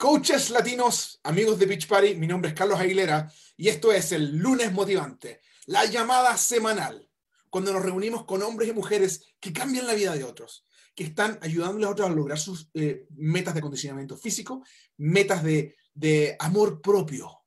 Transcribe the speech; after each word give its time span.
Coaches 0.00 0.48
latinos, 0.48 1.20
amigos 1.24 1.58
de 1.58 1.66
Beach 1.66 1.86
Party, 1.86 2.14
mi 2.14 2.26
nombre 2.26 2.48
es 2.48 2.54
Carlos 2.56 2.80
Aguilera 2.80 3.30
y 3.54 3.68
esto 3.68 3.92
es 3.92 4.12
el 4.12 4.34
lunes 4.34 4.72
motivante, 4.72 5.42
la 5.66 5.84
llamada 5.84 6.38
semanal, 6.38 7.06
cuando 7.50 7.70
nos 7.70 7.82
reunimos 7.82 8.24
con 8.24 8.42
hombres 8.42 8.70
y 8.70 8.72
mujeres 8.72 9.26
que 9.38 9.52
cambian 9.52 9.86
la 9.86 9.92
vida 9.92 10.14
de 10.14 10.24
otros, 10.24 10.66
que 10.94 11.04
están 11.04 11.38
ayudándoles 11.42 11.86
a 11.86 11.90
otros 11.90 12.08
a 12.08 12.14
lograr 12.14 12.38
sus 12.38 12.70
eh, 12.72 13.08
metas 13.10 13.54
de 13.54 13.60
condicionamiento 13.60 14.16
físico, 14.16 14.64
metas 14.96 15.44
de 15.44 16.36
amor 16.38 16.80
propio. 16.80 17.42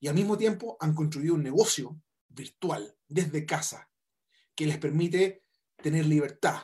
Y 0.00 0.08
al 0.08 0.16
mismo 0.16 0.36
tiempo 0.36 0.76
han 0.80 0.96
construido 0.96 1.34
un 1.34 1.44
negocio 1.44 2.02
virtual 2.28 2.92
desde 3.06 3.46
casa 3.46 3.88
que 4.56 4.66
les 4.66 4.78
permite 4.78 5.44
tener 5.80 6.06
libertad. 6.06 6.60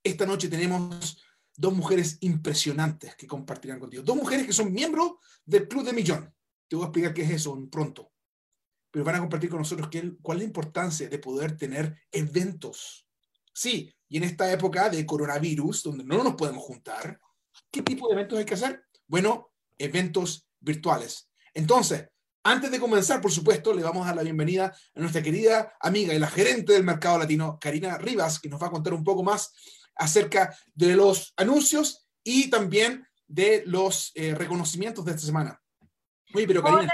Esta 0.00 0.26
noche 0.26 0.46
tenemos 0.46 1.24
dos 1.58 1.74
mujeres 1.74 2.18
impresionantes 2.20 3.16
que 3.16 3.26
compartirán 3.26 3.80
contigo. 3.80 4.04
Dos 4.04 4.16
mujeres 4.16 4.46
que 4.46 4.52
son 4.52 4.72
miembros 4.72 5.14
del 5.44 5.66
Club 5.66 5.84
de 5.84 5.92
Millón. 5.92 6.32
Te 6.68 6.76
voy 6.76 6.84
a 6.84 6.86
explicar 6.86 7.12
qué 7.12 7.22
es 7.22 7.30
eso 7.30 7.58
pronto. 7.70 8.12
Pero 8.92 9.04
van 9.04 9.16
a 9.16 9.20
compartir 9.20 9.50
con 9.50 9.58
nosotros 9.58 9.88
qué, 9.90 10.16
cuál 10.22 10.38
es 10.38 10.42
la 10.42 10.46
importancia 10.46 11.08
de 11.08 11.18
poder 11.18 11.56
tener 11.56 12.00
eventos. 12.12 13.06
Sí, 13.52 13.92
y 14.08 14.18
en 14.18 14.22
esta 14.22 14.50
época 14.52 14.88
de 14.88 15.04
coronavirus, 15.04 15.82
donde 15.82 16.04
no 16.04 16.22
nos 16.22 16.36
podemos 16.36 16.62
juntar, 16.62 17.20
¿qué 17.72 17.82
tipo 17.82 18.06
de 18.06 18.14
eventos 18.14 18.38
hay 18.38 18.44
que 18.44 18.54
hacer? 18.54 18.84
Bueno, 19.08 19.50
eventos 19.76 20.48
virtuales. 20.60 21.28
Entonces, 21.52 22.08
antes 22.44 22.70
de 22.70 22.80
comenzar, 22.80 23.20
por 23.20 23.32
supuesto, 23.32 23.72
le 23.72 23.82
vamos 23.82 24.04
a 24.04 24.08
dar 24.08 24.16
la 24.16 24.22
bienvenida 24.22 24.74
a 24.94 25.00
nuestra 25.00 25.22
querida 25.22 25.76
amiga 25.80 26.14
y 26.14 26.18
la 26.18 26.28
gerente 26.28 26.72
del 26.72 26.84
mercado 26.84 27.18
latino, 27.18 27.58
Karina 27.60 27.98
Rivas, 27.98 28.38
que 28.38 28.48
nos 28.48 28.62
va 28.62 28.68
a 28.68 28.70
contar 28.70 28.94
un 28.94 29.04
poco 29.04 29.22
más 29.22 29.52
acerca 29.96 30.56
de 30.74 30.96
los 30.96 31.34
anuncios 31.36 32.06
y 32.22 32.48
también 32.50 33.06
de 33.26 33.62
los 33.66 34.12
eh, 34.14 34.34
reconocimientos 34.34 35.04
de 35.04 35.12
esta 35.12 35.26
semana. 35.26 35.60
Oye, 36.34 36.46
pero 36.46 36.62
Karina, 36.62 36.80
Hola 36.80 36.92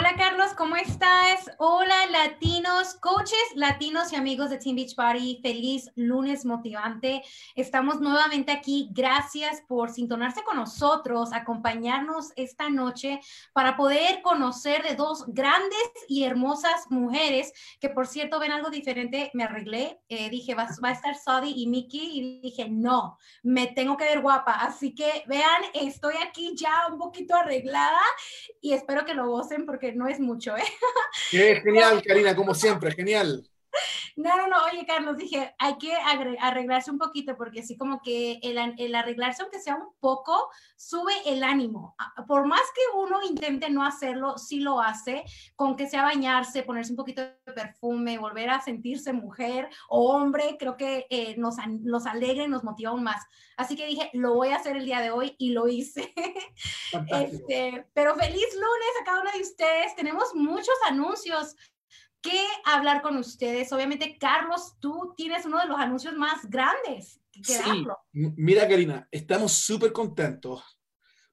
Carlos, 0.00 0.54
¿cómo 0.56 0.76
estás? 0.76 1.50
Hola 1.58 2.06
latinos, 2.10 2.94
coaches 2.94 3.36
latinos 3.54 4.10
y 4.12 4.16
amigos 4.16 4.48
de 4.48 4.56
Team 4.56 4.76
Beach 4.76 4.94
Party. 4.94 5.38
Feliz 5.42 5.90
lunes 5.96 6.46
motivante. 6.46 7.22
Estamos 7.56 8.00
nuevamente 8.00 8.52
aquí. 8.52 8.88
Gracias 8.92 9.60
por 9.68 9.90
sintonarse 9.90 10.42
con 10.44 10.56
nosotros, 10.56 11.34
acompañarnos 11.34 12.32
esta 12.36 12.70
noche 12.70 13.20
para 13.52 13.76
poder 13.76 14.22
conocer 14.22 14.82
de 14.82 14.94
dos 14.94 15.24
grandes 15.28 15.90
y 16.08 16.24
hermosas 16.24 16.86
mujeres 16.88 17.52
que 17.78 17.90
por 17.90 18.06
cierto 18.06 18.38
ven 18.38 18.52
algo 18.52 18.70
diferente. 18.70 19.30
Me 19.34 19.44
arreglé, 19.44 20.00
eh, 20.08 20.30
dije 20.30 20.54
va, 20.54 20.68
a 20.82 20.92
estar 20.92 21.14
Sadi 21.16 21.52
y 21.54 21.66
Mickey 21.66 22.18
y 22.18 22.40
dije 22.40 22.66
no, 22.70 23.18
me 23.42 23.66
tengo 23.66 23.98
que 23.98 24.04
ver 24.04 24.20
guapa. 24.20 24.52
Así 24.52 24.94
que 24.94 25.24
vean, 25.26 25.62
estoy 25.74 26.14
aquí 26.26 26.54
ya 26.56 26.86
un 26.90 26.98
poquito 26.98 27.34
arreglada 27.34 28.00
y 28.62 28.72
espero 28.72 29.04
que 29.04 29.14
lo 29.14 29.28
gocen 29.28 29.66
porque 29.66 29.81
no 29.90 30.06
es 30.06 30.20
mucho, 30.20 30.56
¿eh? 30.56 30.62
genial, 31.30 32.02
Karina, 32.06 32.36
como 32.36 32.54
siempre, 32.54 32.92
genial. 32.92 33.44
No, 34.16 34.36
no, 34.36 34.46
no, 34.46 34.56
oye 34.70 34.84
Carlos, 34.86 35.16
dije, 35.16 35.54
hay 35.58 35.78
que 35.78 35.94
arreglarse 35.94 36.90
un 36.90 36.98
poquito 36.98 37.36
porque 37.36 37.60
así 37.60 37.78
como 37.78 38.02
que 38.02 38.38
el, 38.42 38.58
el, 38.78 38.94
arreglarse 38.94 39.42
aunque 39.42 39.58
sea 39.58 39.76
un 39.76 39.88
poco, 40.00 40.50
sube 40.76 41.14
el 41.24 41.42
ánimo. 41.42 41.94
Ah, 41.98 42.24
por 42.26 42.46
más 42.46 42.60
que 42.74 42.98
uno 42.98 43.22
intente 43.22 43.70
no 43.70 43.84
hacerlo, 43.84 44.36
sí 44.36 44.60
lo 44.60 44.80
hace, 44.80 45.24
con 45.56 45.76
que 45.76 45.88
sea 45.88 46.02
bañarse, 46.02 46.62
ponerse 46.62 46.92
un 46.92 46.98
poquito 46.98 47.22
de 47.22 47.52
perfume, 47.54 48.18
volver 48.18 48.50
a 48.50 48.60
sentirse 48.60 49.12
mujer 49.12 49.70
o 49.88 50.12
hombre, 50.12 50.56
creo 50.58 50.76
que 50.76 51.06
eh, 51.08 51.34
nos, 51.38 51.56
nos 51.66 52.06
alegra 52.06 52.44
y 52.44 52.48
nos 52.48 52.64
motiva 52.64 52.90
aún 52.90 53.02
más. 53.02 53.24
Así 53.56 53.76
que 53.76 53.86
dije, 53.86 54.10
lo 54.12 54.34
voy 54.34 54.48
a 54.48 54.56
hacer 54.56 54.76
el 54.76 54.84
día 54.84 55.00
de 55.00 55.10
hoy 55.10 55.36
y 55.38 55.50
lo 55.50 55.68
hice. 55.68 56.12
Este, 57.08 57.86
pero 57.94 58.14
feliz 58.14 58.54
lunes 58.54 58.92
a 59.00 59.04
cada 59.04 59.22
uno 59.22 59.30
de 59.32 59.40
ustedes. 59.40 59.96
Tenemos 59.96 60.34
muchos 60.34 60.74
anuncios 60.86 61.56
que 62.22 62.46
hablar 62.64 63.02
con 63.02 63.16
ustedes. 63.16 63.72
Obviamente, 63.72 64.16
Carlos, 64.18 64.74
tú 64.80 65.12
tienes 65.16 65.44
uno 65.44 65.58
de 65.58 65.66
los 65.66 65.78
anuncios 65.78 66.14
más 66.14 66.48
grandes 66.48 67.20
que 67.32 67.42
sí. 67.44 67.86
Mira, 68.12 68.68
Karina, 68.68 69.08
estamos 69.10 69.52
súper 69.52 69.92
contentos 69.92 70.62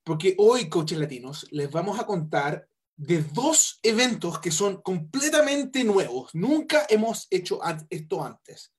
porque 0.03 0.35
hoy, 0.39 0.69
coaches 0.69 0.97
latinos, 0.97 1.45
les 1.51 1.69
vamos 1.69 1.99
a 1.99 2.05
contar 2.05 2.67
de 2.95 3.21
dos 3.21 3.79
eventos 3.83 4.39
que 4.39 4.51
son 4.51 4.81
completamente 4.81 5.83
nuevos. 5.83 6.33
Nunca 6.33 6.85
hemos 6.89 7.27
hecho 7.29 7.59
esto 7.89 8.23
antes. 8.23 8.73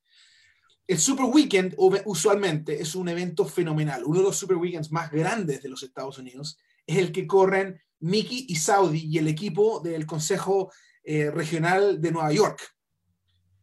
El 0.87 0.99
Super 0.99 1.27
Weekend 1.27 1.77
usualmente 2.05 2.83
es 2.83 2.97
un 2.97 3.09
evento 3.09 3.47
fenomenal. 3.47 4.03
Uno 4.05 4.19
de 4.19 4.25
los 4.25 4.37
Super 4.37 4.57
Weekends 4.57 4.91
más 4.91 5.11
grandes 5.11 5.63
de 5.63 5.69
los 5.69 5.85
Estados 5.85 6.19
Unidos 6.19 6.59
es 6.85 6.99
el 6.99 7.13
que 7.13 7.27
corren 7.27 7.81
Mickey 8.01 8.47
y 8.49 8.57
Saudi 8.57 9.07
y 9.07 9.19
el 9.19 9.29
equipo 9.29 9.79
del 9.81 10.05
Consejo 10.05 10.73
eh, 11.13 11.29
regional 11.29 12.01
de 12.01 12.13
Nueva 12.13 12.33
York. 12.33 12.73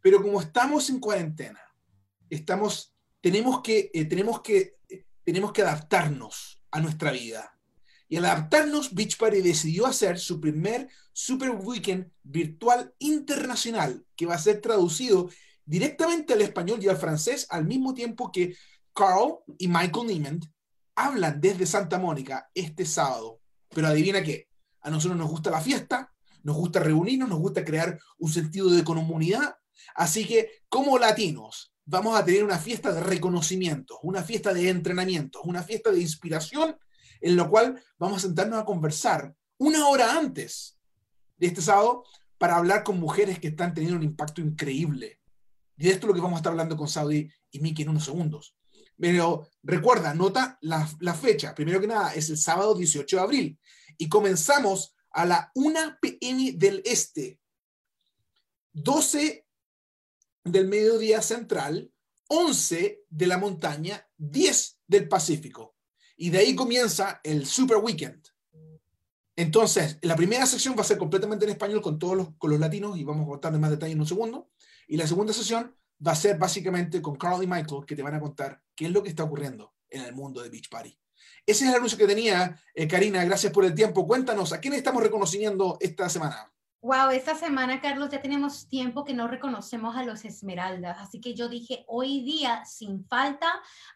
Pero 0.01 0.21
como 0.21 0.41
estamos 0.41 0.89
en 0.89 0.99
cuarentena, 0.99 1.61
estamos, 2.29 2.93
tenemos, 3.21 3.61
que, 3.61 3.89
eh, 3.93 4.03
tenemos, 4.03 4.41
que, 4.41 4.75
eh, 4.89 5.05
tenemos 5.23 5.53
que 5.53 5.61
adaptarnos 5.61 6.61
a 6.71 6.81
nuestra 6.81 7.11
vida. 7.11 7.57
Y 8.09 8.17
al 8.17 8.25
adaptarnos, 8.25 8.93
Beach 8.93 9.15
Party 9.15 9.39
decidió 9.39 9.85
hacer 9.85 10.19
su 10.19 10.41
primer 10.41 10.89
Super 11.13 11.51
Weekend 11.51 12.11
virtual 12.21 12.93
internacional, 12.99 14.05
que 14.17 14.25
va 14.25 14.35
a 14.35 14.39
ser 14.39 14.59
traducido 14.59 15.29
directamente 15.63 16.33
al 16.33 16.41
español 16.41 16.83
y 16.83 16.89
al 16.89 16.97
francés 16.97 17.47
al 17.49 17.63
mismo 17.63 17.93
tiempo 17.93 18.29
que 18.29 18.57
Carl 18.93 19.37
y 19.57 19.69
Michael 19.69 20.07
Neiman 20.07 20.41
hablan 20.95 21.39
desde 21.39 21.65
Santa 21.65 21.97
Mónica 21.97 22.49
este 22.53 22.85
sábado. 22.85 23.39
Pero 23.69 23.87
adivina 23.87 24.21
qué, 24.21 24.49
a 24.81 24.89
nosotros 24.89 25.17
nos 25.17 25.29
gusta 25.29 25.49
la 25.49 25.61
fiesta, 25.61 26.13
nos 26.43 26.55
gusta 26.55 26.79
reunirnos, 26.79 27.29
nos 27.29 27.39
gusta 27.39 27.63
crear 27.63 27.99
un 28.17 28.31
sentido 28.31 28.69
de 28.69 28.83
comunidad. 28.83 29.55
Así 29.95 30.25
que 30.25 30.63
como 30.69 30.97
latinos 30.97 31.73
vamos 31.85 32.19
a 32.19 32.25
tener 32.25 32.43
una 32.43 32.59
fiesta 32.59 32.93
de 32.93 33.01
reconocimiento, 33.01 33.99
una 34.03 34.23
fiesta 34.23 34.53
de 34.53 34.69
entrenamiento, 34.69 35.41
una 35.43 35.63
fiesta 35.63 35.91
de 35.91 36.01
inspiración, 36.01 36.77
en 37.21 37.35
lo 37.35 37.49
cual 37.49 37.81
vamos 37.97 38.19
a 38.19 38.27
sentarnos 38.27 38.59
a 38.59 38.65
conversar 38.65 39.33
una 39.57 39.87
hora 39.87 40.17
antes 40.17 40.77
de 41.37 41.47
este 41.47 41.61
sábado 41.61 42.03
para 42.37 42.57
hablar 42.57 42.83
con 42.83 42.99
mujeres 42.99 43.39
que 43.39 43.47
están 43.47 43.73
teniendo 43.73 43.97
un 43.97 44.03
impacto 44.03 44.41
increíble. 44.41 45.19
Y 45.77 45.85
de 45.85 45.91
esto 45.91 46.05
es 46.05 46.09
lo 46.09 46.13
que 46.13 46.21
vamos 46.21 46.37
a 46.37 46.39
estar 46.39 46.51
hablando 46.51 46.75
con 46.75 46.87
Saudi 46.87 47.29
y 47.51 47.59
Miki 47.59 47.83
en 47.83 47.89
unos 47.89 48.05
segundos. 48.05 48.55
Pero 48.99 49.47
recuerda, 49.63 50.13
nota 50.13 50.57
la, 50.61 50.89
la 50.99 51.13
fecha. 51.13 51.53
Primero 51.53 51.79
que 51.79 51.87
nada, 51.87 52.13
es 52.13 52.29
el 52.29 52.37
sábado 52.37 52.75
18 52.75 53.15
de 53.15 53.21
abril. 53.21 53.59
Y 53.97 54.09
comenzamos 54.09 54.95
a 55.17 55.25
la 55.25 55.51
1 55.55 55.97
pm 55.99 56.51
del 56.53 56.83
este, 56.85 57.39
12 58.73 59.47
del 60.43 60.67
mediodía 60.67 61.23
central, 61.23 61.91
11 62.27 63.03
de 63.09 63.27
la 63.27 63.39
montaña, 63.39 64.07
10 64.17 64.79
del 64.85 65.07
Pacífico. 65.07 65.75
Y 66.17 66.29
de 66.29 66.37
ahí 66.37 66.55
comienza 66.55 67.19
el 67.23 67.47
Super 67.47 67.77
Weekend. 67.77 68.27
Entonces, 69.35 69.97
la 70.03 70.15
primera 70.15 70.45
sección 70.45 70.75
va 70.77 70.81
a 70.81 70.85
ser 70.85 70.99
completamente 70.99 71.45
en 71.45 71.51
español 71.51 71.81
con 71.81 71.97
todos 71.97 72.15
los, 72.15 72.35
con 72.37 72.51
los 72.51 72.59
latinos 72.59 72.95
y 72.95 73.03
vamos 73.03 73.23
a 73.23 73.29
contar 73.29 73.57
más 73.57 73.71
detalles 73.71 73.95
en 73.95 74.01
un 74.01 74.07
segundo. 74.07 74.51
Y 74.87 74.97
la 74.97 75.07
segunda 75.07 75.33
sesión 75.33 75.75
va 76.05 76.11
a 76.11 76.15
ser 76.15 76.37
básicamente 76.37 77.01
con 77.01 77.15
Carl 77.15 77.41
y 77.41 77.47
Michael 77.47 77.85
que 77.87 77.95
te 77.95 78.03
van 78.03 78.13
a 78.13 78.19
contar 78.19 78.61
qué 78.75 78.85
es 78.85 78.91
lo 78.91 79.01
que 79.01 79.09
está 79.09 79.23
ocurriendo 79.23 79.73
en 79.89 80.03
el 80.03 80.13
mundo 80.13 80.43
de 80.43 80.49
Beach 80.49 80.69
Party. 80.69 80.95
Ese 81.47 81.63
es 81.63 81.69
el 81.69 81.77
anuncio 81.77 81.97
que 81.97 82.05
tenía, 82.05 82.61
eh, 82.75 82.89
Karina. 82.89 83.23
Gracias 83.23 83.53
por 83.53 83.63
el 83.63 83.73
tiempo. 83.73 84.05
Cuéntanos, 84.05 84.51
¿a 84.51 84.59
quién 84.59 84.73
estamos 84.73 85.01
reconociendo 85.01 85.77
esta 85.79 86.09
semana? 86.09 86.51
Wow, 86.81 87.11
esta 87.11 87.35
semana, 87.35 87.79
Carlos, 87.79 88.09
ya 88.09 88.21
tenemos 88.21 88.67
tiempo 88.67 89.05
que 89.05 89.13
no 89.13 89.29
reconocemos 89.29 89.95
a 89.95 90.03
los 90.03 90.25
Esmeraldas. 90.25 90.97
Así 90.99 91.21
que 91.21 91.33
yo 91.33 91.47
dije, 91.47 91.85
hoy 91.87 92.21
día, 92.25 92.65
sin 92.65 93.05
falta, 93.07 93.47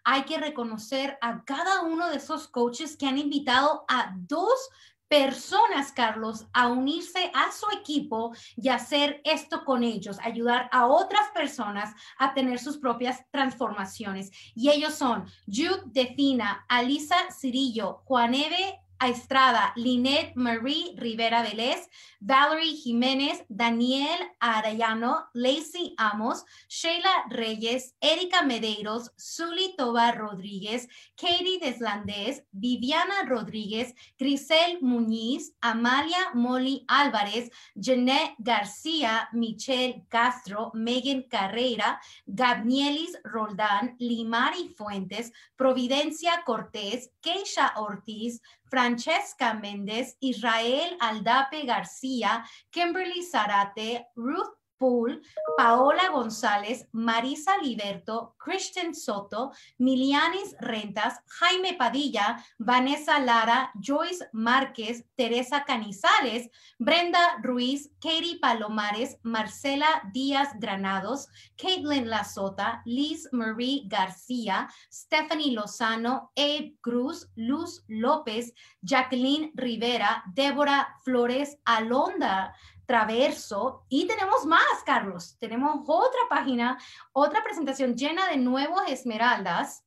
hay 0.06 0.24
que 0.24 0.38
reconocer 0.38 1.18
a 1.20 1.44
cada 1.44 1.82
uno 1.82 2.10
de 2.10 2.16
esos 2.16 2.48
coaches 2.48 2.96
que 2.96 3.06
han 3.06 3.18
invitado 3.18 3.84
a 3.90 4.16
dos 4.18 4.70
personas, 5.12 5.92
Carlos, 5.92 6.48
a 6.54 6.70
unirse 6.70 7.34
a 7.34 7.52
su 7.52 7.66
equipo 7.78 8.34
y 8.56 8.70
hacer 8.70 9.20
esto 9.26 9.66
con 9.66 9.84
ellos, 9.84 10.18
ayudar 10.24 10.70
a 10.72 10.88
otras 10.88 11.28
personas 11.34 11.94
a 12.18 12.34
tener 12.34 12.60
sus 12.60 12.78
propias 12.78 13.30
transformaciones. 13.30 14.32
Y 14.56 14.70
ellos 14.70 14.94
son 14.94 15.26
Jude 15.46 15.82
Defina, 15.88 16.66
Alisa 16.70 17.18
Cirillo, 17.30 18.04
Juaneve 18.06 18.81
Estrada, 19.10 19.74
Linet 19.76 20.34
Marie 20.36 20.94
Rivera 20.98 21.42
Vélez, 21.42 21.90
Valerie 22.20 22.76
Jiménez, 22.76 23.44
Daniel 23.50 24.20
Arayano, 24.40 25.26
Lacey 25.34 25.96
Amos, 25.98 26.46
Sheila 26.68 27.26
Reyes, 27.30 27.96
Erika 28.00 28.44
Medeiros, 28.44 29.12
Zuli 29.18 29.76
Tobar 29.76 30.18
Rodríguez, 30.18 30.88
Katie 31.16 31.60
Deslandés, 31.60 32.44
Viviana 32.52 33.24
Rodríguez, 33.26 33.96
Grisel 34.20 34.78
Muñiz, 34.82 35.54
Amalia 35.62 36.30
Molly 36.34 36.86
Álvarez, 36.88 37.50
Jeanette 37.76 38.36
García, 38.38 39.30
Michelle 39.34 40.06
Castro, 40.10 40.72
Megan 40.76 41.24
Carrera, 41.24 42.00
Gabrielis 42.26 43.18
Roldán, 43.24 43.96
Limari 44.00 44.70
Fuentes, 44.70 45.32
Providencia 45.56 46.44
Cortés, 46.46 47.12
Keisha 47.22 47.74
Ortiz, 47.78 48.42
Fran 48.72 48.91
Francesca 48.92 49.54
Méndez, 49.54 50.18
Israel 50.20 50.98
Aldape 51.00 51.66
García, 51.66 52.44
Kimberly 52.70 53.24
Zarate, 53.24 54.08
Ruth 54.18 54.61
Pool, 54.82 55.22
Paola 55.56 56.10
González, 56.10 56.88
Marisa 56.92 57.56
Liberto, 57.62 58.34
Christian 58.40 58.96
Soto, 58.96 59.52
Milianis 59.78 60.56
Rentas, 60.60 61.20
Jaime 61.40 61.76
Padilla, 61.78 62.44
Vanessa 62.58 63.20
Lara, 63.20 63.72
Joyce 63.80 64.28
Márquez, 64.34 65.06
Teresa 65.16 65.64
Canizales, 65.66 66.50
Brenda 66.80 67.38
Ruiz, 67.44 67.92
Katie 68.02 68.40
Palomares, 68.40 69.18
Marcela 69.22 70.02
Díaz 70.12 70.50
Granados, 70.60 71.28
Caitlin 71.58 72.10
Lazota, 72.10 72.82
Liz 72.86 73.30
Marie 73.32 73.84
García, 73.86 74.68
Stephanie 74.92 75.54
Lozano, 75.54 76.32
Abe 76.36 76.76
Cruz, 76.82 77.30
Luz 77.36 77.84
López, 77.88 78.52
Jacqueline 78.82 79.52
Rivera, 79.54 80.24
Débora 80.34 80.88
Flores 81.04 81.60
Alonda, 81.66 82.56
Traverso. 82.86 83.86
Y 83.90 84.08
tenemos 84.08 84.46
más, 84.46 84.84
Carlos. 84.86 85.38
Tenemos 85.40 85.82
otra 85.88 86.22
página, 86.30 86.78
otra 87.14 87.44
presentación 87.44 87.96
llena 87.96 88.28
de 88.28 88.38
nuevos 88.38 88.84
esmeraldas 88.88 89.84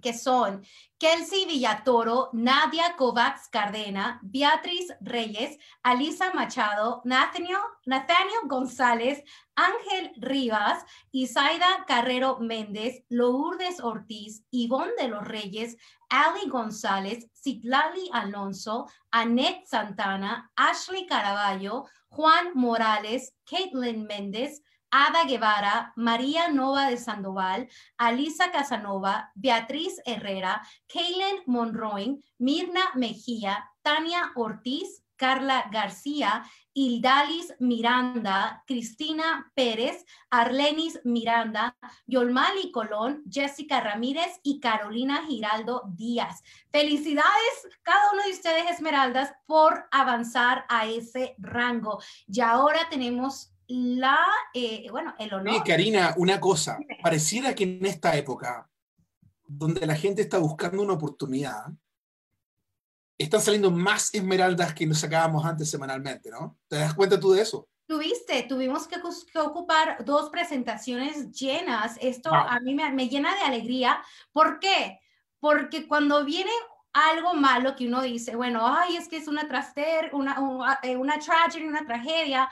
que 0.00 0.14
son 0.14 0.64
Kelsey 0.98 1.46
Villatoro, 1.46 2.30
Nadia 2.32 2.96
Kovacs 2.96 3.48
Cardena, 3.48 4.18
Beatriz 4.22 4.92
Reyes, 5.00 5.58
Alisa 5.82 6.32
Machado, 6.34 7.00
Nathaniel, 7.04 7.58
Nathaniel 7.86 8.40
González, 8.46 9.22
Ángel 9.54 10.12
Rivas, 10.16 10.84
Isaida 11.10 11.84
Carrero 11.86 12.38
Méndez, 12.40 13.04
Lourdes 13.08 13.80
Ortiz, 13.80 14.44
Ivonne 14.50 14.92
de 14.98 15.08
los 15.08 15.26
Reyes, 15.26 15.76
Ali 16.08 16.48
González, 16.48 17.28
Citlali 17.32 18.10
Alonso, 18.12 18.86
Annette 19.10 19.66
Santana, 19.66 20.50
Ashley 20.56 21.06
Caraballo, 21.06 21.86
Juan 22.10 22.50
Morales, 22.54 23.34
Caitlin 23.44 24.04
Méndez, 24.04 24.62
Ada 24.90 25.24
Guevara, 25.24 25.92
María 25.94 26.48
Nova 26.48 26.90
de 26.90 26.96
Sandoval, 26.96 27.68
Alisa 27.96 28.50
Casanova, 28.50 29.30
Beatriz 29.36 30.00
Herrera, 30.04 30.60
Kaylen 30.88 31.42
Monroy, 31.46 32.18
Mirna 32.38 32.90
Mejía, 32.96 33.70
Tania 33.82 34.32
Ortiz, 34.34 35.04
Carla 35.14 35.68
García, 35.70 36.44
Hildalis 36.80 37.52
Miranda, 37.58 38.64
Cristina 38.66 39.52
Pérez, 39.54 40.06
Arlenis 40.30 40.98
Miranda, 41.04 41.76
Yolmali 42.06 42.72
Colón, 42.72 43.22
Jessica 43.30 43.82
Ramírez 43.82 44.40
y 44.42 44.60
Carolina 44.60 45.26
Giraldo 45.26 45.82
Díaz. 45.94 46.42
Felicidades 46.70 47.68
cada 47.82 48.12
uno 48.14 48.22
de 48.22 48.30
ustedes, 48.30 48.70
Esmeraldas, 48.70 49.30
por 49.44 49.84
avanzar 49.90 50.64
a 50.70 50.86
ese 50.86 51.34
rango. 51.36 52.00
Y 52.26 52.40
ahora 52.40 52.88
tenemos 52.88 53.52
la, 53.66 54.18
eh, 54.54 54.86
bueno, 54.90 55.14
el 55.18 55.34
honor. 55.34 55.62
Karina, 55.62 56.14
una 56.16 56.40
cosa, 56.40 56.78
pareciera 57.02 57.54
que 57.54 57.64
en 57.64 57.84
esta 57.84 58.16
época, 58.16 58.70
donde 59.46 59.86
la 59.86 59.96
gente 59.96 60.22
está 60.22 60.38
buscando 60.38 60.80
una 60.80 60.94
oportunidad, 60.94 61.66
están 63.20 63.42
saliendo 63.42 63.70
más 63.70 64.14
esmeraldas 64.14 64.72
que 64.74 64.86
nos 64.86 64.98
sacábamos 64.98 65.44
antes 65.44 65.70
semanalmente, 65.70 66.30
¿no? 66.30 66.58
¿Te 66.68 66.76
das 66.76 66.94
cuenta 66.94 67.20
tú 67.20 67.32
de 67.32 67.42
eso? 67.42 67.68
Tuviste, 67.86 68.44
tuvimos 68.44 68.88
que, 68.88 68.96
ocupar 69.38 70.02
dos 70.04 70.30
presentaciones 70.30 71.30
llenas. 71.32 71.98
Esto 72.00 72.32
a 72.32 72.58
mí 72.60 72.74
me, 72.74 73.08
llena 73.08 73.34
de 73.34 73.42
alegría. 73.42 74.02
¿Por 74.32 74.58
qué? 74.58 75.00
Porque 75.38 75.86
cuando 75.86 76.24
viene 76.24 76.50
algo 76.94 77.34
malo 77.34 77.76
que 77.76 77.88
uno 77.88 78.00
dice, 78.00 78.36
bueno, 78.36 78.66
ay, 78.66 78.96
es 78.96 79.06
que 79.06 79.18
es 79.18 79.28
una 79.28 79.46
traster, 79.46 80.10
una, 80.14 80.40
una, 80.40 80.78
eh, 80.82 80.96
una 80.96 81.18
tragedy, 81.18 81.66
una 81.66 81.84
tragedia, 81.84 82.48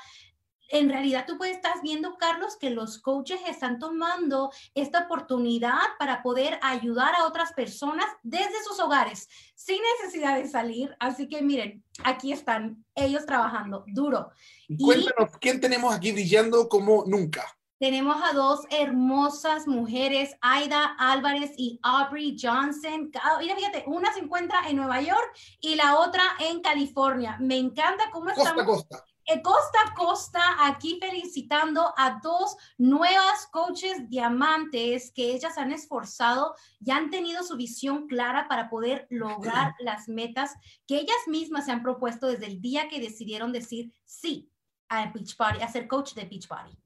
en 0.69 0.89
realidad 0.89 1.25
tú 1.27 1.39
puedes 1.39 1.57
estar 1.57 1.81
viendo, 1.83 2.17
Carlos, 2.17 2.57
que 2.57 2.71
los 2.71 2.99
coaches 2.99 3.41
están 3.49 3.79
tomando 3.79 4.51
esta 4.75 5.05
oportunidad 5.05 5.79
para 5.99 6.23
poder 6.23 6.59
ayudar 6.63 7.15
a 7.15 7.27
otras 7.27 7.53
personas 7.53 8.07
desde 8.23 8.63
sus 8.67 8.79
hogares, 8.81 9.29
sin 9.55 9.79
necesidad 10.01 10.37
de 10.37 10.49
salir. 10.49 10.95
Así 11.01 11.29
que 11.29 11.43
miren, 11.43 11.83
aquí 12.05 12.33
están 12.33 12.85
ellos 12.95 13.25
trabajando 13.25 13.85
duro. 13.89 14.31
Cuéntanos, 14.79 15.37
¿quién 15.41 15.61
tenemos 15.61 15.95
aquí 15.95 16.13
brillando 16.13 16.69
como 16.69 17.05
nunca? 17.07 17.45
Tenemos 17.79 18.17
a 18.25 18.33
dos 18.33 18.63
hermosas 18.71 19.69
mujeres, 19.69 20.35
Aida 20.41 20.97
Álvarez 20.99 21.53
y 21.57 21.79
Aubrey 21.85 22.37
Johnson. 22.39 23.13
Mira, 23.41 23.55
fíjate, 23.55 23.85
una 23.87 24.13
se 24.13 24.19
encuentra 24.19 24.69
en 24.69 24.77
Nueva 24.77 25.01
York 25.01 25.33
y 25.61 25.77
la 25.77 25.97
otra 25.97 26.25
en 26.41 26.61
California. 26.61 27.37
Me 27.39 27.57
encanta 27.57 28.11
cómo 28.11 28.27
costa 28.27 28.51
estamos. 28.51 28.67
Costa 28.67 29.05
costa 29.43 29.79
a 29.87 29.95
costa 29.95 30.41
aquí 30.67 30.99
felicitando 31.01 31.93
a 31.97 32.19
dos 32.23 32.57
nuevas 32.79 33.47
coaches 33.53 34.09
diamantes 34.09 35.13
que 35.13 35.33
ellas 35.33 35.59
han 35.59 35.73
esforzado 35.73 36.55
y 36.81 36.91
han 36.91 37.11
tenido 37.11 37.43
su 37.43 37.57
visión 37.57 38.07
clara 38.07 38.49
para 38.49 38.71
poder 38.71 39.07
lograr 39.11 39.75
las 39.81 40.09
metas 40.09 40.55
que 40.87 40.97
ellas 40.97 41.17
mismas 41.27 41.67
se 41.67 41.73
han 41.73 41.83
propuesto 41.83 42.27
desde 42.27 42.47
el 42.47 42.61
día 42.61 42.89
que 42.89 43.01
decidieron 43.01 43.53
decir 43.53 43.93
sí 44.07 44.51
a 44.89 45.11
Beach 45.13 45.37
Party, 45.37 45.63
a 45.63 45.69
ser 45.69 45.87
coach 45.87 46.15
de 46.15 46.25
Beach 46.25 46.49
Party. 46.49 46.77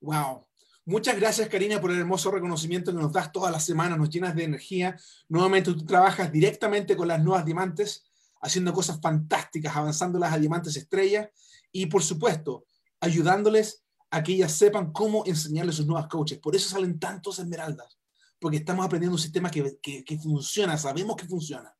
Wow. 0.00 0.46
Muchas 0.86 1.16
gracias, 1.16 1.48
Karina, 1.48 1.80
por 1.80 1.90
el 1.90 2.00
hermoso 2.00 2.30
reconocimiento 2.30 2.92
que 2.92 2.98
nos 2.98 3.12
das 3.12 3.32
todas 3.32 3.50
las 3.50 3.64
semanas, 3.64 3.98
nos 3.98 4.10
llenas 4.10 4.34
de 4.34 4.44
energía. 4.44 4.96
Nuevamente 5.28 5.72
tú 5.72 5.84
trabajas 5.84 6.30
directamente 6.30 6.94
con 6.94 7.08
las 7.08 7.22
nuevas 7.22 7.44
diamantes 7.44 8.04
haciendo 8.44 8.74
cosas 8.74 9.00
fantásticas, 9.00 9.74
avanzándolas 9.74 10.32
a 10.32 10.38
diamantes 10.38 10.76
estrellas 10.76 11.28
y, 11.72 11.86
por 11.86 12.02
supuesto, 12.02 12.66
ayudándoles 13.00 13.84
a 14.10 14.22
que 14.22 14.32
ellas 14.34 14.52
sepan 14.52 14.92
cómo 14.92 15.24
enseñarles 15.26 15.76
a 15.76 15.78
sus 15.78 15.86
nuevas 15.86 16.08
coaches. 16.08 16.38
Por 16.38 16.54
eso 16.54 16.68
salen 16.68 17.00
tantos 17.00 17.38
esmeraldas, 17.38 17.98
porque 18.38 18.58
estamos 18.58 18.84
aprendiendo 18.84 19.14
un 19.14 19.20
sistema 19.20 19.50
que, 19.50 19.78
que, 19.80 20.18
funciona, 20.18 20.76
sabemos 20.76 21.16
que 21.16 21.26
funciona. 21.26 21.74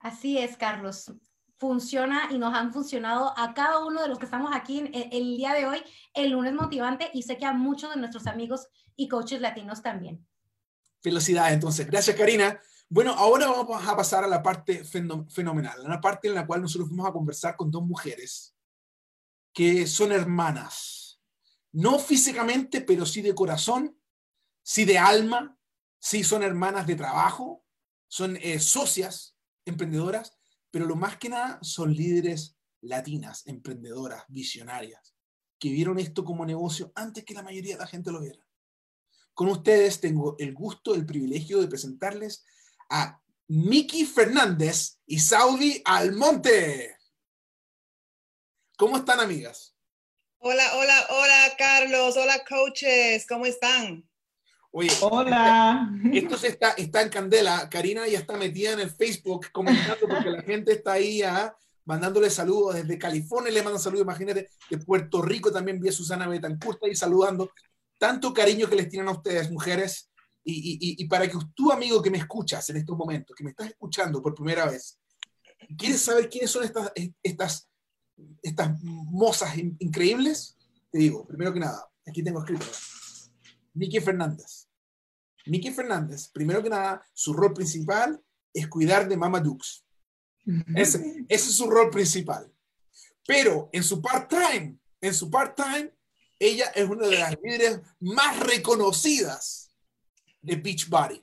Así 0.00 0.38
es, 0.38 0.56
Carlos. 0.56 1.12
Funciona 1.58 2.28
y 2.30 2.38
nos 2.38 2.54
han 2.54 2.72
funcionado 2.72 3.34
a 3.38 3.52
cada 3.52 3.84
uno 3.84 4.00
de 4.00 4.08
los 4.08 4.18
que 4.18 4.24
estamos 4.24 4.52
aquí 4.54 4.78
en, 4.78 4.90
el 4.94 5.36
día 5.36 5.52
de 5.52 5.66
hoy, 5.66 5.82
el 6.14 6.30
lunes 6.30 6.54
motivante, 6.54 7.10
y 7.12 7.22
sé 7.22 7.36
que 7.36 7.44
a 7.44 7.52
muchos 7.52 7.90
de 7.94 8.00
nuestros 8.00 8.26
amigos 8.26 8.66
y 8.96 9.08
coaches 9.08 9.42
latinos 9.42 9.82
también. 9.82 10.26
Felicidades, 11.02 11.52
entonces. 11.52 11.86
Gracias, 11.86 12.16
Karina. 12.16 12.58
Bueno, 12.88 13.12
ahora 13.14 13.48
vamos 13.48 13.84
a 13.84 13.96
pasar 13.96 14.22
a 14.22 14.28
la 14.28 14.42
parte 14.42 14.84
fenomenal, 14.84 15.84
a 15.84 15.88
la 15.88 16.00
parte 16.00 16.28
en 16.28 16.34
la 16.34 16.46
cual 16.46 16.62
nosotros 16.62 16.88
vamos 16.88 17.08
a 17.08 17.12
conversar 17.12 17.56
con 17.56 17.70
dos 17.70 17.82
mujeres 17.82 18.54
que 19.52 19.88
son 19.88 20.12
hermanas, 20.12 21.20
no 21.72 21.98
físicamente, 21.98 22.82
pero 22.82 23.04
sí 23.04 23.22
de 23.22 23.34
corazón, 23.34 23.98
sí 24.62 24.84
de 24.84 24.98
alma, 24.98 25.58
sí 25.98 26.22
son 26.22 26.44
hermanas 26.44 26.86
de 26.86 26.94
trabajo, 26.94 27.64
son 28.06 28.36
eh, 28.36 28.60
socias, 28.60 29.36
emprendedoras, 29.64 30.36
pero 30.70 30.86
lo 30.86 30.94
más 30.94 31.16
que 31.16 31.30
nada 31.30 31.58
son 31.62 31.92
líderes 31.92 32.56
latinas, 32.82 33.46
emprendedoras, 33.46 34.24
visionarias, 34.28 35.16
que 35.58 35.70
vieron 35.70 35.98
esto 35.98 36.24
como 36.24 36.46
negocio 36.46 36.92
antes 36.94 37.24
que 37.24 37.34
la 37.34 37.42
mayoría 37.42 37.74
de 37.74 37.80
la 37.80 37.88
gente 37.88 38.12
lo 38.12 38.20
viera. 38.20 38.46
Con 39.34 39.48
ustedes 39.48 40.00
tengo 40.00 40.36
el 40.38 40.54
gusto, 40.54 40.94
el 40.94 41.04
privilegio 41.04 41.60
de 41.60 41.66
presentarles 41.66 42.44
a 42.88 43.20
Miki 43.48 44.04
Fernández 44.04 44.98
y 45.06 45.18
Saudi 45.18 45.80
Almonte. 45.84 46.96
¿Cómo 48.76 48.96
están, 48.98 49.20
amigas? 49.20 49.74
Hola, 50.38 50.64
hola, 50.76 51.06
hola, 51.10 51.52
Carlos. 51.56 52.16
Hola, 52.16 52.44
coaches. 52.48 53.26
¿Cómo 53.28 53.46
están? 53.46 54.08
Oye, 54.70 54.90
hola. 55.00 55.90
Esto 56.12 56.36
se 56.36 56.48
está, 56.48 56.70
está 56.72 57.00
en 57.02 57.08
candela. 57.08 57.68
Karina 57.70 58.06
ya 58.06 58.18
está 58.18 58.36
metida 58.36 58.72
en 58.72 58.80
el 58.80 58.90
Facebook 58.90 59.46
comentando 59.50 60.06
porque 60.08 60.30
la 60.30 60.42
gente 60.42 60.72
está 60.72 60.92
ahí 60.92 61.22
ah, 61.22 61.56
mandándole 61.86 62.28
saludos 62.28 62.74
desde 62.74 62.98
California. 62.98 63.50
Le 63.50 63.62
mandan 63.62 63.80
saludos, 63.80 64.04
imagínate, 64.04 64.50
de 64.68 64.78
Puerto 64.78 65.22
Rico 65.22 65.50
también 65.50 65.80
vi 65.80 65.88
a 65.88 65.92
Susana 65.92 66.28
Betancourt 66.28 66.84
ahí 66.84 66.94
saludando. 66.94 67.50
Tanto 67.98 68.34
cariño 68.34 68.68
que 68.68 68.76
les 68.76 68.90
tienen 68.90 69.08
a 69.08 69.12
ustedes, 69.12 69.50
mujeres. 69.50 70.10
Y, 70.48 71.04
para 71.06 71.28
que 71.28 71.36
tú, 71.56 71.72
amigo 71.72 72.00
que 72.00 72.10
me 72.10 72.18
escuchas 72.18 72.70
en 72.70 72.76
estos 72.76 72.96
momentos, 72.96 73.34
que 73.34 73.42
me 73.42 73.50
estás 73.50 73.68
escuchando 73.68 74.22
por 74.22 74.32
primera 74.32 74.66
vez, 74.66 74.96
¿quieres 75.76 76.00
saber 76.00 76.30
quiénes 76.30 76.52
son 76.52 76.62
estas, 76.62 76.92
estas, 77.20 77.68
estas 78.42 78.80
mozas 78.80 79.56
increíbles? 79.56 80.56
Te 80.88 80.98
digo, 80.98 81.26
primero 81.26 81.52
que 81.52 81.58
nada, 81.58 81.90
aquí 82.06 82.22
tengo 82.22 82.38
escrito. 82.38 82.64
Nicky 83.74 83.98
Fernández. 83.98 84.68
Nicky 85.46 85.72
Fernández, 85.72 86.28
primero 86.28 86.62
que 86.62 86.70
nada, 86.70 87.04
su 87.12 87.32
rol 87.32 87.52
principal 87.52 88.22
es 88.54 88.68
cuidar 88.68 89.08
de 89.08 89.16
Mama 89.16 89.40
Dukes. 89.40 89.84
Ese, 90.76 91.24
ese 91.28 91.50
es 91.50 91.56
su 91.56 91.68
rol 91.68 91.90
principal. 91.90 92.52
Pero 93.26 93.68
en 93.72 93.82
su 93.82 94.00
part-time, 94.00 94.78
en 95.00 95.12
su 95.12 95.28
part-time, 95.28 95.92
ella 96.38 96.66
es 96.66 96.88
una 96.88 97.08
de 97.08 97.18
las 97.18 97.36
líderes 97.42 97.80
más 97.98 98.38
reconocidas 98.38 99.65
de 100.46 100.56
Beachbody. 100.56 101.22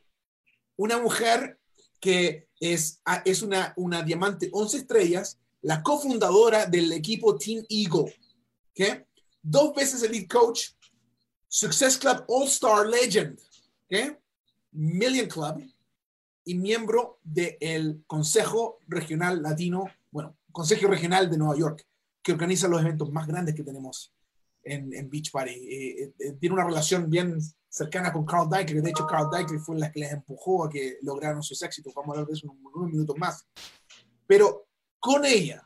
Una 0.75 1.00
mujer 1.00 1.58
que 2.00 2.50
es, 2.60 3.01
ah, 3.06 3.22
es 3.25 3.42
una, 3.42 3.74
una 3.77 4.03
diamante 4.03 4.50
11 4.51 4.77
estrellas, 4.77 5.39
la 5.62 5.82
cofundadora 5.82 6.65
del 6.65 6.92
equipo 6.92 7.38
Team 7.38 7.65
Eagle. 7.70 8.13
¿okay? 8.72 9.06
Dos 9.42 9.74
veces 9.74 10.03
el 10.03 10.12
lead 10.12 10.27
coach, 10.27 10.72
Success 11.48 11.98
Club 11.98 12.25
All 12.27 12.48
Star 12.48 12.88
Legend, 12.88 13.39
¿okay? 13.86 14.18
Million 14.72 15.27
Club 15.27 15.63
y 16.46 16.56
miembro 16.56 17.20
del 17.24 18.03
Consejo 18.08 18.80
Regional 18.88 19.42
Latino, 19.42 19.86
bueno, 20.12 20.36
Consejo 20.51 20.88
Regional 20.88 21.30
de 21.30 21.38
Nueva 21.38 21.58
York, 21.58 21.86
que 22.22 22.32
organiza 22.34 22.68
los 22.68 22.82
eventos 22.82 23.12
más 23.12 23.27
grandes 23.27 23.56
que 23.56 23.63
tenemos 23.63 24.12
en, 24.63 24.93
en 24.93 25.10
Beach 25.10 25.32
Party. 25.32 25.51
Eh, 25.51 26.13
tiene 26.39 26.53
una 26.53 26.65
relación 26.65 27.10
bien 27.10 27.39
cercana 27.70 28.13
con 28.13 28.25
Carl 28.25 28.50
Deichler. 28.50 28.84
De 28.84 28.91
hecho, 28.91 29.08
Carl 29.08 29.29
Deichler 29.32 29.60
fue 29.60 29.77
la 29.77 29.91
que 29.91 30.00
les 30.00 30.12
empujó 30.12 30.65
a 30.65 30.70
que 30.70 30.98
lograron 31.01 31.41
sus 31.41 31.62
éxitos. 31.62 31.93
Vamos 31.93 32.10
a 32.10 32.20
hablar 32.20 32.27
de 32.27 32.34
eso 32.34 32.48
en 32.48 32.60
unos 32.74 32.91
minutos 32.91 33.17
más. 33.17 33.48
Pero 34.27 34.67
con 35.00 35.25
ella, 35.25 35.63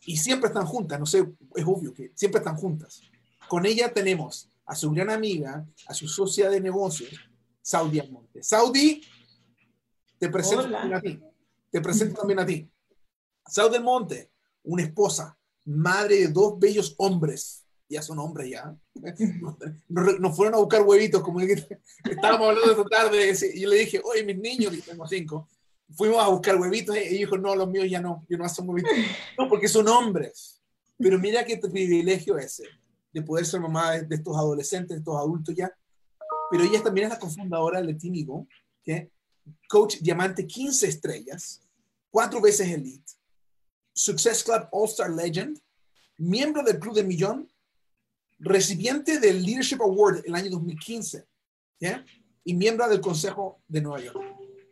y 0.00 0.16
siempre 0.16 0.48
están 0.48 0.66
juntas, 0.66 0.98
no 0.98 1.06
sé, 1.06 1.18
es 1.54 1.64
obvio 1.66 1.92
que 1.92 2.12
siempre 2.14 2.38
están 2.38 2.56
juntas. 2.56 3.02
Con 3.46 3.66
ella 3.66 3.92
tenemos 3.92 4.50
a 4.64 4.74
su 4.74 4.90
gran 4.90 5.10
amiga, 5.10 5.66
a 5.86 5.94
su 5.94 6.08
socia 6.08 6.48
de 6.48 6.60
negocios, 6.60 7.10
Saudi 7.60 8.00
Almonte. 8.00 8.42
Saudi, 8.42 9.02
te 10.18 10.30
presento 10.30 10.70
también 10.70 10.94
a 10.94 11.00
ti. 11.00 11.20
Te 11.70 11.80
presento 11.82 12.20
también 12.20 12.38
a 12.38 12.46
ti. 12.46 12.70
Saudi 13.46 13.76
Almonte, 13.76 14.30
una 14.62 14.82
esposa, 14.82 15.38
madre 15.66 16.16
de 16.16 16.28
dos 16.28 16.58
bellos 16.58 16.94
hombres, 16.96 17.66
ya 17.88 18.02
son 18.02 18.18
hombres 18.18 18.50
ya. 18.50 18.76
Nos, 19.88 20.36
fueron 20.36 20.54
a 20.54 20.58
buscar 20.58 20.82
huevitos, 20.82 21.22
como 21.22 21.40
estábamos 22.04 22.48
hablando 22.48 22.70
esta 22.70 22.84
tarde, 22.84 23.34
y 23.54 23.60
yo 23.60 23.68
le 23.68 23.76
dije, 23.76 24.00
oye, 24.04 24.24
mis 24.24 24.38
niños, 24.38 24.74
y 24.74 24.82
tengo 24.82 25.06
cinco, 25.06 25.48
fuimos 25.96 26.22
a 26.22 26.28
buscar 26.28 26.56
huevitos, 26.56 26.96
y 26.96 27.18
dijo, 27.18 27.38
no, 27.38 27.54
los 27.56 27.68
míos 27.68 27.86
ya 27.88 28.00
no, 28.00 28.24
yo 28.28 28.36
no 28.36 28.44
hacen 28.44 28.68
huevitos. 28.68 28.92
No, 29.38 29.48
porque 29.48 29.68
son 29.68 29.88
hombres. 29.88 30.60
Pero 30.98 31.18
mira 31.18 31.44
qué 31.44 31.56
privilegio 31.56 32.36
ese, 32.38 32.64
de 33.12 33.22
poder 33.22 33.46
ser 33.46 33.60
mamá 33.60 33.92
de, 33.92 34.14
estos 34.14 34.36
adolescentes, 34.36 34.90
de 34.90 34.96
estos 34.96 35.16
adultos 35.16 35.54
ya. 35.54 35.72
Pero 36.50 36.64
ella 36.64 36.82
también 36.82 37.06
es 37.06 37.12
la 37.12 37.18
cofundadora 37.18 37.80
del 37.80 37.96
Tímigo, 37.96 38.48
que 38.82 39.10
coach 39.68 39.98
diamante 40.00 40.46
15 40.46 40.88
estrellas, 40.88 41.62
cuatro 42.10 42.40
veces 42.40 42.68
elite, 42.68 43.12
Success 43.94 44.42
Club 44.42 44.68
All 44.72 44.88
Star 44.88 45.10
Legend, 45.10 45.58
miembro 46.16 46.62
del 46.62 46.78
Club 46.78 46.94
de 46.94 47.04
Millón, 47.04 47.48
recipiente 48.38 49.18
del 49.18 49.42
Leadership 49.42 49.80
Award 49.80 50.22
el 50.24 50.34
año 50.34 50.50
2015 50.50 51.26
y 52.44 52.54
miembro 52.54 52.88
del 52.88 53.00
Consejo 53.00 53.60
de 53.66 53.80
Nueva 53.80 54.00
York. 54.00 54.18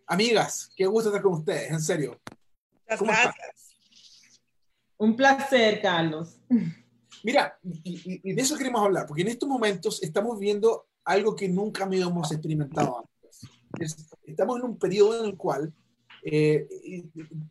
Amigas, 0.06 0.70
qué 0.76 0.86
gusto 0.86 1.10
estar 1.10 1.22
con 1.22 1.34
ustedes, 1.34 1.70
en 1.70 1.80
serio. 1.80 2.20
gracias. 2.86 3.76
Un 4.98 5.16
placer, 5.16 5.82
Carlos. 5.82 6.38
Mira, 7.22 7.58
y, 7.82 8.32
de 8.32 8.40
eso 8.40 8.56
queremos 8.56 8.82
hablar, 8.82 9.06
porque 9.06 9.22
en 9.22 9.28
estos 9.28 9.48
momentos 9.48 10.02
estamos 10.02 10.38
viendo 10.38 10.86
algo 11.04 11.34
que 11.34 11.48
nunca 11.48 11.84
habíamos 11.84 12.30
experimentado 12.32 13.00
antes. 13.00 14.08
estamos 14.24 14.58
en 14.58 14.64
un 14.64 14.78
periodo 14.78 15.20
en 15.20 15.30
el 15.30 15.36
cual 15.36 15.72
eh, 16.22 16.66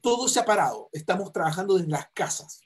todo 0.02 0.28
se 0.28 0.40
ha 0.40 0.46
parado. 0.46 0.90
Estamos 0.92 1.32
trabajando 1.32 1.76
desde 1.76 1.90
las 1.90 2.08
casas. 2.14 2.62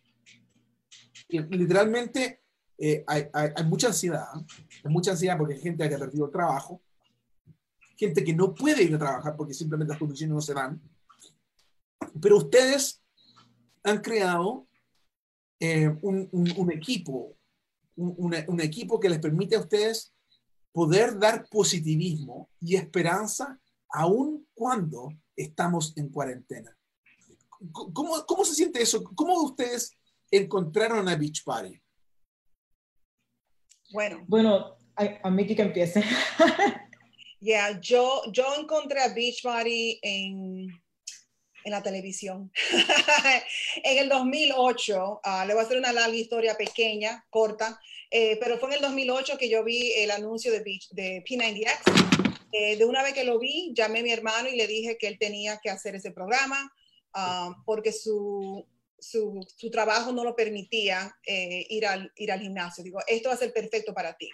Y, 1.27 1.39
literalmente 1.39 2.41
eh, 2.81 3.03
hay, 3.05 3.29
mucha 3.65 3.87
ansiedad. 3.87 4.27
Hay 4.83 4.91
mucha 4.91 5.11
ansiedad 5.11 5.37
porque 5.37 5.55
hay 5.55 5.61
gente 5.61 5.87
que 5.87 5.95
ha 5.95 5.99
perdido 5.99 6.25
el 6.25 6.31
trabajo. 6.31 6.81
Gente 7.97 8.23
que 8.23 8.33
no 8.33 8.53
puede 8.53 8.83
ir 8.83 8.95
a 8.95 8.99
trabajar 8.99 9.35
porque 9.35 9.53
simplemente 9.53 9.91
las 9.91 9.99
condiciones 9.99 10.33
no 10.33 10.41
se 10.41 10.53
dan. 10.53 10.81
Pero 12.21 12.37
ustedes 12.37 13.03
han 13.83 13.99
creado 13.99 14.67
eh, 15.59 15.89
un, 16.01 16.71
equipo, 16.71 17.35
un 17.97 18.61
equipo 18.61 18.99
que 18.99 19.09
les 19.09 19.19
permite 19.19 19.57
a 19.57 19.59
ustedes 19.59 20.13
poder 20.71 21.19
dar 21.19 21.47
positivismo 21.49 22.49
y 22.61 22.75
esperanza 22.75 23.59
aun 23.89 24.47
cuando 24.53 25.09
estamos 25.35 25.91
en 25.97 26.07
cuarentena. 26.09 26.73
¿Cómo, 27.73 28.25
cómo 28.25 28.45
se 28.45 28.55
siente 28.55 28.81
eso? 28.81 29.03
¿Cómo 29.03 29.41
ustedes 29.43 29.91
encontraron 30.31 31.09
a 31.09 31.15
Beach 31.15 31.43
Party? 31.43 31.81
Bueno. 33.91 34.23
Bueno, 34.27 34.77
a, 34.95 35.29
mí 35.29 35.47
que 35.47 35.61
empiece. 35.61 36.03
Ya, 37.41 37.79
yo, 37.79 38.23
yo 38.33 38.53
encontré 38.59 38.99
a 39.01 39.13
Beach 39.13 39.41
Party 39.41 39.97
en, 40.01 40.67
en 41.63 41.71
la 41.71 41.81
televisión. 41.81 42.51
en 43.81 43.97
el 43.97 44.09
2008, 44.09 45.21
ah, 45.23 45.45
le 45.45 45.53
voy 45.53 45.63
a 45.63 45.65
hacer 45.65 45.77
una 45.77 45.93
larga 45.93 46.13
historia 46.13 46.57
pequeña, 46.57 47.25
corta, 47.29 47.79
eh, 48.11 48.37
pero 48.41 48.57
fue 48.57 48.71
en 48.71 48.75
el 48.75 48.81
2008 48.81 49.37
que 49.37 49.47
yo 49.47 49.63
vi 49.63 49.93
el 49.93 50.11
anuncio 50.11 50.51
de, 50.51 50.59
Beach, 50.59 50.89
de 50.89 51.23
P90X 51.23 52.19
eh, 52.51 52.75
de 52.75 52.85
una 52.85 53.03
vez 53.03 53.13
que 53.13 53.23
lo 53.23 53.39
vi, 53.39 53.71
llamé 53.73 53.99
a 53.99 54.03
mi 54.03 54.11
hermano 54.11 54.49
y 54.49 54.57
le 54.57 54.67
dije 54.67 54.97
que 54.97 55.07
él 55.07 55.17
tenía 55.19 55.59
que 55.63 55.69
hacer 55.69 55.95
ese 55.95 56.11
programa 56.11 56.73
ah, 57.13 57.55
porque 57.65 57.91
su, 57.91 58.65
su, 59.01 59.45
trabajo 59.71 60.11
no 60.11 60.23
lo 60.23 60.35
permitía 60.35 61.15
eh, 61.25 61.65
ir, 61.69 61.85
al, 61.85 62.11
ir 62.15 62.31
al 62.31 62.41
gimnasio. 62.41 62.83
Digo, 62.83 62.99
esto 63.07 63.29
va 63.29 63.35
a 63.35 63.39
ser 63.39 63.53
perfecto 63.53 63.93
para 63.93 64.15
ti. 64.17 64.29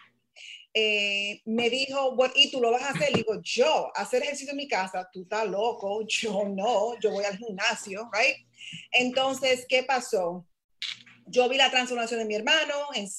Eh, 0.74 1.42
me 1.46 1.70
dijo, 1.70 2.16
¿y 2.36 2.52
tú 2.52 2.60
lo 2.60 2.72
vas 2.72 2.84
a 2.84 2.90
hacer? 2.90 3.14
Digo, 3.14 3.42
yo, 3.42 3.92
hacer 3.96 4.24
ejercicio 4.24 4.52
en 4.52 4.58
mi 4.58 4.68
casa, 4.68 5.10
tú 5.12 5.24
estás 5.24 5.48
loco, 5.48 6.06
yo 6.08 6.44
no, 6.50 7.00
yo 7.00 7.12
voy 7.12 7.24
al 7.24 7.38
gimnasio, 7.38 8.10
¿right? 8.12 8.36
Entonces, 8.92 9.66
¿qué 9.70 9.84
pasó? 9.84 10.46
yo 11.28 11.50
vi 11.50 11.58
la 11.58 11.72
transformación 11.72 12.20
de 12.20 12.26
mi 12.26 12.36
hermano 12.36 12.74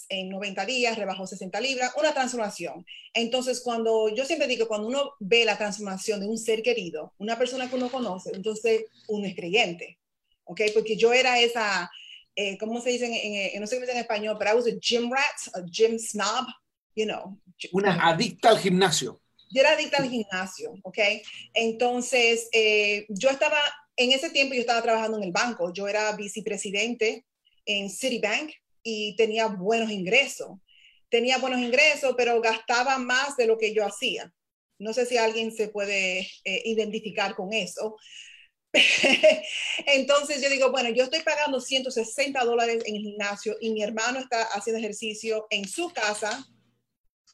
en, 0.09 0.29
90 0.29 0.65
días, 0.65 0.97
rebajó 0.97 1.27
60 1.27 1.61
libras, 1.61 1.93
una 1.99 2.15
transformación. 2.15 2.87
Entonces, 3.13 3.61
cuando 3.61 4.09
yo 4.15 4.25
siempre 4.25 4.47
digo, 4.47 4.69
cuando 4.69 4.87
uno 4.87 5.13
ve 5.19 5.45
la 5.45 5.59
transformación 5.59 6.21
de 6.21 6.29
un 6.29 6.39
ser 6.39 6.63
querido, 6.63 7.15
una 7.19 7.37
persona 7.37 7.69
que 7.69 7.77
uno 7.77 7.91
conoce, 7.91 8.31
entonces 8.35 8.85
uno 9.09 9.27
es 9.27 9.35
creyente, 9.35 9.99
¿ok? 10.47 10.63
Porque 10.73 10.97
yo 10.97 11.13
era 11.13 11.39
esa, 11.39 11.91
eh, 12.35 12.57
¿cómo 12.59 12.81
se 12.81 12.91
dice? 12.91 13.07
En, 13.07 13.61
no 13.61 13.67
sé 13.67 13.77
cómo 13.77 13.91
en 13.91 13.99
español, 13.99 14.37
pero 14.39 14.53
I 14.53 14.55
was 14.55 14.67
a 14.67 14.77
gym 14.81 15.11
rat, 15.11 15.55
a 15.55 15.63
gym 15.71 15.99
snob, 15.99 16.47
you 16.95 17.05
know. 17.05 17.39
Una 17.73 18.09
adicta 18.09 18.51
al 18.51 18.59
gimnasio. 18.59 19.21
Yo 19.51 19.61
era 19.61 19.73
adicta 19.73 19.99
al 19.99 20.11
gimnasio, 20.11 20.75
¿ok? 20.83 20.99
Entonces, 21.55 22.49
eh, 22.53 23.07
yo 23.09 23.31
estaba, 23.31 23.59
en 23.97 24.13
ese 24.13 24.31
tiempo 24.31 24.55
yo 24.55 24.61
estaba 24.61 24.83
trabajando 24.83 25.19
en 25.19 25.25
el 25.25 25.33
banco, 25.33 25.73
yo 25.73 25.87
era 25.87 26.15
vicepresidente 26.17 27.25
en 27.65 27.91
Citibank 27.91 28.53
y 28.83 29.15
tenía 29.17 29.47
buenos 29.47 29.91
ingresos. 29.91 30.59
Tenía 31.09 31.39
buenos 31.39 31.61
ingresos, 31.61 32.15
pero 32.17 32.41
gastaba 32.41 32.99
más 32.99 33.37
de 33.37 33.47
lo 33.47 33.57
que 33.59 33.73
yo 33.73 33.87
hacía. 33.87 34.33
No 34.79 34.93
sé 34.93 35.07
si 35.07 35.17
alguien 35.17 35.53
se 35.53 35.69
puede 35.69 36.29
eh, 36.45 36.63
identificar 36.65 37.35
con 37.35 37.53
eso. 37.53 37.97
Entonces 39.87 40.43
yo 40.43 40.49
digo, 40.51 40.71
bueno, 40.71 40.91
yo 40.91 41.05
estoy 41.05 41.21
pagando 41.21 41.61
160 41.61 42.45
dólares 42.45 42.83
en 42.85 42.97
el 42.97 43.03
gimnasio 43.03 43.57
y 43.61 43.71
mi 43.71 43.83
hermano 43.83 44.19
está 44.19 44.43
haciendo 44.43 44.79
ejercicio 44.79 45.47
en 45.51 45.67
su 45.67 45.91
casa 45.91 46.47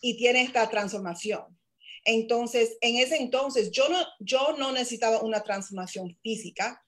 y 0.01 0.17
tiene 0.17 0.43
esta 0.43 0.69
transformación. 0.69 1.59
Entonces, 2.05 2.77
en 2.81 2.97
ese 2.97 3.17
entonces, 3.17 3.71
yo 3.71 3.89
no, 3.89 3.99
yo 4.19 4.57
no 4.59 4.73
necesitaba 4.73 5.23
una 5.23 5.43
transformación 5.43 6.19
física. 6.23 6.83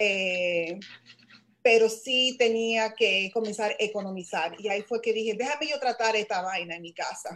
Eh, 0.00 0.78
pero 1.64 1.88
sí 1.88 2.36
tenía 2.38 2.92
que 2.92 3.30
comenzar 3.32 3.70
a 3.70 3.76
economizar. 3.78 4.54
Y 4.60 4.68
ahí 4.68 4.82
fue 4.82 5.00
que 5.00 5.14
dije, 5.14 5.34
déjame 5.34 5.66
yo 5.66 5.80
tratar 5.80 6.14
esta 6.14 6.42
vaina 6.42 6.76
en 6.76 6.82
mi 6.82 6.92
casa. 6.92 7.30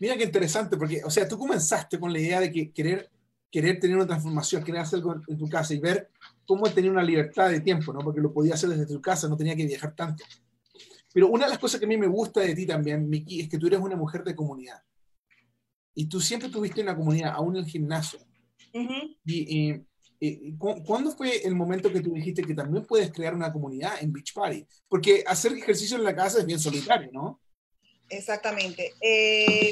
Mira 0.00 0.16
qué 0.16 0.24
interesante, 0.24 0.76
porque, 0.76 1.04
o 1.04 1.10
sea, 1.10 1.28
tú 1.28 1.38
comenzaste 1.38 2.00
con 2.00 2.12
la 2.12 2.18
idea 2.18 2.40
de 2.40 2.50
que 2.50 2.72
querer, 2.72 3.08
querer 3.50 3.80
tener 3.80 3.96
una 3.96 4.06
transformación, 4.06 4.62
querer 4.62 4.82
hacer 4.82 4.98
algo 4.98 5.20
en 5.26 5.38
tu 5.38 5.48
casa 5.48 5.74
y 5.74 5.78
ver 5.78 6.10
cómo 6.46 6.68
tenía 6.70 6.90
una 6.90 7.02
libertad 7.02 7.50
de 7.50 7.60
tiempo, 7.60 7.92
¿no? 7.92 8.00
Porque 8.00 8.20
lo 8.20 8.32
podía 8.32 8.54
hacer 8.54 8.70
desde 8.70 8.86
tu 8.86 9.00
casa, 9.00 9.28
no 9.28 9.36
tenía 9.36 9.56
que 9.56 9.66
viajar 9.66 9.94
tanto. 9.94 10.24
Pero 11.12 11.28
una 11.28 11.44
de 11.44 11.50
las 11.50 11.58
cosas 11.58 11.80
que 11.80 11.86
a 11.86 11.88
mí 11.88 11.96
me 11.96 12.06
gusta 12.06 12.40
de 12.40 12.54
ti 12.54 12.66
también, 12.66 13.08
Miki, 13.08 13.40
es 13.40 13.48
que 13.48 13.58
tú 13.58 13.66
eres 13.66 13.80
una 13.80 13.96
mujer 13.96 14.22
de 14.24 14.34
comunidad. 14.36 14.82
Y 15.94 16.06
tú 16.06 16.20
siempre 16.20 16.48
tuviste 16.48 16.82
una 16.82 16.96
comunidad, 16.96 17.32
aún 17.34 17.56
en 17.56 17.64
el 17.64 17.70
gimnasio. 17.70 18.20
y, 18.72 19.16
y, 19.24 19.86
eh, 20.20 20.54
¿Cuándo 20.58 21.12
fue 21.12 21.46
el 21.46 21.54
momento 21.54 21.92
que 21.92 22.00
tú 22.00 22.12
dijiste 22.12 22.42
que 22.42 22.54
también 22.54 22.84
puedes 22.84 23.12
crear 23.12 23.34
una 23.34 23.52
comunidad 23.52 24.02
en 24.02 24.12
Beach 24.12 24.32
Party? 24.34 24.66
Porque 24.88 25.22
hacer 25.26 25.52
ejercicio 25.52 25.96
en 25.96 26.04
la 26.04 26.14
casa 26.14 26.40
es 26.40 26.46
bien 26.46 26.58
solitario, 26.58 27.10
¿no? 27.12 27.40
Exactamente. 28.08 28.94
Eh, 29.00 29.70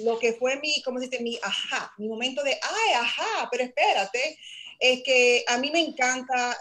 lo 0.00 0.18
que 0.18 0.34
fue 0.34 0.56
mi, 0.60 0.82
¿cómo 0.82 0.98
se 0.98 1.08
dice? 1.08 1.22
Mi 1.22 1.38
ajá, 1.42 1.92
mi 1.98 2.08
momento 2.08 2.42
de, 2.42 2.52
ay, 2.52 2.92
ajá, 2.94 3.48
pero 3.50 3.64
espérate, 3.64 4.38
es 4.78 5.02
que 5.02 5.44
a 5.46 5.58
mí 5.58 5.70
me 5.70 5.80
encanta 5.80 6.56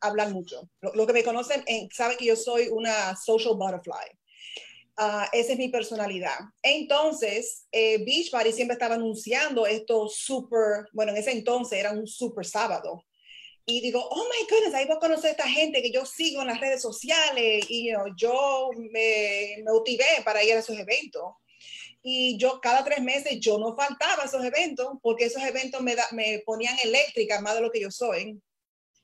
hablar 0.00 0.30
mucho. 0.30 0.68
Lo, 0.80 1.06
que 1.06 1.12
me 1.12 1.24
conocen 1.24 1.62
eh, 1.66 1.88
saben 1.92 2.16
que 2.16 2.26
yo 2.26 2.36
soy 2.36 2.68
una 2.68 3.16
social 3.16 3.54
butterfly. 3.54 4.18
Ah, 4.96 5.28
esa 5.32 5.52
es 5.52 5.58
mi 5.58 5.68
personalidad. 5.68 6.38
Entonces, 6.62 7.66
eh, 7.72 8.04
Beachbody 8.04 8.52
siempre 8.52 8.74
estaba 8.74 8.96
anunciando 8.96 9.66
estos 9.66 10.16
super, 10.16 10.88
bueno, 10.92 11.12
en 11.12 11.18
ese 11.18 11.32
entonces 11.32 11.78
era 11.78 11.92
un 11.92 12.06
super 12.06 12.44
sábado. 12.44 13.04
Y 13.66 13.80
digo, 13.80 14.06
oh 14.10 14.24
my 14.24 14.46
goodness, 14.48 14.74
ahí 14.74 14.86
voy 14.86 14.96
a 14.96 15.00
conocer 15.00 15.28
a 15.28 15.30
esta 15.32 15.48
gente 15.48 15.80
que 15.80 15.92
yo 15.92 16.04
sigo 16.04 16.42
en 16.42 16.48
las 16.48 16.60
redes 16.60 16.82
sociales. 16.82 17.64
Y 17.68 17.88
you 17.88 17.96
know, 17.96 18.12
yo 18.16 18.70
me 18.76 19.62
motivé 19.64 20.04
para 20.24 20.42
ir 20.42 20.54
a 20.54 20.58
esos 20.58 20.78
eventos. 20.78 21.34
Y 22.02 22.38
yo 22.38 22.60
cada 22.60 22.84
tres 22.84 23.02
meses 23.02 23.38
yo 23.40 23.58
no 23.58 23.76
faltaba 23.76 24.22
a 24.22 24.26
esos 24.26 24.44
eventos 24.44 24.88
porque 25.02 25.26
esos 25.26 25.42
eventos 25.42 25.82
me, 25.82 25.94
da, 25.94 26.04
me 26.12 26.42
ponían 26.46 26.76
eléctrica 26.82 27.40
más 27.40 27.54
de 27.54 27.60
lo 27.60 27.70
que 27.70 27.80
yo 27.80 27.90
soy. 27.90 28.40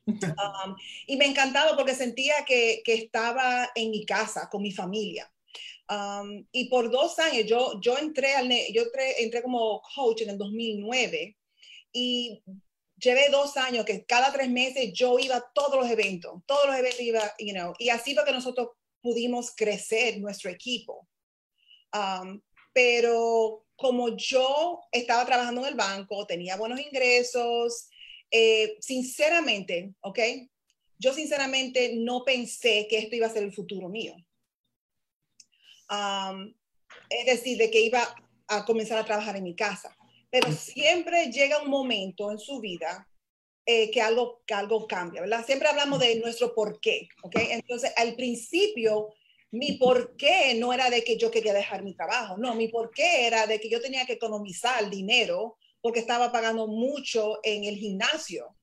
Um, 0.09 0.76
y 1.09 1.17
me 1.17 1.26
encantaba 1.26 1.76
porque 1.76 1.93
sentía 1.93 2.45
que, 2.47 2.81
que, 2.85 2.95
estaba 2.95 3.69
en 3.75 3.91
mi 3.91 4.07
casa 4.07 4.49
con 4.49 4.62
mi 4.62 4.71
familia. 4.71 5.29
Um, 5.88 6.47
y 6.53 6.69
por 6.69 6.93
dos 6.93 7.19
años 7.19 7.45
yo, 7.47 7.81
yo, 7.81 7.99
entré, 7.99 8.37
al, 8.37 8.49
yo 8.73 8.83
entré, 8.83 9.23
entré 9.25 9.43
como 9.43 9.83
coach 9.95 10.23
en 10.23 10.31
el 10.31 10.38
2009 10.38 11.37
y 11.93 12.41
llevé 12.99 13.29
dos 13.31 13.57
años 13.57 13.85
que 13.85 14.05
cada 14.05 14.33
tres 14.33 14.49
meses 14.49 14.93
yo 14.93 15.19
iba 15.19 15.37
a 15.37 15.50
todos 15.55 15.76
los 15.76 15.91
eventos, 15.91 16.43
todos 16.47 16.67
los 16.67 16.76
eventos 16.76 17.00
iba, 17.00 17.23
you 17.38 17.53
know, 17.53 17.75
y 17.79 17.88
así 17.88 18.15
fue 18.15 18.25
que 18.25 18.33
nosotros 18.33 18.69
pudimos 19.00 19.53
crecer 19.55 20.19
nuestro 20.19 20.50
equipo. 20.50 21.09
Um, 21.93 22.41
pero 22.76 23.64
como 23.75 24.18
yo 24.18 24.83
estaba 24.92 25.25
trabajando 25.25 25.62
en 25.62 25.68
el 25.68 25.75
banco, 25.76 26.26
tenía 26.26 26.59
buenos 26.59 26.78
ingresos, 26.78 27.88
eh, 28.30 28.76
sinceramente, 28.80 29.95
¿ok? 30.02 30.18
Yo 30.99 31.14
sinceramente 31.14 31.95
no 31.97 32.23
pensé 32.23 32.87
que 32.87 32.99
esto 32.99 33.16
iba 33.16 33.28
a 33.28 33.33
ser 33.33 33.45
el 33.45 33.54
futuro 33.54 33.88
mío. 33.88 34.14
Um, 35.88 36.52
es 37.09 37.25
decir, 37.25 37.56
de 37.56 37.71
que 37.71 37.80
iba 37.80 38.14
a 38.47 38.66
comenzar 38.66 38.99
a 38.99 39.06
trabajar 39.06 39.37
en 39.37 39.45
mi 39.45 39.56
casa. 39.56 39.97
Pero 40.28 40.52
siempre 40.52 41.33
llega 41.33 41.62
un 41.62 41.71
momento 41.71 42.30
en 42.30 42.38
su 42.38 42.61
vida 42.61 43.09
eh, 43.64 43.90
que, 43.90 44.02
algo, 44.02 44.42
que 44.47 44.52
algo 44.52 44.87
cambia, 44.87 45.23
¿verdad? 45.23 45.47
Siempre 45.47 45.68
hablamos 45.68 45.99
de 45.99 46.16
nuestro 46.16 46.54
por 46.54 46.78
qué, 46.78 47.09
¿ok? 47.23 47.37
Entonces, 47.37 47.90
al 47.97 48.16
principio, 48.16 49.14
mi 49.57 49.73
por 49.73 50.17
qué 50.17 50.55
no 50.55 50.73
era 50.73 50.91
de 50.91 51.03
que 51.03 51.17
yo 51.17 51.31
quería 51.31 51.53
dejar 51.53 51.83
mi 51.83 51.95
trabajo, 51.95 52.37
no, 52.37 52.55
mi 52.55 52.69
por 52.69 52.91
qué 52.91 53.27
era 53.27 53.47
de 53.47 53.59
que 53.59 53.69
yo 53.69 53.81
tenía 53.81 54.05
que 54.05 54.15
economizar 54.15 54.91
dinero 54.91 55.57
porque 55.81 56.01
estaba 56.01 56.33
pagando 56.33 56.67
mucho 56.67 57.39
en 57.43 57.65
el 57.65 57.77
gimnasio. 57.77 58.57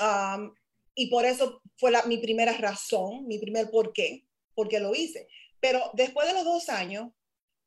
Um, 0.00 0.52
y 0.94 1.08
por 1.08 1.24
eso 1.24 1.60
fue 1.76 1.90
la, 1.90 2.04
mi 2.04 2.18
primera 2.18 2.52
razón, 2.52 3.26
mi 3.26 3.38
primer 3.38 3.70
por 3.70 3.92
qué, 3.92 4.24
porque 4.54 4.78
lo 4.78 4.94
hice. 4.94 5.26
Pero 5.60 5.90
después 5.94 6.28
de 6.28 6.34
los 6.34 6.44
dos 6.44 6.68
años, 6.68 7.10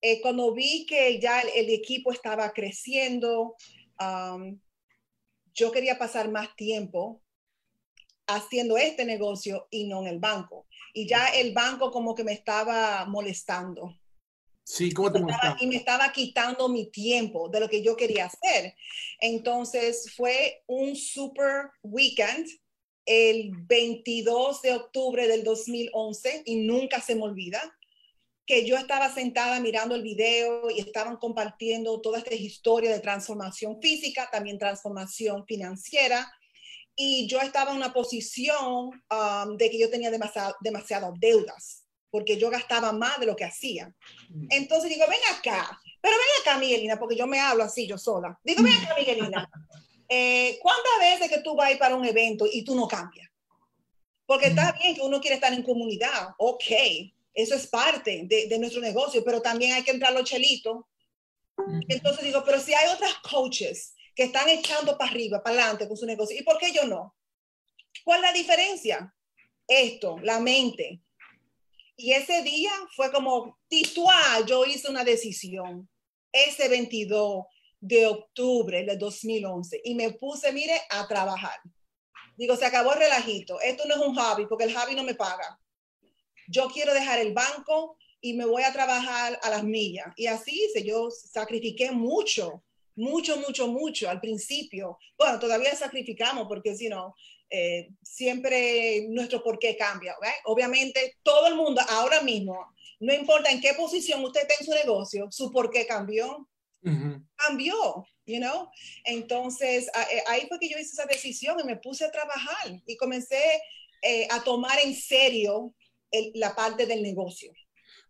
eh, 0.02 0.22
cuando 0.22 0.54
vi 0.54 0.86
que 0.86 1.20
ya 1.20 1.42
el, 1.42 1.70
equipo 1.70 2.12
estaba 2.12 2.54
creciendo, 2.54 3.56
um, 4.00 4.60
yo 5.54 5.72
quería 5.72 5.98
pasar 5.98 6.30
más 6.30 6.56
tiempo 6.56 7.24
haciendo 8.28 8.78
este 8.78 9.06
negocio 9.06 9.68
y 9.72 9.88
no 9.88 10.02
en 10.02 10.08
el 10.08 10.20
banco. 10.20 10.67
Y 10.98 11.08
ya 11.08 11.28
el 11.28 11.54
banco 11.54 11.92
como 11.92 12.16
que 12.16 12.24
me 12.24 12.34
estaba 12.34 13.06
molestando. 13.06 13.96
Sí, 14.64 14.92
¿cómo 14.92 15.12
te 15.12 15.20
molestaba? 15.20 15.56
Y 15.60 15.68
me 15.68 15.76
estaba 15.76 16.12
quitando 16.12 16.68
mi 16.70 16.90
tiempo 16.90 17.50
de 17.50 17.60
lo 17.60 17.70
que 17.70 17.84
yo 17.84 17.96
quería 17.96 18.26
hacer. 18.26 18.74
Entonces 19.20 20.12
fue 20.16 20.64
un 20.66 20.96
super 20.96 21.70
weekend 21.84 22.48
el 23.06 23.52
22 23.68 24.64
de 24.64 24.74
octubre 24.74 25.28
del 25.28 25.44
2011 25.44 26.42
y 26.46 26.56
nunca 26.66 27.00
se 27.00 27.14
me 27.14 27.22
olvida 27.22 27.62
que 28.48 28.66
yo 28.66 28.76
estaba 28.76 29.14
sentada 29.14 29.60
mirando 29.60 29.94
el 29.94 30.02
video 30.02 30.72
y 30.72 30.80
estaban 30.80 31.18
compartiendo 31.18 32.02
toda 32.02 32.18
esta 32.18 32.34
historia 32.34 32.90
de 32.92 33.02
transformación 33.02 33.80
física, 33.80 34.30
también 34.32 34.58
transformación 34.58 35.46
financiera. 35.46 36.28
Y 37.00 37.28
yo 37.28 37.40
estaba 37.40 37.72
en 37.72 37.78
una 37.78 37.94
posición 37.94 38.90
um, 38.90 39.58
de 39.58 39.70
que 39.70 39.80
yo 39.80 39.90
tenía 39.90 40.10
demasiado, 40.10 40.56
demasiadas 40.62 41.12
deudas, 41.20 41.86
porque 42.10 42.38
yo 42.38 42.50
gastaba 42.50 42.92
más 42.92 43.20
de 43.20 43.28
lo 43.28 43.36
que 43.36 43.46
hacía. 43.46 43.94
Mm. 44.30 44.48
Entonces 44.50 44.90
digo, 44.90 45.06
ven 45.08 45.20
acá, 45.38 45.80
pero 46.02 46.16
ven 46.18 46.42
acá, 46.42 46.60
Miguelina, 46.60 46.98
porque 46.98 47.16
yo 47.16 47.28
me 47.28 47.40
hablo 47.40 47.64
así 47.64 47.88
yo 47.88 48.00
sola. 48.00 48.40
Digo, 48.44 48.64
ven 48.64 48.74
acá, 48.74 48.96
Miguelina, 48.98 49.48
eh, 50.10 50.58
¿cuántas 50.60 51.00
veces 51.00 51.30
que 51.30 51.44
tú 51.44 51.56
vas 51.56 51.74
para 51.78 51.96
un 51.96 52.06
evento 52.06 52.48
y 52.52 52.64
tú 52.64 52.76
no 52.76 52.88
cambias? 52.88 53.30
Porque 54.26 54.48
está 54.48 54.74
mm. 54.74 54.80
bien 54.82 54.96
que 54.96 55.02
uno 55.02 55.22
quiere 55.22 55.36
estar 55.36 55.54
en 55.54 55.64
comunidad, 55.64 56.30
ok, 56.40 56.64
eso 57.38 57.54
es 57.54 57.68
parte 57.68 58.24
de, 58.26 58.58
nuestro 58.58 58.82
negocio, 58.82 59.24
pero 59.24 59.40
también 59.44 59.74
hay 59.74 59.84
que 59.84 59.92
entrar 59.92 60.12
los 60.12 60.24
chelitos. 60.24 60.86
Entonces 61.88 62.26
digo, 62.26 62.44
pero 62.44 62.60
si 62.60 62.74
hay 62.74 62.88
otras 62.92 63.14
coaches 63.30 63.94
que 64.18 64.24
están 64.24 64.50
echando 64.50 64.98
para 64.98 65.12
arriba, 65.12 65.42
para 65.42 65.56
adelante 65.56 65.88
con 65.88 65.96
su 65.96 66.06
negocio, 66.06 66.36
¿y 66.38 66.44
por 66.44 66.58
qué 66.58 66.74
yo 66.74 66.84
no? 66.86 67.16
¿Cuál 68.04 68.20
es 68.20 68.24
la 68.24 68.34
diferencia? 68.34 69.16
Esto, 69.66 70.18
la 70.24 70.42
mente. 70.42 71.02
Y 71.96 72.12
ese 72.12 72.42
día 72.42 72.72
fue 72.96 73.12
como, 73.12 73.58
titual, 73.70 74.46
yo 74.46 74.66
hice 74.66 74.90
una 74.90 75.06
decisión, 75.06 75.88
ese 76.32 76.68
22 76.68 77.46
de 77.80 78.08
octubre 78.08 78.84
de 78.84 78.98
2011, 78.98 79.82
y 79.86 79.96
me 79.96 80.12
puse, 80.12 80.52
mire, 80.52 80.82
a 80.90 81.08
trabajar. 81.08 81.60
Digo, 82.36 82.58
se 82.58 82.66
acabó 82.66 82.94
el 82.94 83.00
relajito. 83.00 83.62
Esto 83.62 83.86
no 83.88 83.96
es 83.96 84.02
un 84.02 84.16
hobby, 84.16 84.46
porque 84.48 84.66
el 84.66 84.76
hobby 84.76 84.96
no 84.96 85.04
me 85.04 85.16
paga 85.16 85.58
yo 86.48 86.68
quiero 86.70 86.94
dejar 86.94 87.20
el 87.20 87.34
banco 87.34 87.98
y 88.22 88.34
me 88.34 88.46
voy 88.46 88.64
a 88.64 88.74
trabajar 88.74 89.40
a 89.44 89.50
las 89.50 89.64
millas. 89.64 90.08
Y 90.16 90.28
así 90.28 90.66
hice, 90.66 90.84
yo 90.84 91.10
sacrifiqué 91.12 91.92
mucho, 91.92 92.64
mucho, 92.98 93.38
mucho, 93.38 93.68
mucho 93.68 94.10
al 94.10 94.20
principio. 94.20 94.98
Bueno, 95.18 95.40
todavía 95.40 95.74
sacrificamos 95.76 96.48
porque 96.48 96.76
si 96.76 96.90
no, 96.90 97.16
eh, 97.50 97.90
siempre 98.04 99.06
nuestro 99.10 99.42
por 99.42 99.60
qué 99.60 99.78
cambia. 99.78 100.16
Obviamente, 100.46 101.16
todo 101.24 101.48
el 101.48 101.56
mundo 101.56 101.82
ahora 101.90 102.22
mismo, 102.22 102.58
no 103.00 103.14
importa 103.14 103.52
en 103.52 103.62
qué 103.62 103.74
posición 103.76 104.24
usted 104.24 104.42
esté 104.42 104.56
en 104.60 104.66
su 104.66 104.74
negocio, 104.74 105.28
su 105.32 105.52
por 105.52 105.70
qué 105.70 105.86
cambió. 105.86 106.48
Cambió, 107.36 108.08
you 108.26 108.40
know. 108.40 108.70
Entonces, 109.04 109.88
eh, 109.88 110.24
ahí 110.28 110.46
fue 110.48 110.58
que 110.58 110.70
yo 110.70 110.78
hice 110.78 110.92
esa 110.94 111.06
decisión 111.06 111.60
y 111.60 111.66
me 111.66 111.76
puse 111.76 112.06
a 112.06 112.12
trabajar 112.12 112.82
y 112.86 112.96
comencé 112.96 113.62
eh, 114.02 114.26
a 114.32 114.42
tomar 114.42 114.80
en 114.84 114.96
serio 114.96 115.74
la 116.36 116.56
parte 116.56 116.86
del 116.86 117.04
negocio. 117.04 117.52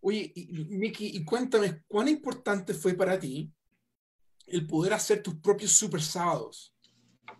Oye, 0.01 0.31
y, 0.35 0.65
Miki, 0.65 1.07
y 1.07 1.25
cuéntame, 1.25 1.81
¿cuán 1.87 2.07
importante 2.07 2.75
fue 2.75 2.93
para 2.93 3.19
ti 3.19 3.51
el 4.47 4.65
poder 4.65 4.93
hacer 4.93 5.21
tus 5.21 5.35
propios 5.35 5.71
super 5.71 6.01
sábados? 6.01 6.73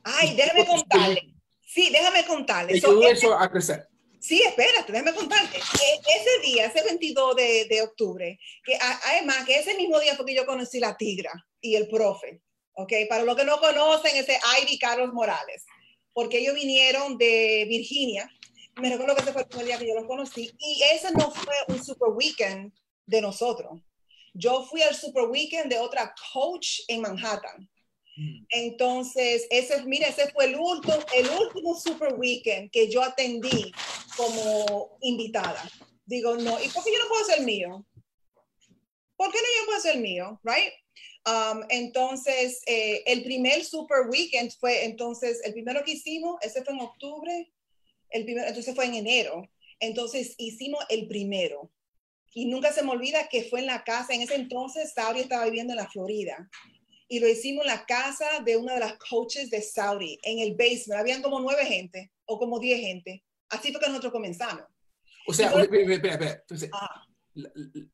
Ay, 0.03 0.35
déjame 0.35 0.65
contarle. 0.65 1.33
Sí, 1.65 1.89
déjame 1.91 2.25
contarle. 2.25 2.79
Te 2.79 2.85
ayudó 2.85 3.07
eso 3.07 3.37
a 3.37 3.49
crecer. 3.49 3.87
Sí, 4.19 4.41
espérate, 4.41 4.91
déjame 4.91 5.13
contarte. 5.13 5.57
E, 5.57 5.61
ese 5.61 6.47
día, 6.47 6.65
ese 6.65 6.83
22 6.83 7.35
de, 7.35 7.65
de, 7.69 7.81
octubre, 7.81 8.39
que 8.63 8.77
además 9.05 9.45
que 9.45 9.59
ese 9.59 9.75
mismo 9.75 9.99
día 9.99 10.15
fue 10.15 10.25
que 10.25 10.35
yo 10.35 10.45
conocí 10.45 10.79
la 10.79 10.97
Tigra 10.97 11.31
y 11.61 11.75
el 11.75 11.87
profe, 11.87 12.41
¿ok? 12.73 12.93
Para 13.07 13.23
los 13.23 13.35
que 13.35 13.45
no 13.45 13.59
conocen, 13.59 14.15
ese 14.15 14.39
Ivy 14.61 14.79
Carlos 14.79 15.13
Morales, 15.13 15.65
porque 16.13 16.39
ellos 16.39 16.55
vinieron 16.55 17.17
de 17.17 17.65
Virginia 17.69 18.29
me 18.81 18.89
recuerdo 18.89 19.15
que 19.15 19.21
ese 19.21 19.33
fue 19.33 19.41
el 19.41 19.47
primer 19.47 19.65
día 19.65 19.77
que 19.79 19.87
yo 19.87 19.95
los 19.95 20.05
conocí 20.05 20.55
y 20.59 20.83
ese 20.93 21.11
no 21.11 21.31
fue 21.31 21.55
un 21.67 21.83
super 21.83 22.09
weekend 22.09 22.71
de 23.05 23.21
nosotros. 23.21 23.81
Yo 24.37 24.65
fui 24.65 24.81
al 24.81 24.95
super 24.95 25.23
weekend 25.23 25.71
de 25.71 25.79
otra 25.79 26.13
coach 26.33 26.81
en 26.87 27.01
Manhattan. 27.01 27.69
Mm. 28.15 28.45
Entonces, 28.49 29.47
ese, 29.49 29.83
mire, 29.83 30.07
ese 30.09 30.29
fue 30.31 30.45
el 30.45 30.55
último, 30.55 30.95
el 31.15 31.29
último 31.29 31.79
super 31.79 32.13
weekend 32.13 32.71
que 32.71 32.89
yo 32.89 33.01
atendí 33.01 33.71
como 34.15 34.97
invitada. 35.01 35.69
Digo, 36.05 36.35
no, 36.37 36.61
¿y 36.61 36.69
por 36.69 36.83
qué 36.83 36.91
yo 36.93 36.99
no 36.99 37.09
puedo 37.09 37.25
ser 37.25 37.41
mío? 37.41 37.85
¿Por 39.15 39.31
qué 39.31 39.37
no 39.37 39.47
yo 39.59 39.65
puedo 39.65 39.81
ser 39.81 39.97
mío? 39.97 40.39
Right? 40.43 40.73
Um, 41.25 41.63
entonces, 41.69 42.61
eh, 42.67 43.03
el 43.05 43.23
primer 43.23 43.65
super 43.65 44.07
weekend 44.09 44.51
fue, 44.59 44.85
entonces, 44.85 45.41
el 45.43 45.53
primero 45.53 45.83
que 45.83 45.91
hicimos, 45.91 46.37
ese 46.41 46.63
fue 46.63 46.73
en 46.73 46.81
octubre, 46.81 47.51
el 48.11 48.23
primero, 48.23 48.47
entonces 48.47 48.73
fue 48.75 48.85
en 48.85 48.95
enero. 48.95 49.49
Entonces 49.79 50.33
hicimos 50.37 50.83
el 50.89 51.07
primero. 51.07 51.71
Y 52.37 52.45
nunca 52.45 52.71
se 52.71 52.83
me 52.83 52.91
olvida 52.91 53.27
que 53.29 53.45
fue 53.45 53.61
en 53.61 53.65
la 53.65 53.83
casa, 53.83 54.13
en 54.13 54.21
ese 54.21 54.35
entonces 54.35 54.93
Saudi 54.93 55.21
estaba 55.21 55.45
viviendo 55.45 55.73
en 55.73 55.77
la 55.77 55.89
Florida. 55.89 56.47
Y 57.07 57.19
lo 57.19 57.27
hicimos 57.27 57.65
en 57.65 57.71
la 57.71 57.83
casa 57.87 58.27
de 58.45 58.57
una 58.57 58.75
de 58.75 58.79
las 58.79 58.95
coaches 58.99 59.49
de 59.49 59.59
Saudi, 59.59 60.19
en 60.21 60.37
el 60.37 60.51
basement. 60.51 60.99
Habían 60.99 61.23
como 61.23 61.39
nueve 61.39 61.65
gente 61.65 62.11
o 62.25 62.37
como 62.37 62.59
diez 62.59 62.79
gente. 62.79 63.25
Así 63.49 63.71
fue 63.71 63.81
que 63.81 63.87
nosotros 63.87 64.11
comenzamos. 64.11 64.61
O 65.27 65.33
sea, 65.33 65.47
espera, 65.47 65.95
espera, 65.95 66.13
espera. 66.13 66.31
Entonces, 66.33 66.69
ah. 66.73 67.07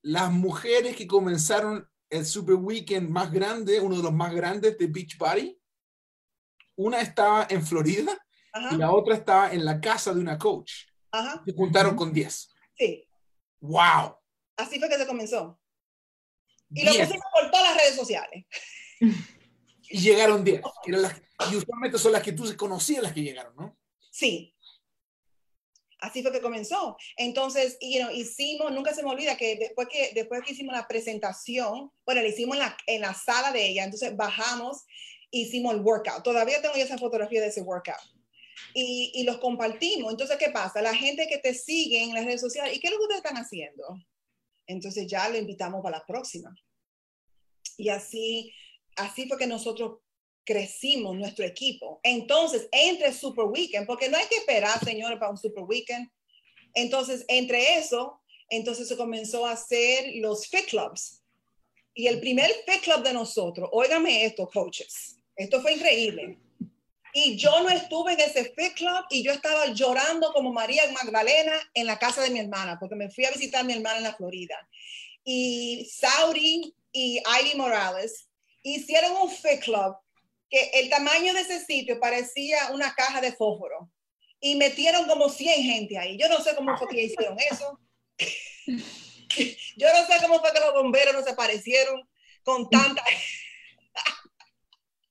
las 0.02 0.30
mujeres 0.30 0.98
que 0.98 1.08
comenzaron 1.08 1.90
el 2.10 2.26
Super 2.26 2.56
Weekend 2.56 3.08
más 3.08 3.32
grande, 3.32 3.80
uno 3.80 3.96
de 3.96 4.04
los 4.04 4.14
más 4.14 4.36
grandes 4.36 4.78
de 4.78 4.88
Beach 4.88 5.18
Party, 5.18 5.58
una 6.76 7.00
estaba 7.00 7.48
en 7.50 7.66
Florida 7.66 8.12
y 8.72 8.76
la 8.76 8.92
otra 8.92 9.16
estaba 9.16 9.54
en 9.54 9.64
la 9.64 9.80
casa 9.80 10.14
de 10.14 10.20
una 10.20 10.38
coach. 10.38 10.74
Se 11.46 11.54
juntaron 11.54 11.96
con 11.96 12.12
10. 12.12 12.54
Sí. 12.76 13.08
¡Wow! 13.62 14.18
Así 14.58 14.80
fue 14.80 14.90
que 14.90 14.98
se 14.98 15.08
comenzó. 15.08 15.60
Y 16.72 16.84
lo 16.84 16.92
Diez. 16.92 17.08
pusimos 17.08 17.26
por 17.34 17.52
todas 17.52 17.70
las 17.70 17.78
redes 17.84 17.96
sociales. 17.96 18.46
Y 19.90 20.00
llegaron 20.00 20.44
10. 20.44 20.62
que 20.84 20.92
eran 20.92 21.02
las- 21.04 21.22
Y 21.52 21.56
usualmente 21.56 21.98
son 22.00 22.12
las 22.14 22.24
que 22.24 22.32
tú 22.32 22.46
conocías 22.58 23.04
las 23.04 23.14
que 23.14 23.22
llegaron, 23.22 23.56
¿no? 23.56 23.78
Sí. 24.12 24.56
Así 26.00 26.22
fue 26.22 26.32
que 26.32 26.42
comenzó. 26.42 26.98
Entonces, 27.16 27.78
you 27.80 28.00
know, 28.00 28.12
hicimos, 28.12 28.72
nunca 28.72 28.94
se 28.94 29.04
me 29.04 29.10
olvida 29.10 29.38
que 29.38 29.56
después 29.56 29.88
que, 29.90 30.12
después 30.14 30.42
que 30.44 30.54
hicimos 30.54 30.76
la 30.76 30.88
presentación, 30.88 31.92
bueno, 32.06 32.22
la 32.22 32.28
hicimos 32.28 32.56
en 32.58 32.60
la, 32.64 32.78
en 32.88 33.02
la 33.02 33.14
sala 33.14 33.52
de 33.52 33.68
ella, 33.68 33.84
entonces 33.86 34.16
bajamos, 34.16 34.84
hicimos 35.32 35.74
el 35.74 35.82
workout. 35.82 36.24
Todavía 36.24 36.62
tengo 36.62 36.76
esa 36.76 36.98
fotografía 36.98 37.40
de 37.42 37.48
ese 37.48 37.62
workout. 37.62 37.96
Y, 38.74 39.12
y 39.16 39.24
los 39.24 39.38
compartimos. 39.38 40.12
Entonces, 40.12 40.38
¿qué 40.38 40.50
pasa? 40.50 40.82
La 40.82 40.96
gente 40.96 41.28
que 41.28 41.38
te 41.38 41.54
sigue 41.54 42.04
en 42.04 42.14
las 42.14 42.26
redes 42.26 42.42
sociales, 42.42 42.76
¿y 42.76 42.80
qué 42.80 42.88
es 42.88 42.92
lo 42.94 42.98
que 42.98 43.04
ustedes 43.04 43.24
están 43.24 43.38
haciendo? 43.38 43.84
Entonces 44.68 45.08
ya 45.08 45.28
lo 45.30 45.38
invitamos 45.38 45.82
para 45.82 45.98
la 45.98 46.06
próxima. 46.06 46.56
Y 47.78 47.90
así, 47.90 48.54
así 48.96 49.28
fue 49.28 49.38
que 49.38 49.48
nosotros 49.48 50.00
crecimos 50.46 51.16
nuestro 51.16 51.46
equipo. 51.46 52.00
Entonces, 52.04 52.68
entre 52.72 53.14
Super 53.14 53.46
Weekend, 53.46 53.88
porque 53.88 54.10
no 54.10 54.18
hay 54.18 54.26
que 54.28 54.38
esperar, 54.38 54.84
señores, 54.84 55.18
para 55.20 55.32
un 55.32 55.38
Super 55.38 55.64
Weekend. 55.64 56.10
Entonces, 56.74 57.26
entre 57.28 57.78
eso, 57.78 58.22
entonces 58.50 58.88
se 58.88 58.98
comenzó 58.98 59.46
a 59.46 59.54
hacer 59.54 60.16
los 60.16 60.48
Fit 60.48 60.66
Clubs. 60.66 61.24
Y 61.94 62.08
el 62.08 62.20
primer 62.20 62.52
Fit 62.68 62.82
Club 62.82 63.04
de 63.04 63.14
nosotros, 63.14 63.70
óigame 63.72 64.26
esto, 64.26 64.48
coaches, 64.48 65.18
esto 65.36 65.62
fue 65.62 65.74
increíble. 65.74 66.40
Y 67.14 67.38
yo 67.38 67.62
no 67.62 67.70
estuve 67.70 68.14
en 68.14 68.22
ese 68.22 68.54
Fit 68.56 68.74
Club 68.74 69.06
y 69.10 69.24
yo 69.24 69.32
estaba 69.32 69.68
llorando 69.68 70.34
como 70.34 70.52
María 70.52 70.84
Magdalena 70.92 71.54
en 71.76 71.86
la 71.86 72.00
casa 72.00 72.22
de 72.22 72.32
mi 72.32 72.40
hermana, 72.40 72.78
porque 72.80 72.96
me 72.96 73.12
fui 73.12 73.26
a 73.26 73.32
visitar 73.32 73.62
a 73.62 73.64
mi 73.64 73.74
hermana 73.74 73.98
en 73.98 74.04
la 74.04 74.16
Florida. 74.16 74.56
Y 75.24 75.88
Saudi 75.94 76.76
y 76.92 77.20
Ivy 77.20 77.56
Morales 77.56 78.28
hicieron 78.64 79.12
un 79.18 79.30
Fit 79.30 79.62
Club 79.62 79.96
que 80.50 80.72
el 80.74 80.90
tamaño 80.90 81.34
de 81.34 81.42
ese 81.42 81.64
sitio 81.64 82.00
parecía 82.00 82.72
una 82.72 82.94
caja 82.94 83.22
de 83.22 83.32
fósforo 83.32 83.90
y 84.40 84.56
metieron 84.56 85.06
como 85.08 85.30
100 85.30 85.64
gente 85.64 85.98
ahí. 85.98 86.18
Yo 86.18 86.28
no 86.30 86.40
sé 86.42 86.56
cómo 86.56 86.78
fue 86.78 86.88
que 86.88 87.04
hicieron 87.06 87.38
eso. 87.40 87.80
Yo 89.78 89.88
no 89.92 90.06
sé 90.06 90.22
cómo 90.22 90.40
fue 90.40 90.52
que 90.52 90.60
los 90.60 90.74
bomberos 90.74 91.14
no 91.14 91.24
se 91.24 91.32
aparecieron 91.32 92.08
con 92.44 92.70
tanta... 92.72 93.04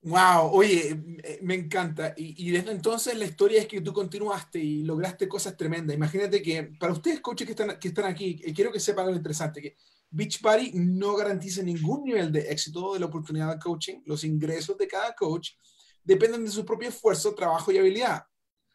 Wow, 0.05 0.51
oye, 0.53 1.01
eh, 1.23 1.39
me 1.43 1.55
encanta. 1.55 2.13
Y, 2.17 2.51
desde 2.51 2.73
entonces 2.73 3.17
la 3.17 3.25
historia 3.25 3.61
es 3.61 3.69
que 3.69 3.81
tú 3.81 3.93
continuaste 3.93 4.59
y 4.59 4.83
lograste 4.83 5.29
cosas 5.29 5.57
tremendas. 5.57 5.95
Imagínate 5.95 6.43
que 6.43 6.65
para 6.65 6.93
ustedes, 6.93 7.21
coaches 7.21 7.47
que 7.47 7.53
están, 7.53 7.79
que 7.79 7.89
están 7.89 8.07
aquí, 8.07 8.41
eh, 8.45 8.53
quiero 8.53 8.73
que 8.73 8.81
sepan 8.81 9.05
algo 9.07 9.17
interesante, 9.17 9.63
que 9.63 9.77
Beachbody 10.11 10.73
no 10.75 11.15
garantiza 11.15 11.63
ningún 11.63 12.03
nivel 12.03 12.33
de 12.33 12.41
éxito 12.51 12.95
de 12.95 13.01
la 13.01 13.07
oportunidad 13.07 13.55
de 13.55 13.61
coaching. 13.61 14.03
Los 14.05 14.25
ingresos 14.25 14.77
de 14.77 14.89
cada 14.89 15.15
coach 15.15 15.51
dependen 16.03 16.45
de 16.45 16.51
su 16.51 16.65
propio 16.65 16.89
esfuerzo, 16.89 17.33
trabajo 17.33 17.71
y 17.71 17.79
habilidad. 17.79 18.25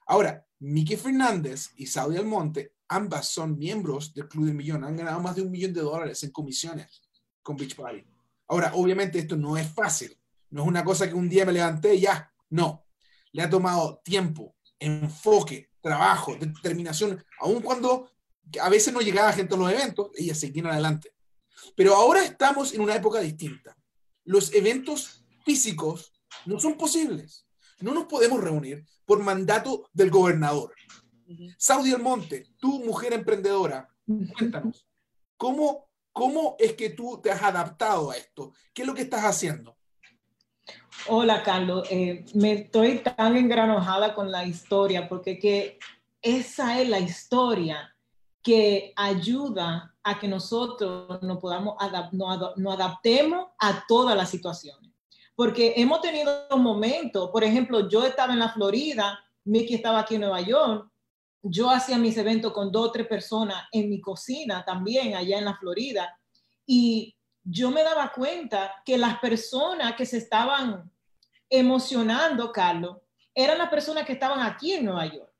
Ahora, 0.05 0.47
Miki 0.59 0.95
Fernández 0.95 1.71
y 1.75 1.87
Saudi 1.87 2.15
Almonte, 2.15 2.73
ambas 2.87 3.27
son 3.27 3.57
miembros 3.57 4.13
del 4.13 4.29
Club 4.29 4.45
del 4.45 4.55
Millón. 4.55 4.85
Han 4.85 4.95
ganado 4.95 5.19
más 5.19 5.35
de 5.35 5.41
un 5.41 5.51
millón 5.51 5.73
de 5.73 5.81
dólares 5.81 6.23
en 6.23 6.31
comisiones 6.31 7.01
con 7.43 7.57
Beachbody. 7.57 8.05
Ahora, 8.47 8.71
obviamente 8.75 9.19
esto 9.19 9.35
no 9.35 9.57
es 9.57 9.67
fácil. 9.69 10.17
No 10.49 10.63
es 10.63 10.67
una 10.67 10.83
cosa 10.83 11.07
que 11.07 11.13
un 11.13 11.29
día 11.29 11.45
me 11.45 11.53
levanté 11.53 11.95
y 11.95 12.01
ya. 12.01 12.31
No. 12.49 12.85
Le 13.31 13.43
ha 13.43 13.49
tomado 13.49 14.01
tiempo, 14.03 14.55
enfoque, 14.79 15.71
trabajo, 15.81 16.35
determinación, 16.35 17.23
aun 17.39 17.61
cuando 17.61 18.11
a 18.61 18.69
veces 18.69 18.93
no 18.93 19.01
llegaba 19.01 19.33
gente 19.33 19.55
a 19.55 19.57
los 19.57 19.71
eventos, 19.71 20.09
ellas 20.15 20.39
seguían 20.39 20.67
adelante. 20.67 21.13
Pero 21.75 21.95
ahora 21.95 22.23
estamos 22.23 22.73
en 22.73 22.81
una 22.81 22.95
época 22.95 23.19
distinta. 23.19 23.77
Los 24.23 24.53
eventos 24.53 25.23
físicos 25.45 26.13
no 26.45 26.59
son 26.59 26.77
posibles. 26.77 27.45
No 27.79 27.93
nos 27.93 28.05
podemos 28.05 28.41
reunir 28.41 28.85
por 29.05 29.23
mandato 29.23 29.89
del 29.93 30.09
gobernador. 30.09 30.73
Saudi 31.57 31.93
Almonte, 31.93 32.47
tú, 32.57 32.83
mujer 32.83 33.13
emprendedora, 33.13 33.87
cuéntanos, 34.37 34.87
¿cómo, 35.35 35.89
¿cómo 36.11 36.55
es 36.57 36.73
que 36.73 36.91
tú 36.91 37.19
te 37.21 37.31
has 37.31 37.43
adaptado 37.43 38.11
a 38.11 38.17
esto? 38.17 38.53
¿Qué 38.73 38.83
es 38.83 38.87
lo 38.87 38.93
que 38.93 39.01
estás 39.01 39.23
haciendo? 39.23 39.76
Hola, 41.07 41.43
Carlos. 41.43 41.87
Eh, 41.89 42.25
me 42.33 42.53
estoy 42.53 42.99
tan 42.99 43.37
engranojada 43.37 44.13
con 44.13 44.31
la 44.31 44.45
historia 44.45 45.07
porque 45.07 45.39
que 45.39 45.79
esa 46.21 46.81
es 46.81 46.89
la 46.89 46.99
historia 46.99 47.95
que 48.43 48.93
ayuda 48.95 49.95
a 50.03 50.19
que 50.19 50.27
nosotros 50.27 51.21
nos 51.21 51.37
podamos 51.39 51.75
adap 51.79 52.13
adaptemos 52.69 53.47
a 53.59 53.85
todas 53.87 54.15
las 54.15 54.29
situaciones. 54.29 54.91
Porque 55.35 55.73
hemos 55.77 56.01
tenido 56.01 56.47
momentos, 56.57 57.29
por 57.29 57.43
ejemplo, 57.43 57.89
yo 57.89 58.05
estaba 58.05 58.33
en 58.33 58.39
la 58.39 58.49
Florida, 58.49 59.19
Mickey 59.45 59.75
estaba 59.75 59.99
aquí 59.99 60.15
en 60.15 60.21
Nueva 60.21 60.41
York, 60.41 60.89
yo 61.43 61.69
hacía 61.69 61.97
mis 61.97 62.17
eventos 62.17 62.51
con 62.53 62.71
dos 62.71 62.87
o 62.87 62.91
tres 62.91 63.07
personas 63.07 63.65
en 63.71 63.89
mi 63.89 64.01
cocina 64.01 64.63
también 64.65 65.15
allá 65.15 65.37
en 65.37 65.45
la 65.45 65.57
Florida 65.57 66.17
y 66.65 67.16
yo 67.49 67.71
me 67.71 67.83
daba 67.83 68.11
cuenta 68.11 68.81
que 68.85 68.97
las 68.97 69.19
personas 69.19 69.95
que 69.95 70.05
se 70.05 70.17
estaban 70.17 70.91
emocionando, 71.49 72.51
Carlos, 72.51 72.97
eran 73.33 73.57
las 73.57 73.69
personas 73.69 74.05
que 74.05 74.13
estaban 74.13 74.41
aquí 74.41 74.73
en 74.73 74.85
Nueva 74.85 75.05
York. 75.05 75.33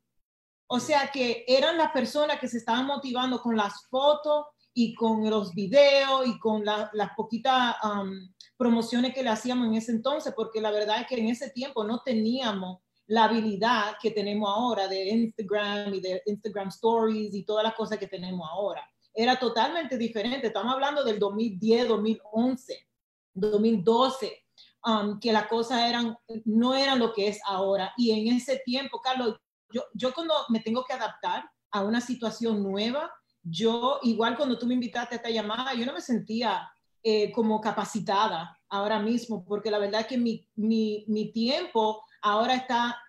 O 0.67 0.80
sea 0.80 1.10
que 1.12 1.43
eran 1.48 1.78
las 1.78 1.91
personas 1.91 2.39
que 2.39 2.48
se 2.48 2.58
estaban 2.60 2.86
motivando 2.86 3.41
con 3.41 3.58
las 3.58 3.88
fotos 3.89 4.46
y 4.74 4.93
con 4.93 5.30
los 5.30 5.54
videos 5.54 6.28
y 6.28 6.39
con 6.39 6.63
la, 6.63 6.89
las 6.93 7.12
poquitas 7.15 7.76
um, 7.84 8.12
promociones 8.56 9.13
que 9.13 9.24
le 9.24 9.30
hacíamos 9.30 9.67
en 9.67 9.76
ese 9.76 9.91
entonces, 9.91 10.34
porque 10.36 10.62
la 10.62 10.72
verdad 10.72 11.02
es 11.02 11.08
que 11.08 11.17
en 11.17 11.28
ese 11.28 11.50
tiempo 11.50 11.84
no 11.84 12.02
teníamos 12.04 12.80
la 13.08 13.26
habilidad 13.26 13.98
que 14.02 14.12
tenemos 14.12 14.50
ahora 14.50 14.88
de 14.88 15.10
Instagram 15.10 15.93
y 15.93 16.02
de 16.02 16.22
Instagram 16.26 16.67
Stories 16.70 17.34
y 17.34 17.43
todas 17.43 17.63
las 17.63 17.74
cosas 17.74 17.98
que 17.98 18.08
tenemos 18.08 18.48
ahora. 18.50 18.88
Era 19.19 19.39
totalmente 19.39 19.97
diferente. 19.97 20.45
Estamos 20.45 20.71
hablando 20.71 21.03
del 21.03 21.17
2010, 21.17 21.88
2011, 21.88 22.88
2012, 23.34 24.43
um, 24.86 25.19
que 25.19 25.34
las 25.34 25.47
cosas 25.47 25.89
eran, 25.89 26.15
no 26.45 26.75
eran 26.75 26.99
lo 26.99 27.12
que 27.13 27.27
es 27.27 27.39
ahora. 27.47 27.91
Y 27.97 28.12
en 28.12 28.36
ese 28.36 28.62
tiempo, 28.63 29.01
Carlos, 29.01 29.36
yo, 29.71 29.82
yo 29.95 30.13
cuando 30.13 30.36
me 30.49 30.60
tengo 30.60 30.86
que 30.86 30.93
adaptar 30.93 31.49
a 31.71 31.82
una 31.82 31.99
situación 31.99 32.62
nueva, 32.62 33.12
yo, 33.41 33.99
igual 34.03 34.38
cuando 34.38 34.60
tú 34.60 34.67
me 34.67 34.75
invitaste 34.75 35.15
a 35.15 35.17
esta 35.17 35.32
llamada, 35.32 35.73
yo 35.73 35.88
no 35.88 35.93
me 35.93 36.01
sentía 36.01 36.69
eh, 37.01 37.32
como 37.32 37.60
capacitada 37.60 38.56
ahora 38.69 38.99
mismo, 38.99 39.43
porque 39.43 39.71
la 39.71 39.80
verdad 39.80 40.01
es 40.01 40.08
que 40.08 40.19
mi, 40.19 40.47
mi, 40.56 41.06
mi 41.08 41.32
tiempo 41.32 42.03
ahora 42.21 42.53
está, 42.53 43.01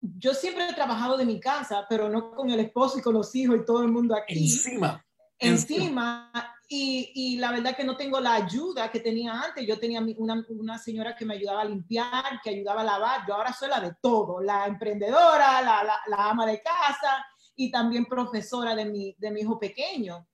yo 0.00 0.32
siempre 0.32 0.68
he 0.68 0.74
trabajado 0.74 1.16
de 1.16 1.24
mi 1.24 1.40
casa, 1.40 1.86
pero 1.88 2.08
no 2.08 2.36
con 2.36 2.50
el 2.50 2.60
esposo 2.60 3.00
y 3.00 3.02
con 3.02 3.14
los 3.14 3.34
hijos 3.34 3.56
y 3.56 3.64
todo 3.64 3.82
el 3.82 3.88
mundo 3.88 4.14
aquí. 4.14 4.44
Encima. 4.44 5.02
Encima, 5.38 6.32
y, 6.68 7.12
y, 7.14 7.36
la 7.36 7.52
verdad 7.52 7.76
que 7.76 7.84
no 7.84 7.96
tengo 7.96 8.18
la 8.20 8.34
ayuda 8.34 8.90
que 8.90 9.00
tenía 9.00 9.32
antes. 9.32 9.66
Yo 9.66 9.78
tenía 9.78 10.00
una, 10.16 10.44
una, 10.48 10.78
señora 10.78 11.14
que 11.14 11.24
me 11.24 11.34
ayudaba 11.34 11.60
a 11.60 11.66
limpiar, 11.66 12.40
que 12.42 12.50
ayudaba 12.50 12.80
a 12.80 12.84
lavar. 12.84 13.26
Yo 13.26 13.34
ahora 13.34 13.52
soy 13.52 13.68
la 13.68 13.80
de 13.80 13.94
todo, 14.00 14.40
la 14.40 14.66
emprendedora, 14.66 15.60
la, 15.60 15.84
la, 15.84 16.00
la 16.06 16.30
ama 16.30 16.46
de 16.46 16.62
casa 16.62 17.24
y 17.54 17.70
también 17.70 18.06
profesora 18.06 18.74
de 18.74 18.86
mi, 18.86 19.14
de 19.18 19.30
mi 19.30 19.40
hijo 19.42 19.58
pequeño. 19.58 20.26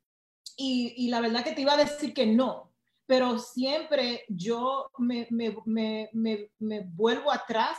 Y, 0.57 0.95
y, 0.97 1.09
la 1.09 1.21
verdad 1.21 1.45
que 1.45 1.53
te 1.53 1.63
iba 1.63 1.75
a 1.75 1.79
decir 1.79 2.15
que 2.15 2.27
no, 2.27 2.73
pero 3.07 3.39
siempre 3.39 4.25
yo 4.29 4.91
me, 4.99 5.27
me, 5.31 5.57
me, 5.65 6.11
me, 6.13 6.51
me 6.59 6.81
vuelvo 6.81 7.33
atrás 7.33 7.79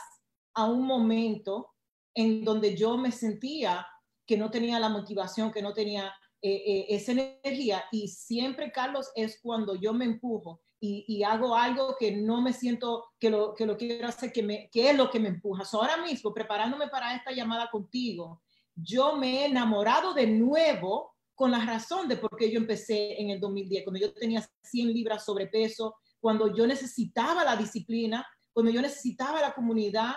a 0.54 0.66
un 0.66 0.86
momento 0.86 1.72
en 2.14 2.44
donde 2.44 2.76
yo 2.76 2.98
me 2.98 3.12
sentía 3.12 3.88
que 4.26 4.38
no 4.38 4.52
tenía 4.52 4.80
la 4.80 4.90
motivación, 4.90 5.52
que 5.52 5.62
no 5.62 5.74
tenía 5.74 6.14
eh, 6.46 6.62
eh, 6.66 6.86
esa 6.90 7.14
energía. 7.14 7.86
Y 7.90 8.10
siempre, 8.10 8.70
Carlos, 8.70 9.10
es 9.16 9.40
cuando 9.42 9.76
yo 9.76 9.94
me 9.94 10.04
empujo 10.04 10.62
y, 10.82 11.24
hago 11.24 11.56
algo 11.56 11.96
que 11.98 12.12
no 12.12 12.42
me 12.42 12.52
siento 12.52 13.06
que 13.18 13.30
lo, 13.30 13.54
que 13.56 13.66
lo 13.66 13.78
quiero 13.78 14.10
hacer, 14.10 14.34
que, 14.34 14.44
me, 14.44 14.70
que 14.70 14.90
es 14.90 14.98
lo 14.98 15.10
que 15.10 15.22
me 15.22 15.30
empuja. 15.30 15.64
So, 15.64 15.82
ahora 15.82 15.96
mismo, 16.04 16.34
preparándome 16.34 16.90
para 16.90 17.16
esta 17.16 17.32
llamada 17.32 17.70
contigo, 17.72 18.42
yo 18.76 19.16
me 19.16 19.40
he 19.40 19.46
enamorado 19.46 20.14
de 20.14 20.28
nuevo 20.28 21.16
con 21.34 21.52
la 21.52 21.66
razón 21.66 22.10
de 22.10 22.18
por 22.18 22.36
qué 22.36 22.52
yo 22.52 22.58
empecé 22.58 23.22
en 23.22 23.30
el 23.30 23.40
2010, 23.40 23.86
cuando 23.86 24.02
yo 24.02 24.14
tenía 24.14 24.46
100 24.64 24.94
libras 24.94 25.24
sobrepeso, 25.24 25.96
cuando 26.20 26.54
yo 26.54 26.68
necesitaba 26.68 27.46
la 27.46 27.56
disciplina, 27.56 28.28
cuando 28.52 28.70
yo 28.70 28.82
necesitaba 28.82 29.40
la 29.40 29.56
comunidad 29.56 30.16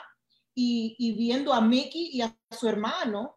y, 0.53 0.97
y 0.99 1.12
viendo 1.12 1.55
a 1.55 1.61
Mickey 1.61 2.11
y 2.12 2.23
a 2.23 2.37
su 2.51 2.67
hermano, 2.67 3.37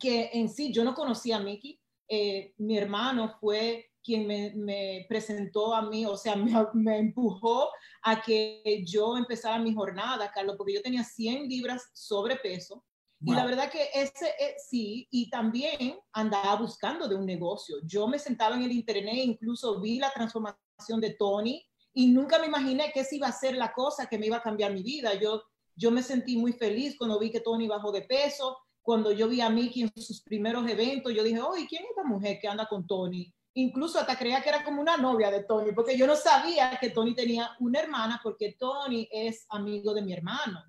que 0.00 0.30
en 0.32 0.48
sí 0.48 0.72
yo 0.72 0.82
no 0.82 0.94
conocía 0.94 1.36
a 1.36 1.40
Mickey, 1.40 1.80
eh, 2.08 2.54
mi 2.58 2.78
hermano 2.78 3.36
fue 3.40 3.90
quien 4.02 4.26
me, 4.26 4.52
me, 4.54 5.04
presentó 5.08 5.74
a 5.74 5.82
mí, 5.82 6.06
o 6.06 6.16
sea, 6.16 6.36
me, 6.36 6.52
me, 6.74 6.98
empujó 6.98 7.68
a 8.02 8.22
que 8.22 8.84
yo 8.86 9.16
empezara 9.16 9.58
mi 9.58 9.74
jornada, 9.74 10.30
Carlos, 10.32 10.54
porque 10.56 10.74
yo 10.74 10.82
tenía 10.82 11.02
100 11.02 11.48
libras 11.48 11.90
sobrepeso 11.92 12.84
Y 13.20 13.34
la 13.34 13.44
verdad 13.44 13.70
que 13.70 13.88
ese 13.94 14.28
eh, 14.38 14.54
sí, 14.68 15.08
y 15.10 15.28
también 15.28 15.98
andaba 16.12 16.54
buscando 16.54 17.08
de 17.08 17.16
un 17.16 17.26
negocio. 17.26 17.78
Yo 17.84 18.06
me 18.06 18.18
sentaba 18.18 18.54
en 18.54 18.62
el 18.62 18.72
internet, 18.72 19.16
incluso 19.24 19.80
vi 19.80 19.98
la 19.98 20.12
transformación 20.12 21.00
de 21.00 21.14
Tony 21.14 21.66
y 21.92 22.08
nunca 22.08 22.38
me 22.38 22.46
imaginé 22.46 22.92
que 22.92 23.00
esa 23.00 23.16
iba 23.16 23.26
a 23.26 23.32
ser 23.32 23.56
la 23.56 23.72
cosa 23.72 24.06
que 24.06 24.18
me 24.18 24.26
iba 24.26 24.36
a 24.36 24.42
cambiar 24.42 24.72
mi 24.72 24.82
vida. 24.82 25.14
Yo, 25.14 25.42
yo 25.74 25.90
me 25.90 26.02
sentí 26.02 26.36
muy 26.36 26.52
feliz 26.52 26.94
cuando 26.96 27.18
vi 27.18 27.30
que 27.30 27.40
Tony 27.40 27.66
bajó 27.66 27.90
de 27.90 28.02
peso, 28.02 28.56
cuando 28.86 29.10
yo 29.10 29.26
vi 29.26 29.40
a 29.40 29.50
Mickey 29.50 29.82
en 29.82 29.92
sus 30.00 30.22
primeros 30.22 30.64
eventos, 30.70 31.12
yo 31.12 31.24
dije, 31.24 31.40
oye, 31.40 31.66
¿quién 31.68 31.82
es 31.82 31.90
esta 31.90 32.04
mujer 32.04 32.38
que 32.40 32.46
anda 32.46 32.66
con 32.66 32.86
Tony? 32.86 33.34
Incluso 33.54 33.98
hasta 33.98 34.16
creía 34.16 34.40
que 34.40 34.48
era 34.48 34.62
como 34.62 34.80
una 34.80 34.96
novia 34.96 35.28
de 35.28 35.42
Tony, 35.42 35.72
porque 35.72 35.98
yo 35.98 36.06
no 36.06 36.14
sabía 36.14 36.78
que 36.80 36.90
Tony 36.90 37.12
tenía 37.12 37.50
una 37.58 37.80
hermana, 37.80 38.20
porque 38.22 38.54
Tony 38.56 39.08
es 39.10 39.44
amigo 39.48 39.92
de 39.92 40.02
mi 40.02 40.12
hermano. 40.12 40.62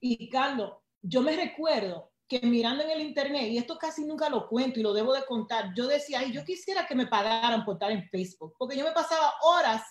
Y 0.00 0.28
Carlos, 0.28 0.72
yo 1.02 1.22
me 1.22 1.36
recuerdo 1.36 2.10
que 2.26 2.40
mirando 2.40 2.82
en 2.82 2.90
el 2.90 3.00
internet, 3.00 3.46
y 3.52 3.58
esto 3.58 3.78
casi 3.78 4.04
nunca 4.04 4.28
lo 4.28 4.48
cuento 4.48 4.80
y 4.80 4.82
lo 4.82 4.92
debo 4.92 5.12
de 5.14 5.24
contar, 5.24 5.72
yo 5.76 5.86
decía, 5.86 6.18
ay, 6.18 6.32
yo 6.32 6.44
quisiera 6.44 6.84
que 6.84 6.96
me 6.96 7.06
pagaran 7.06 7.64
por 7.64 7.74
estar 7.74 7.92
en 7.92 8.08
Facebook, 8.08 8.56
porque 8.58 8.76
yo 8.76 8.84
me 8.84 8.90
pasaba 8.90 9.34
horas 9.42 9.82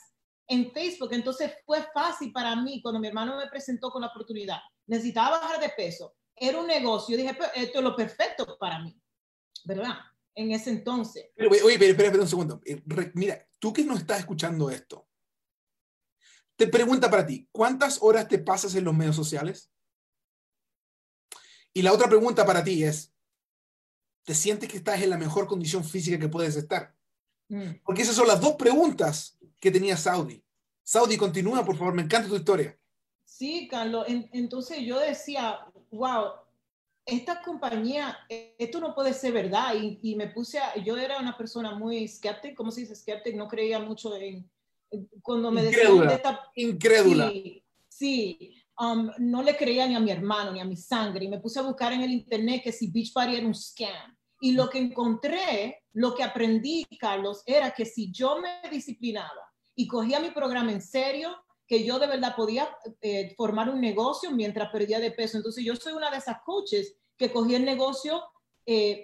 en 0.46 0.74
Facebook, 0.74 1.14
entonces 1.14 1.54
fue 1.66 1.86
fácil 1.94 2.34
para 2.34 2.54
mí 2.58 2.82
cuando 2.82 3.00
mi 3.00 3.08
hermano 3.08 3.38
me 3.38 3.48
presentó 3.48 3.92
con 3.92 4.02
la 4.02 4.10
oportunidad. 4.10 4.60
Necesitaba 4.88 5.40
bajar 5.40 5.62
de 5.62 5.70
peso, 5.70 6.16
era 6.40 6.60
un 6.60 6.68
negocio. 6.68 7.18
Dije, 7.18 7.38
esto 7.56 7.78
es 7.80 7.84
lo 7.84 7.96
perfecto 7.96 8.58
para 8.60 8.80
mí, 8.80 9.00
¿verdad? 9.66 9.96
En 10.36 10.52
ese 10.52 10.70
entonces. 10.70 11.26
Pero, 11.36 11.50
oye, 11.50 11.74
espera, 11.74 11.92
espera 11.92 12.22
un 12.22 12.28
segundo. 12.28 12.62
Eh, 12.66 12.82
mira, 13.14 13.46
tú 13.60 13.74
que 13.74 13.84
no 13.84 13.96
estás 13.96 14.20
escuchando 14.20 14.70
esto, 14.70 15.08
te 16.56 16.68
pregunta 16.68 17.10
para 17.10 17.26
ti, 17.26 17.48
¿cuántas 17.52 18.02
horas 18.02 18.28
te 18.28 18.38
pasas 18.38 18.76
en 18.76 18.84
los 18.84 18.94
medios 18.94 19.16
sociales? 19.16 19.72
Y 21.74 21.82
la 21.82 21.94
otra 21.94 22.08
pregunta 22.08 22.46
para 22.46 22.64
ti 22.64 22.84
es, 22.84 23.14
¿te 24.24 24.36
sientes 24.36 24.70
que 24.70 24.78
estás 24.78 25.02
en 25.02 25.10
la 25.10 25.18
mejor 25.18 25.48
condición 25.48 25.84
física 25.84 26.20
que 26.20 26.28
puedes 26.28 26.56
estar? 26.56 26.96
Mm. 27.48 27.82
Porque 27.84 28.02
esas 28.02 28.16
son 28.16 28.28
las 28.28 28.42
dos 28.42 28.56
preguntas 28.56 29.38
que 29.60 29.72
tenía 29.72 29.96
Saudi. 29.96 30.44
Saudi, 30.84 31.18
continúa, 31.18 31.64
por 31.64 31.78
favor, 31.78 31.94
me 31.94 32.02
encanta 32.02 32.28
tu 32.28 32.36
historia. 32.36 32.78
Sí, 33.24 33.68
Carlos, 33.70 34.06
entonces 34.08 34.80
yo 34.82 35.00
decía, 35.00 35.60
wow, 35.92 36.32
esta 37.06 37.42
compañía, 37.42 38.18
esto 38.58 38.80
no 38.80 38.94
puede 38.94 39.14
ser 39.14 39.34
verdad. 39.34 39.74
Y, 39.76 40.16
me 40.16 40.28
puse 40.28 40.60
a, 40.60 40.76
yo 40.78 40.98
era 40.98 41.20
una 41.20 41.38
persona 41.38 41.76
muy 41.76 42.04
escéptica, 42.04 42.56
¿cómo 42.56 42.72
se 42.72 42.82
dice 42.82 42.94
escéptica? 42.94 43.38
No 43.38 43.48
creía 43.48 43.80
mucho 43.80 44.16
en, 44.16 44.50
cuando 45.22 45.52
me 45.52 45.64
decían 45.64 46.08
de 46.08 46.14
esta... 46.14 46.42
Incrédula. 46.56 47.30
Sí, 47.30 47.64
sí 47.88 48.56
um, 48.80 49.12
no 49.20 49.44
le 49.44 49.56
creía 49.56 49.88
ni 49.88 49.96
a 49.96 50.00
mi 50.00 50.12
hermano, 50.12 50.52
ni 50.52 50.60
a 50.60 50.66
mi 50.66 50.76
sangre. 50.76 51.26
Y 51.26 51.30
me 51.30 51.40
puse 51.40 51.60
a 51.60 51.64
buscar 51.64 51.94
en 51.94 52.02
el 52.02 52.12
internet 52.12 52.62
que 52.64 52.72
si 52.72 52.90
Beach 52.90 53.14
Party 53.14 53.36
era 53.36 53.46
un 53.46 53.56
scam. 53.56 54.16
Y 54.42 54.54
lo 54.54 54.70
que 54.70 54.80
encontré, 54.80 55.84
lo 55.94 56.16
que 56.16 56.24
aprendí, 56.24 56.86
Carlos, 56.98 57.44
era 57.46 57.72
que 57.72 57.86
si 57.86 58.12
yo 58.12 58.40
me 58.40 58.70
disciplinaba 58.70 59.52
y 59.76 59.86
cogía 59.88 60.20
mi 60.20 60.32
programa 60.32 60.72
en 60.72 60.82
serio, 60.82 61.36
que 61.70 61.84
yo 61.84 62.00
de 62.00 62.08
verdad 62.08 62.36
podía 62.36 62.68
eh, 63.00 63.36
formar 63.38 63.70
un 63.70 63.80
negocio 63.80 64.32
mientras 64.32 64.72
perdía 64.72 65.00
de 65.00 65.12
peso. 65.12 65.38
Entonces 65.38 65.64
yo 65.64 65.76
soy 65.76 65.94
una 65.94 66.10
de 66.10 66.18
esas 66.18 66.42
coaches 66.42 66.96
que 67.16 67.32
cogí 67.32 67.54
el 67.54 67.64
negocio 67.64 68.24
eh, 68.66 69.04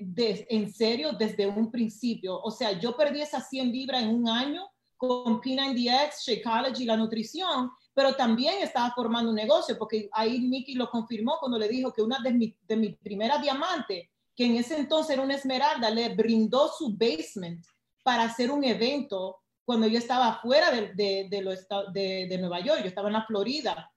en 0.50 0.74
serio 0.74 1.12
desde 1.14 1.46
un 1.46 1.70
principio. 1.70 2.42
O 2.42 2.50
sea, 2.50 2.72
yo 2.80 2.98
perdí 2.98 3.22
esas 3.22 3.48
100 3.50 3.72
libras 3.72 4.02
en 4.02 4.16
un 4.16 4.28
año 4.28 4.68
con 4.98 5.40
P90X, 5.42 6.26
Shakeology, 6.26 6.86
la 6.86 6.98
nutrición, 6.98 7.70
pero 7.94 8.16
también 8.16 8.56
estaba 8.64 8.92
formando 8.96 9.30
un 9.30 9.36
negocio, 9.36 9.78
porque 9.78 10.10
ahí 10.12 10.40
Mickey 10.42 10.74
lo 10.74 10.90
confirmó 10.90 11.38
cuando 11.40 11.60
le 11.60 11.68
dijo 11.68 11.94
que 11.94 12.02
una 12.02 12.18
de 12.20 12.34
mis 12.34 12.56
de 12.68 12.78
mi 12.78 12.94
primeras 12.94 13.44
diamantes, 13.44 14.10
que 14.36 14.46
en 14.46 14.56
ese 14.56 14.78
entonces 14.78 15.14
era 15.14 15.22
una 15.22 15.36
esmeralda, 15.36 15.92
le 15.92 16.16
brindó 16.16 16.68
su 16.70 16.96
basement 16.98 17.64
para 18.02 18.24
hacer 18.24 18.50
un 18.50 18.64
evento 18.64 19.38
cuando 19.66 19.88
yo 19.88 19.98
estaba 19.98 20.40
fuera 20.42 20.72
de, 20.72 20.94
de, 20.94 21.28
de, 21.30 22.28
de, 22.30 22.38
Nueva 22.38 22.60
York, 22.60 22.82
yo 22.82 22.88
estaba 22.88 23.10
en 23.10 23.14
la 23.14 23.26
Florida. 23.26 23.92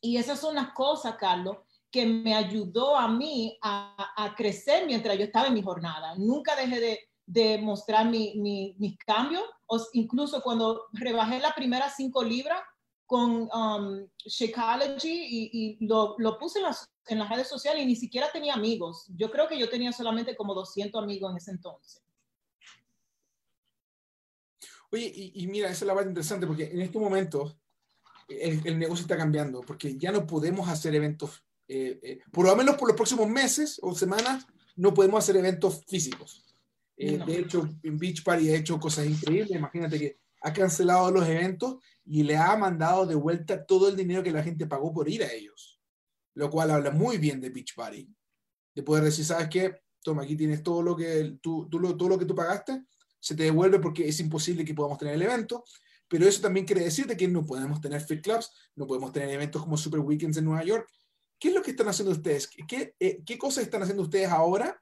Y 0.00 0.18
esas 0.18 0.38
son 0.38 0.54
las 0.54 0.72
cosas, 0.72 1.16
Carlos, 1.16 1.56
que 1.90 2.04
me 2.04 2.34
ayudó 2.34 2.96
a 2.96 3.08
mí 3.08 3.58
a, 3.62 4.12
a 4.16 4.34
crecer 4.34 4.86
mientras 4.86 5.16
yo 5.16 5.24
estaba 5.24 5.48
en 5.48 5.54
mi 5.54 5.62
jornada. 5.62 6.14
Nunca 6.16 6.54
dejé 6.54 6.78
de, 6.78 7.00
de 7.26 7.58
mostrar 7.58 8.08
mi, 8.08 8.34
mi, 8.36 8.74
mis 8.78 8.98
cambios, 8.98 9.42
o 9.66 9.78
incluso 9.94 10.42
cuando 10.42 10.86
rebajé 10.92 11.40
las 11.40 11.54
primeras 11.54 11.94
cinco 11.96 12.22
libras 12.22 12.60
con 13.06 13.48
um, 13.54 14.06
Shakeology 14.26 15.08
y, 15.10 15.50
y 15.52 15.86
lo, 15.86 16.14
lo, 16.18 16.38
puse 16.38 16.58
en 16.58 16.66
las, 16.66 16.86
en 17.06 17.18
las 17.18 17.30
redes 17.30 17.48
sociales 17.48 17.82
y 17.82 17.86
ni 17.86 17.96
siquiera 17.96 18.30
tenía 18.30 18.52
amigos. 18.52 19.06
Yo 19.16 19.30
creo 19.30 19.48
que 19.48 19.58
yo 19.58 19.70
tenía 19.70 19.92
solamente 19.92 20.36
como 20.36 20.52
200 20.54 21.02
amigos 21.02 21.30
en 21.30 21.36
ese 21.38 21.50
entonces. 21.52 22.02
Oye, 24.90 25.12
y, 25.34 25.46
mira, 25.46 25.68
esa 25.68 25.84
es 25.84 25.86
la 25.86 25.94
parte 25.94 26.08
interesante 26.08 26.46
porque 26.46 26.64
en 26.64 26.80
este 26.80 26.98
momento 26.98 27.58
el, 28.28 28.78
negocio 28.78 29.02
está 29.02 29.16
cambiando 29.16 29.60
porque 29.60 29.96
ya 29.98 30.12
no 30.12 30.26
podemos 30.26 30.68
hacer 30.68 30.94
eventos, 30.94 31.44
eh, 31.66 31.98
eh, 32.02 32.20
por 32.32 32.46
lo 32.46 32.56
menos 32.56 32.76
por 32.76 32.88
los 32.88 32.96
próximos 32.96 33.28
meses 33.28 33.78
o 33.82 33.94
semanas, 33.94 34.46
no 34.76 34.94
podemos 34.94 35.22
hacer 35.22 35.36
eventos 35.36 35.84
físicos. 35.86 36.44
Eh, 36.96 37.20
de 37.24 37.38
hecho, 37.38 37.68
en 37.82 37.98
Beach 37.98 38.24
Party 38.24 38.50
ha 38.50 38.56
hecho 38.56 38.80
cosas 38.80 39.06
increíbles. 39.06 39.56
Imagínate 39.56 39.98
que 39.98 40.18
ha 40.40 40.52
cancelado 40.52 41.10
los 41.10 41.28
eventos 41.28 41.76
y 42.04 42.22
le 42.22 42.36
ha 42.36 42.56
mandado 42.56 43.06
de 43.06 43.14
vuelta 43.14 43.66
todo 43.66 43.88
el 43.88 43.96
dinero 43.96 44.22
que 44.22 44.32
la 44.32 44.42
gente 44.42 44.66
pagó 44.66 44.92
por 44.92 45.08
ir 45.08 45.22
a 45.22 45.32
ellos. 45.32 45.80
Lo 46.34 46.50
cual 46.50 46.70
habla 46.70 46.90
muy 46.90 47.18
bien 47.18 47.40
de 47.40 47.50
Beach 47.50 47.74
Party. 47.74 48.08
De 48.74 48.82
poder 48.82 49.04
decir, 49.04 49.24
¿sabes 49.24 49.48
qué? 49.48 49.82
Toma, 50.02 50.22
aquí 50.22 50.36
tienes 50.36 50.62
todo 50.62 50.82
lo 50.82 50.96
que 50.96 51.38
tú, 51.42 51.68
tú, 51.68 51.96
todo 51.96 52.08
lo 52.08 52.18
que 52.18 52.24
tú 52.24 52.34
pagaste 52.34 52.84
se 53.20 53.34
te 53.34 53.44
devuelve 53.44 53.78
porque 53.78 54.08
es 54.08 54.20
imposible 54.20 54.64
que 54.64 54.74
podamos 54.74 54.98
tener 54.98 55.14
el 55.14 55.22
evento, 55.22 55.64
pero 56.08 56.26
eso 56.26 56.40
también 56.40 56.66
quiere 56.66 56.82
decirte 56.82 57.16
que 57.16 57.28
no 57.28 57.44
podemos 57.44 57.80
tener 57.80 58.00
fit 58.00 58.22
clubs, 58.22 58.50
no 58.74 58.86
podemos 58.86 59.12
tener 59.12 59.30
eventos 59.30 59.62
como 59.62 59.76
Super 59.76 60.00
Weekends 60.00 60.38
en 60.38 60.44
Nueva 60.44 60.64
York. 60.64 60.88
¿Qué 61.38 61.48
es 61.48 61.54
lo 61.54 61.62
que 61.62 61.70
están 61.70 61.88
haciendo 61.88 62.12
ustedes? 62.12 62.48
¿Qué, 62.66 62.94
eh, 62.98 63.22
qué 63.24 63.38
cosas 63.38 63.64
están 63.64 63.82
haciendo 63.82 64.02
ustedes 64.02 64.28
ahora 64.28 64.80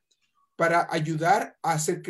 para 0.55 0.87
ayudar 0.91 1.59
a 1.63 1.73
hacer 1.73 2.03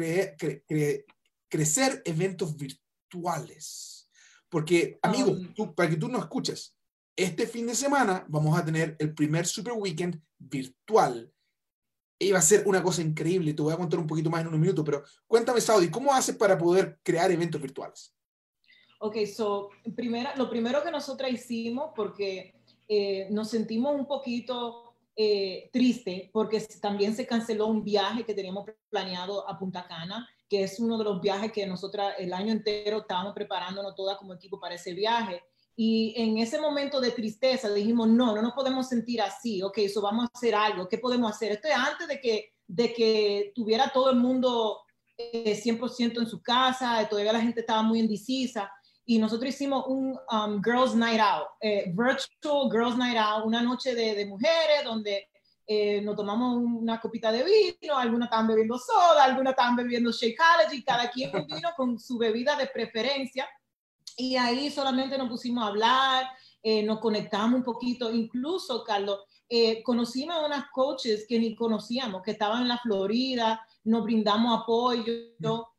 crecer 1.48 2.02
eventos 2.04 2.56
virtuales? 2.56 4.08
Porque, 4.48 4.98
amigo, 5.02 5.32
um, 5.32 5.54
tú, 5.54 5.74
para 5.74 5.90
que 5.90 5.96
tú 5.96 6.08
nos 6.08 6.22
escuches, 6.22 6.76
este 7.16 7.46
fin 7.46 7.66
de 7.66 7.74
semana 7.74 8.24
vamos 8.28 8.56
a 8.56 8.64
tener 8.64 8.94
el 8.98 9.14
primer 9.14 9.46
Super 9.46 9.72
Weekend 9.72 10.20
virtual 10.38 11.32
iba 12.18 12.38
a 12.38 12.42
ser 12.42 12.62
una 12.66 12.82
cosa 12.82 13.02
increíble. 13.02 13.54
Te 13.54 13.62
voy 13.62 13.72
a 13.72 13.76
contar 13.76 13.98
un 14.00 14.06
poquito 14.06 14.30
más 14.30 14.40
en 14.40 14.48
un 14.48 14.60
minuto, 14.60 14.84
pero 14.84 15.02
cuéntame, 15.26 15.60
Saudi, 15.60 15.90
¿cómo 15.90 16.12
haces 16.12 16.36
para 16.36 16.56
poder 16.56 16.98
crear 17.02 17.30
eventos 17.30 17.60
virtuales? 17.60 18.14
Ok, 18.98 19.16
so, 19.26 19.70
primera, 19.94 20.34
lo 20.36 20.48
primero 20.48 20.82
que 20.82 20.90
nosotros 20.90 21.30
hicimos, 21.30 21.90
porque 21.94 22.54
eh, 22.88 23.28
nos 23.30 23.50
sentimos 23.50 23.94
un 23.94 24.06
poquito 24.06 24.94
eh, 25.14 25.68
triste, 25.72 26.30
porque 26.32 26.60
también 26.80 27.14
se 27.14 27.26
canceló 27.26 27.66
un 27.66 27.84
viaje 27.84 28.24
que 28.24 28.34
teníamos 28.34 28.64
planeado 28.88 29.48
a 29.48 29.58
Punta 29.58 29.86
Cana, 29.86 30.26
que 30.48 30.62
es 30.62 30.80
uno 30.80 30.96
de 30.96 31.04
los 31.04 31.20
viajes 31.20 31.52
que 31.52 31.66
nosotros 31.66 32.06
el 32.18 32.32
año 32.32 32.52
entero 32.52 32.98
estábamos 32.98 33.34
preparándonos 33.34 33.94
toda 33.94 34.16
como 34.16 34.34
equipo 34.34 34.58
para 34.58 34.76
ese 34.76 34.94
viaje. 34.94 35.42
Y 35.78 36.14
en 36.16 36.38
ese 36.38 36.58
momento 36.58 37.00
de 37.00 37.10
tristeza 37.10 37.70
dijimos, 37.70 38.08
no, 38.08 38.34
no 38.34 38.40
nos 38.40 38.54
podemos 38.54 38.88
sentir 38.88 39.20
así, 39.20 39.62
ok, 39.62 39.78
eso 39.78 40.00
vamos 40.00 40.24
a 40.24 40.30
hacer 40.34 40.54
algo, 40.54 40.88
¿qué 40.88 40.96
podemos 40.96 41.30
hacer? 41.30 41.52
Esto 41.52 41.68
es 41.68 41.74
antes 41.74 42.08
de 42.08 42.18
que, 42.18 42.54
de 42.66 42.94
que 42.94 43.52
tuviera 43.54 43.90
todo 43.92 44.10
el 44.10 44.16
mundo 44.16 44.80
100% 45.18 46.00
eh, 46.00 46.12
en 46.16 46.26
su 46.26 46.42
casa, 46.42 47.06
todavía 47.08 47.34
la 47.34 47.42
gente 47.42 47.60
estaba 47.60 47.82
muy 47.82 48.00
indecisa. 48.00 48.72
Y 49.04 49.18
nosotros 49.18 49.50
hicimos 49.50 49.84
un 49.86 50.18
um, 50.32 50.62
Girls 50.64 50.94
Night 50.94 51.20
Out, 51.20 51.48
eh, 51.60 51.92
Virtual 51.94 52.70
Girls 52.72 52.96
Night 52.96 53.16
Out, 53.16 53.44
una 53.44 53.62
noche 53.62 53.94
de, 53.94 54.14
de 54.14 54.26
mujeres 54.26 54.82
donde 54.82 55.28
eh, 55.68 56.00
nos 56.00 56.14
tomamos 56.14 56.56
una 56.56 57.00
copita 57.00 57.30
de 57.32 57.44
vino, 57.44 57.98
algunas 57.98 58.26
estaban 58.26 58.46
bebiendo 58.46 58.78
soda, 58.78 59.24
algunas 59.24 59.52
estaban 59.52 59.76
bebiendo 59.76 60.10
Shakeology, 60.10 60.84
cada 60.84 61.10
quien 61.10 61.30
vino 61.46 61.70
con 61.76 61.98
su 61.98 62.16
bebida 62.18 62.56
de 62.56 62.66
preferencia 62.66 63.48
y 64.16 64.36
ahí 64.36 64.70
solamente 64.70 65.18
nos 65.18 65.28
pusimos 65.28 65.62
a 65.62 65.68
hablar, 65.68 66.26
eh, 66.62 66.82
nos 66.82 67.00
conectamos 67.00 67.58
un 67.58 67.64
poquito, 67.64 68.10
incluso, 68.10 68.82
Carlos, 68.82 69.20
eh, 69.48 69.82
conocimos 69.82 70.36
a 70.36 70.46
unas 70.46 70.70
coaches 70.72 71.26
que 71.28 71.38
ni 71.38 71.54
conocíamos, 71.54 72.22
que 72.22 72.32
estaban 72.32 72.62
en 72.62 72.68
la 72.68 72.78
Florida, 72.78 73.64
nos 73.84 74.02
brindamos 74.02 74.62
apoyo, 74.62 75.12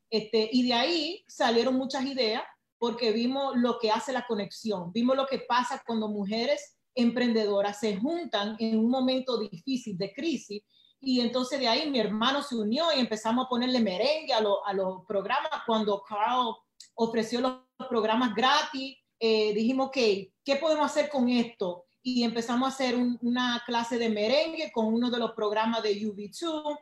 este, 0.09 0.49
y 0.53 0.67
de 0.67 0.73
ahí 0.73 1.25
salieron 1.27 1.75
muchas 1.75 2.05
ideas 2.05 2.43
porque 2.77 3.11
vimos 3.11 3.57
lo 3.57 3.79
que 3.79 3.91
hace 3.91 4.13
la 4.13 4.25
conexión, 4.25 4.93
vimos 4.93 5.17
lo 5.17 5.25
que 5.25 5.39
pasa 5.39 5.83
cuando 5.85 6.07
mujeres 6.07 6.77
emprendedoras 6.95 7.79
se 7.79 7.97
juntan 7.97 8.55
en 8.59 8.79
un 8.79 8.89
momento 8.89 9.37
difícil 9.37 9.97
de 9.97 10.13
crisis 10.13 10.63
y 10.99 11.21
entonces 11.21 11.59
de 11.59 11.67
ahí 11.67 11.89
mi 11.89 11.99
hermano 11.99 12.41
se 12.41 12.55
unió 12.55 12.85
y 12.95 12.99
empezamos 12.99 13.45
a 13.45 13.49
ponerle 13.49 13.79
merengue 13.79 14.33
a, 14.33 14.41
a 14.65 14.73
los 14.73 15.05
programas 15.05 15.51
cuando 15.65 16.01
Carl 16.07 16.55
ofreció 16.95 17.41
los 17.41 17.66
programas 17.89 18.33
gratis, 18.33 18.97
eh, 19.19 19.53
dijimos, 19.53 19.87
ok, 19.87 19.97
¿qué 20.43 20.55
podemos 20.59 20.85
hacer 20.85 21.09
con 21.09 21.29
esto? 21.29 21.87
y 22.07 22.23
empezamos 22.23 22.69
a 22.69 22.73
hacer 22.73 22.95
una 22.95 23.61
clase 23.65 23.97
de 23.97 24.07
merengue 24.07 24.71
con 24.71 24.85
uno 24.85 25.11
de 25.11 25.19
los 25.19 25.33
programas 25.33 25.83
de 25.83 25.93
UV2, 25.93 26.79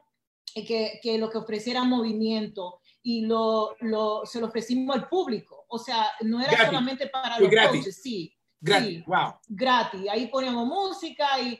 que, 0.53 0.99
que 1.01 1.17
lo 1.17 1.31
que 1.31 1.39
ofreciera 1.39 1.83
movimiento 1.83 2.79
y 3.01 3.25
lo, 3.25 3.75
lo, 3.79 4.23
se 4.27 4.39
lo 4.39 4.45
ofrecimos 4.45 4.95
al 4.95 5.09
público. 5.09 5.65
O 5.67 5.79
sea, 5.79 6.11
no 6.21 6.39
era 6.39 6.67
solamente 6.67 7.07
para 7.07 7.39
los 7.39 7.49
coaches, 7.49 8.03
sí. 8.03 8.31
Gratis, 8.61 9.03
wow. 9.07 9.33
Gratis. 9.47 10.07
Ahí 10.11 10.27
poníamos 10.27 10.67
música 10.67 11.39
y 11.41 11.59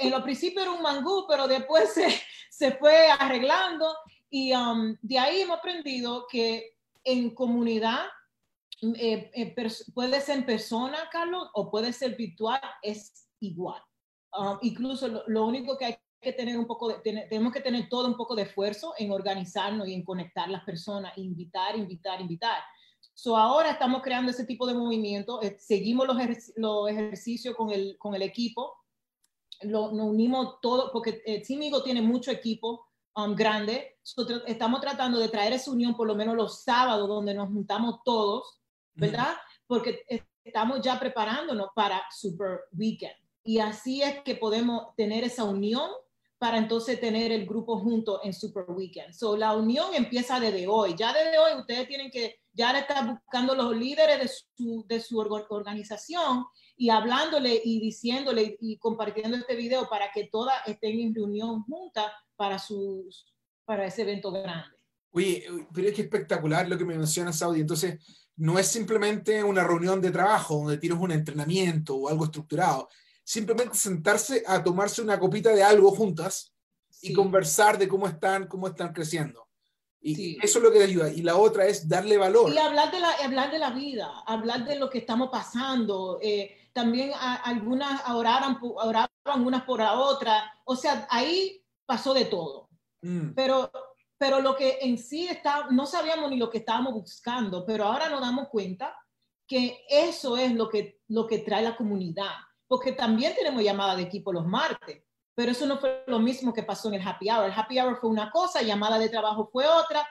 en 0.00 0.10
lo 0.10 0.22
principio 0.22 0.62
era 0.62 0.72
un 0.72 0.80
mangú, 0.80 1.26
pero 1.28 1.46
después 1.46 1.92
se, 1.92 2.18
se 2.50 2.72
fue 2.72 3.10
arreglando 3.10 3.94
y 4.30 4.54
um, 4.54 4.96
de 5.02 5.18
ahí 5.18 5.42
hemos 5.42 5.58
aprendido 5.58 6.26
que 6.30 6.78
en 7.04 7.34
comunidad 7.34 8.06
eh, 8.82 9.30
eh, 9.32 9.54
puede 9.94 10.20
ser 10.20 10.38
en 10.38 10.46
persona, 10.46 10.98
Carlos, 11.10 11.48
o 11.54 11.70
puede 11.70 11.92
ser 11.92 12.16
virtual, 12.16 12.60
es 12.82 13.28
igual. 13.40 13.80
Um, 14.36 14.58
incluso 14.62 15.06
lo, 15.08 15.22
lo, 15.28 15.46
único 15.46 15.76
que 15.78 15.84
hay 15.84 15.96
que 16.20 16.32
tener 16.32 16.58
un 16.58 16.66
poco 16.66 16.88
de, 16.88 16.98
tenemos 17.28 17.52
que 17.52 17.60
tener 17.60 17.88
todo 17.88 18.08
un 18.08 18.16
poco 18.16 18.34
de 18.34 18.42
esfuerzo 18.42 18.94
en 18.98 19.12
organizarnos 19.12 19.86
y 19.86 19.94
en 19.94 20.04
conectar 20.04 20.48
las 20.48 20.64
personas, 20.64 21.16
invitar, 21.16 21.76
invitar, 21.76 22.20
invitar. 22.20 22.62
So 23.14 23.36
ahora 23.36 23.72
estamos 23.72 24.02
creando 24.02 24.30
ese 24.30 24.46
tipo 24.46 24.66
de 24.66 24.74
movimiento, 24.74 25.42
eh, 25.42 25.56
seguimos 25.60 26.06
los, 26.06 26.16
los, 26.56 26.90
ejercicios 26.90 27.54
con 27.54 27.70
el, 27.70 27.96
con 27.98 28.14
el 28.14 28.22
equipo, 28.22 28.74
lo, 29.60 29.92
nos 29.92 30.08
unimos 30.08 30.60
todo, 30.60 30.90
porque 30.92 31.22
el 31.26 31.46
Team 31.46 31.60
tiene 31.84 32.02
mucho 32.02 32.30
equipo 32.30 32.88
um, 33.14 33.34
grande, 33.36 33.98
estamos 34.46 34.80
tratando 34.80 35.18
de 35.18 35.28
traer 35.28 35.52
esa 35.52 35.70
unión 35.70 35.94
por 35.94 36.06
lo 36.06 36.14
menos 36.14 36.34
los 36.34 36.62
sábados 36.62 37.06
donde 37.06 37.34
nos 37.34 37.48
juntamos 37.48 38.00
todos, 38.04 38.61
¿verdad? 38.94 39.34
Porque 39.66 40.04
estamos 40.44 40.80
ya 40.82 40.98
preparándonos 40.98 41.68
para 41.74 42.02
Super 42.10 42.60
Weekend. 42.72 43.14
Y 43.44 43.58
así 43.58 44.02
es 44.02 44.22
que 44.22 44.36
podemos 44.36 44.94
tener 44.96 45.24
esa 45.24 45.44
unión 45.44 45.90
para 46.38 46.58
entonces 46.58 47.00
tener 47.00 47.30
el 47.30 47.46
grupo 47.46 47.78
junto 47.78 48.20
en 48.24 48.32
Super 48.32 48.64
Weekend. 48.68 49.14
So, 49.14 49.36
la 49.36 49.54
unión 49.54 49.94
empieza 49.94 50.40
desde 50.40 50.66
hoy. 50.66 50.94
Ya 50.96 51.12
desde 51.12 51.38
hoy 51.38 51.60
ustedes 51.60 51.86
tienen 51.86 52.10
que, 52.10 52.40
ya 52.52 52.76
estar 52.76 53.06
buscando 53.06 53.54
los 53.54 53.76
líderes 53.76 54.18
de 54.18 54.28
su, 54.28 54.84
de 54.88 55.00
su 55.00 55.18
organización 55.18 56.44
y 56.76 56.90
hablándole 56.90 57.60
y 57.64 57.80
diciéndole 57.80 58.56
y 58.60 58.76
compartiendo 58.78 59.36
este 59.36 59.54
video 59.54 59.88
para 59.88 60.10
que 60.10 60.24
todas 60.24 60.56
estén 60.66 60.98
en 60.98 61.14
reunión 61.14 61.62
juntas 61.62 62.06
para, 62.34 62.58
sus, 62.58 63.32
para 63.64 63.86
ese 63.86 64.02
evento 64.02 64.32
grande. 64.32 64.76
Oye, 65.12 65.46
pero 65.72 65.88
es 65.88 65.94
que 65.94 66.02
espectacular 66.02 66.68
lo 66.68 66.76
que 66.76 66.84
me 66.84 66.98
menciona 66.98 67.32
Saudi. 67.32 67.60
Entonces, 67.60 68.00
no 68.36 68.58
es 68.58 68.68
simplemente 68.68 69.42
una 69.44 69.64
reunión 69.64 70.00
de 70.00 70.10
trabajo 70.10 70.56
donde 70.56 70.78
tienes 70.78 70.98
un 70.98 71.12
entrenamiento 71.12 71.96
o 71.96 72.08
algo 72.08 72.24
estructurado 72.24 72.88
simplemente 73.24 73.76
sentarse 73.76 74.42
a 74.46 74.62
tomarse 74.62 75.02
una 75.02 75.18
copita 75.18 75.50
de 75.50 75.62
algo 75.62 75.90
juntas 75.90 76.52
y 77.00 77.12
conversar 77.12 77.78
de 77.78 77.88
cómo 77.88 78.06
están, 78.06 78.46
cómo 78.46 78.68
están 78.68 78.92
creciendo. 78.92 79.48
Y 80.00 80.36
eso 80.44 80.58
es 80.58 80.64
lo 80.64 80.72
que 80.72 80.78
te 80.78 80.84
ayuda. 80.84 81.10
Y 81.10 81.22
la 81.22 81.36
otra 81.36 81.66
es 81.66 81.88
darle 81.88 82.18
valor. 82.18 82.52
Y 82.52 82.58
hablar 82.58 82.90
de 82.90 82.98
la, 82.98 83.10
hablar 83.24 83.50
de 83.52 83.58
la 83.58 83.70
vida, 83.70 84.22
hablar 84.26 84.64
de 84.64 84.76
lo 84.76 84.90
que 84.90 84.98
estamos 84.98 85.28
pasando. 85.30 86.18
Eh, 86.20 86.56
también 86.72 87.12
algunas 87.44 88.02
oraban, 88.10 88.58
oraban 88.60 89.10
unas 89.46 89.62
por 89.62 89.78
la 89.78 89.94
otra. 89.94 90.58
O 90.64 90.74
sea, 90.74 91.06
ahí 91.08 91.64
pasó 91.86 92.14
de 92.14 92.24
todo. 92.24 92.68
Mm. 93.02 93.30
Pero, 93.34 93.70
pero 94.22 94.40
lo 94.40 94.54
que 94.54 94.78
en 94.82 94.98
sí 94.98 95.26
está, 95.26 95.66
no 95.72 95.84
sabíamos 95.84 96.30
ni 96.30 96.36
lo 96.36 96.48
que 96.48 96.58
estábamos 96.58 96.92
buscando, 96.94 97.66
pero 97.66 97.86
ahora 97.86 98.08
nos 98.08 98.20
damos 98.20 98.46
cuenta 98.50 98.96
que 99.48 99.84
eso 99.88 100.36
es 100.36 100.54
lo 100.54 100.68
que, 100.68 101.00
lo 101.08 101.26
que 101.26 101.38
trae 101.38 101.64
la 101.64 101.76
comunidad 101.76 102.30
porque 102.72 102.92
también 102.92 103.34
tenemos 103.34 103.62
llamada 103.62 103.94
de 103.94 104.04
equipo 104.04 104.32
los 104.32 104.46
martes, 104.46 105.04
pero 105.34 105.52
eso 105.52 105.66
no 105.66 105.76
fue 105.76 106.04
lo 106.06 106.18
mismo 106.20 106.54
que 106.54 106.62
pasó 106.62 106.88
en 106.88 106.94
el 106.94 107.06
happy 107.06 107.28
hour. 107.28 107.44
El 107.44 107.52
happy 107.52 107.78
hour 107.78 107.98
fue 108.00 108.08
una 108.08 108.30
cosa, 108.30 108.62
llamada 108.62 108.98
de 108.98 109.10
trabajo 109.10 109.50
fue 109.52 109.66
otra, 109.66 110.08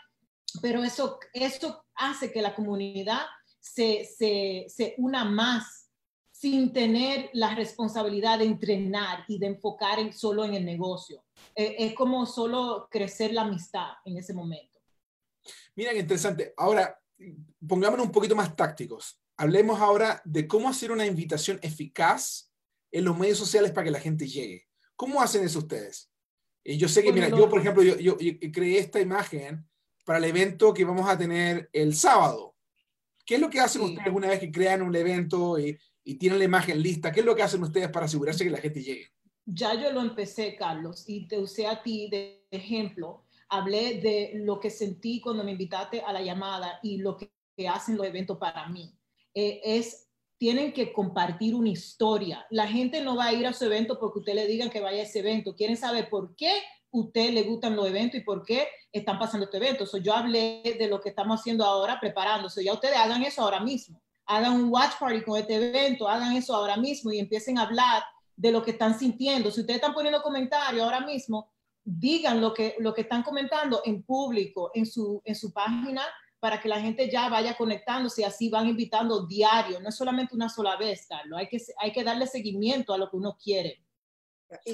pero 0.61 0.83
eso, 0.83 1.17
eso 1.33 1.83
hace 1.95 2.31
que 2.31 2.39
la 2.39 2.53
comunidad 2.53 3.21
se, 3.59 4.05
se, 4.05 4.65
se 4.67 4.93
una 4.99 5.25
más 5.25 5.80
sin 6.41 6.73
tener 6.73 7.29
la 7.33 7.53
responsabilidad 7.53 8.39
de 8.39 8.45
entrenar 8.45 9.25
y 9.27 9.37
de 9.37 9.45
enfocar 9.45 9.99
en, 9.99 10.11
solo 10.11 10.43
en 10.43 10.55
el 10.55 10.65
negocio. 10.65 11.23
Eh, 11.53 11.75
es 11.77 11.93
como 11.93 12.25
solo 12.25 12.87
crecer 12.89 13.31
la 13.31 13.43
amistad 13.43 13.89
en 14.05 14.17
ese 14.17 14.33
momento. 14.33 14.79
Mira 15.75 15.91
qué 15.91 15.99
interesante. 15.99 16.51
Ahora, 16.57 16.99
pongámonos 17.67 18.07
un 18.07 18.11
poquito 18.11 18.35
más 18.35 18.55
tácticos. 18.55 19.21
Hablemos 19.37 19.79
ahora 19.79 20.19
de 20.25 20.47
cómo 20.47 20.67
hacer 20.67 20.91
una 20.91 21.05
invitación 21.05 21.59
eficaz 21.61 22.51
en 22.89 23.05
los 23.05 23.15
medios 23.15 23.37
sociales 23.37 23.71
para 23.71 23.85
que 23.85 23.91
la 23.91 23.99
gente 23.99 24.27
llegue. 24.27 24.67
¿Cómo 24.95 25.21
hacen 25.21 25.43
eso 25.43 25.59
ustedes? 25.59 26.11
Y 26.63 26.75
yo 26.75 26.89
sé 26.89 27.03
que, 27.03 27.13
mira, 27.13 27.29
yo, 27.29 27.49
por 27.49 27.59
ejemplo, 27.59 27.83
yo, 27.83 27.99
yo, 27.99 28.17
creé 28.51 28.79
esta 28.79 28.99
imagen 28.99 29.69
para 30.05 30.17
el 30.17 30.25
evento 30.25 30.73
que 30.73 30.85
vamos 30.85 31.07
a 31.07 31.19
tener 31.19 31.69
el 31.71 31.93
sábado. 31.93 32.55
¿Qué 33.27 33.35
es 33.35 33.41
lo 33.41 33.49
que 33.51 33.59
hacen 33.59 33.83
ustedes 33.83 34.11
una 34.11 34.29
vez 34.29 34.39
que 34.39 34.51
crean 34.51 34.81
un 34.81 34.95
evento 34.95 35.59
y, 35.59 35.77
y, 36.03 36.15
tienen 36.15 36.39
la 36.39 36.45
imagen 36.45 36.81
lista? 36.81 37.11
¿Qué 37.11 37.21
es 37.21 37.25
lo 37.25 37.35
que 37.35 37.43
hacen 37.43 37.63
ustedes 37.63 37.89
para 37.89 38.05
asegurarse 38.05 38.43
que 38.43 38.49
la 38.49 38.57
gente 38.57 38.81
llegue? 38.81 39.07
Ya 39.45 39.73
yo 39.73 39.91
lo 39.91 40.01
empecé, 40.01 40.55
Carlos, 40.55 41.03
y 41.07 41.27
te 41.27 41.39
usé 41.39 41.67
a 41.67 41.81
ti 41.81 42.09
de 42.09 42.45
ejemplo. 42.51 43.25
Hablé 43.49 43.99
de 43.99 44.31
lo 44.35 44.59
que 44.59 44.69
sentí 44.69 45.19
cuando 45.19 45.43
me 45.43 45.51
invitaste 45.51 46.01
a 46.01 46.13
la 46.13 46.21
llamada 46.21 46.79
y 46.83 46.97
lo 46.97 47.17
que, 47.17 47.31
hacen 47.67 47.95
los 47.95 48.07
eventos 48.07 48.39
para 48.39 48.67
mí. 48.69 48.91
Eh, 49.35 49.61
es 49.63 50.11
tienen 50.41 50.73
que 50.73 50.91
compartir 50.91 51.53
una 51.53 51.69
historia. 51.69 52.47
La 52.49 52.67
gente 52.67 53.03
no 53.03 53.15
va 53.15 53.25
a 53.25 53.33
ir 53.33 53.45
a 53.45 53.53
su 53.53 53.65
evento 53.65 53.99
porque 53.99 54.17
usted 54.17 54.33
le 54.33 54.47
diga 54.47 54.71
que 54.71 54.81
vaya 54.81 55.01
a 55.01 55.05
ese 55.05 55.19
evento. 55.19 55.55
Quieren 55.55 55.77
saber 55.77 56.09
por 56.09 56.35
qué 56.35 56.51
usted 56.89 57.29
le 57.31 57.43
gustan 57.43 57.75
los 57.75 57.87
eventos 57.87 58.19
y 58.19 58.23
por 58.23 58.43
qué 58.43 58.67
están 58.91 59.19
pasando 59.19 59.45
este 59.45 59.57
evento. 59.57 59.85
yo 59.99 60.15
hablé 60.15 60.63
de 60.79 60.87
lo 60.87 60.99
que 60.99 61.09
estamos 61.09 61.39
haciendo 61.39 61.63
ahora, 61.63 61.99
preparándose. 61.99 62.63
Ya 62.63 62.73
ustedes 62.73 62.97
hagan 62.97 63.21
eso 63.21 63.43
ahora 63.43 63.59
mismo. 63.59 64.01
Hagan 64.31 64.53
un 64.53 64.69
watch 64.69 64.93
party 64.99 65.23
con 65.23 65.37
este 65.37 65.55
evento, 65.55 66.07
hagan 66.07 66.35
eso 66.35 66.55
ahora 66.55 66.77
mismo 66.77 67.11
y 67.11 67.19
empiecen 67.19 67.57
a 67.57 67.63
hablar 67.63 68.03
de 68.35 68.51
lo 68.51 68.63
que 68.63 68.71
están 68.71 68.97
sintiendo. 68.97 69.51
Si 69.51 69.59
ustedes 69.59 69.77
están 69.77 69.93
poniendo 69.93 70.21
comentarios 70.21 70.83
ahora 70.83 71.01
mismo, 71.01 71.51
digan 71.83 72.39
lo 72.39 72.53
que, 72.53 72.75
lo 72.79 72.93
que 72.93 73.01
están 73.01 73.23
comentando 73.23 73.81
en 73.83 74.03
público, 74.03 74.71
en 74.73 74.85
su, 74.85 75.21
en 75.25 75.35
su 75.35 75.51
página 75.51 76.03
para 76.39 76.59
que 76.59 76.69
la 76.69 76.79
gente 76.79 77.09
ya 77.09 77.29
vaya 77.29 77.55
conectándose 77.55 78.21
y 78.21 78.23
así 78.23 78.49
van 78.49 78.67
invitando 78.67 79.27
diario, 79.27 79.79
no 79.79 79.89
es 79.89 79.95
solamente 79.95 80.33
una 80.33 80.49
sola 80.49 80.75
vez, 80.75 81.05
Carlos, 81.07 81.37
hay 81.37 81.47
que, 81.47 81.57
hay 81.77 81.91
que 81.91 82.03
darle 82.03 82.25
seguimiento 82.25 82.93
a 82.93 82.97
lo 82.97 83.09
que 83.09 83.17
uno 83.17 83.37
quiere. 83.41 83.83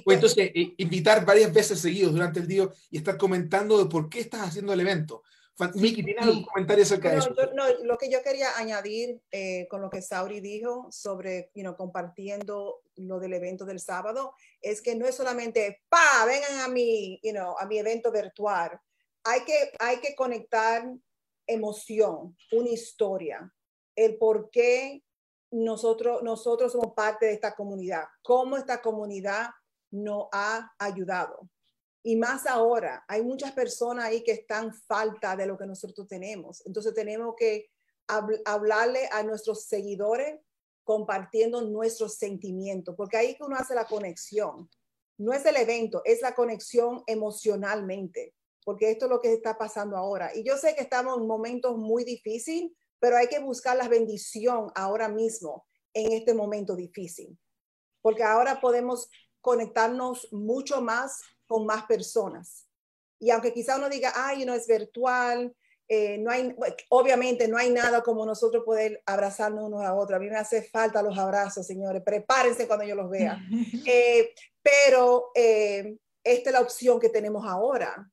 Pues 0.04 0.15
entonces, 0.15 0.52
eh, 0.56 0.74
invitar 0.78 1.26
varias 1.26 1.54
veces 1.54 1.80
seguidos 1.80 2.13
durante 2.13 2.39
el 2.39 2.48
día 2.48 2.70
y 2.89 2.98
estar 2.98 3.17
comentando 3.17 3.78
de 3.78 3.86
por 3.89 4.10
qué 4.10 4.22
estás 4.22 4.48
haciendo 4.48 4.74
el 4.74 4.80
evento. 4.80 5.24
Miki, 5.76 6.04
¿tienes 6.04 6.24
algún 6.24 6.43
comentario 6.43 6.84
acerca 6.84 7.10
de 7.10 7.17
eso? 7.17 7.34
no, 7.56 7.63
lo 7.84 7.98
que 7.98 8.12
yo 8.12 8.22
quería 8.22 8.58
añadir 8.58 9.22
eh, 9.32 9.67
con 9.70 9.82
lo 9.82 9.89
que 9.89 10.04
Sauri 10.04 10.39
dijo 10.39 10.88
sobre 10.91 11.52
you 11.56 11.63
know, 11.63 11.76
compartiendo 11.76 12.82
lo 12.96 13.20
del 13.20 13.34
evento 13.34 13.65
del 13.65 13.80
sábado 13.80 14.34
es 14.62 14.82
que 14.82 14.96
no 14.96 15.08
es 15.08 15.15
solamente, 15.15 15.82
pa, 15.89 16.26
vengan 16.26 16.60
a 16.60 16.67
mi, 16.67 17.20
you 17.24 17.32
know, 17.32 17.56
a 17.58 17.65
mi 17.65 17.80
evento 17.80 18.12
virtual. 18.12 18.80
Hay 19.24 19.41
que, 19.46 19.72
hay 19.80 19.98
que 19.98 20.15
conectar 20.15 20.84
emoción, 21.48 22.38
una 22.52 22.70
historia, 22.70 23.52
el 23.96 24.17
por 24.17 24.52
qué 24.52 25.02
nosotros, 25.52 26.22
nosotros 26.24 26.72
somos 26.72 26.93
parte 26.93 27.26
de 27.26 27.34
esta 27.34 27.56
comunidad, 27.56 28.04
cómo 28.22 28.58
esta 28.58 28.82
comunidad 28.82 29.50
nos 29.91 30.28
ha 30.32 30.72
ayudado. 30.78 31.50
Y 32.08 32.15
más 32.15 32.48
ahora, 32.48 33.04
hay 33.10 33.22
muchas 33.22 33.52
personas 33.52 34.06
ahí 34.06 34.24
que 34.24 34.32
están 34.32 34.74
falta 34.74 35.36
de 35.36 35.46
lo 35.46 35.58
que 35.58 35.65
nosotros 35.65 36.08
tenemos. 36.08 36.65
Entonces 36.65 36.93
tenemos 36.93 37.36
que 37.38 37.70
hablarle 38.46 39.10
a 39.12 39.24
nuestros 39.24 39.65
seguidores 39.65 40.39
compartiendo 40.86 41.62
nuestros 41.63 42.15
sentimientos, 42.15 42.96
porque 42.96 43.17
ahí 43.17 43.36
que 43.36 43.43
uno 43.43 43.58
hace 43.58 43.76
la 43.76 43.84
conexión. 43.88 44.70
No 45.17 45.34
es 45.34 45.46
el 45.46 45.58
evento, 45.58 46.02
es 46.06 46.22
la 46.22 46.34
conexión 46.34 47.04
emocionalmente 47.08 48.34
porque 48.63 48.91
esto 48.91 49.06
es 49.06 49.12
lo 49.12 49.20
que 49.20 49.34
está 49.34 49.58
pasando 49.58 49.98
ahora. 49.98 50.32
Y 50.34 50.43
yo 50.43 50.56
sé 50.56 50.76
que 50.76 50.84
estamos 50.84 51.17
en 51.17 51.28
momentos 51.28 51.78
muy 51.78 52.06
difíciles, 52.06 52.72
pero 52.99 53.18
hay 53.18 53.28
que 53.28 53.39
buscar 53.39 53.76
la 53.76 53.89
bendición 53.89 54.72
ahora 54.76 55.10
mismo 55.10 55.66
en 55.93 56.14
este 56.14 56.34
momento 56.34 56.74
difícil, 56.78 57.38
porque 58.01 58.24
ahora 58.24 58.62
podemos 58.62 59.10
conectarnos 59.41 60.28
mucho 60.32 60.82
más 60.82 61.22
con 61.48 61.66
más 61.66 61.84
personas. 61.86 62.68
Y 63.20 63.32
aunque 63.32 63.54
quizá 63.54 63.78
uno 63.78 63.89
diga, 63.89 64.12
ay, 64.16 64.45
no 64.45 64.54
es 64.54 64.68
virtual, 64.68 65.56
eh, 65.89 66.18
no 66.18 66.30
hay, 66.30 66.54
obviamente 66.89 67.48
no 67.48 67.58
hay 67.58 67.70
nada 67.70 68.04
como 68.04 68.26
nosotros 68.26 68.64
poder 68.66 69.02
abrazarnos 69.06 69.64
unos 69.64 69.84
a 69.84 69.95
otros. 69.95 70.18
A 70.18 70.20
mí 70.20 70.30
me 70.30 70.36
hace 70.36 70.62
falta 70.62 71.02
los 71.02 71.18
abrazos, 71.18 71.66
señores. 71.66 72.04
Prepárense 72.04 72.68
cuando 72.68 72.86
yo 72.86 72.95
los 72.95 73.10
vea. 73.10 73.39
Eh, 73.86 74.34
pero 74.62 75.32
eh, 75.34 75.98
esta 76.24 76.50
es 76.50 76.54
la 76.54 76.62
opción 76.62 77.00
que 77.00 77.08
tenemos 77.08 77.45
ahora 77.48 78.12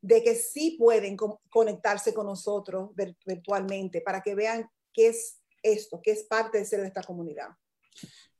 de 0.00 0.22
que 0.24 0.34
sí 0.34 0.76
pueden 0.76 1.16
conectarse 1.48 2.12
con 2.12 2.26
nosotros 2.26 2.90
virtualmente 3.24 4.00
para 4.00 4.20
que 4.20 4.34
vean 4.34 4.68
qué 4.92 5.08
es 5.08 5.40
esto, 5.62 6.00
qué 6.02 6.10
es 6.10 6.24
parte 6.24 6.58
de 6.58 6.64
ser 6.64 6.80
de 6.80 6.88
esta 6.88 7.02
comunidad. 7.02 7.48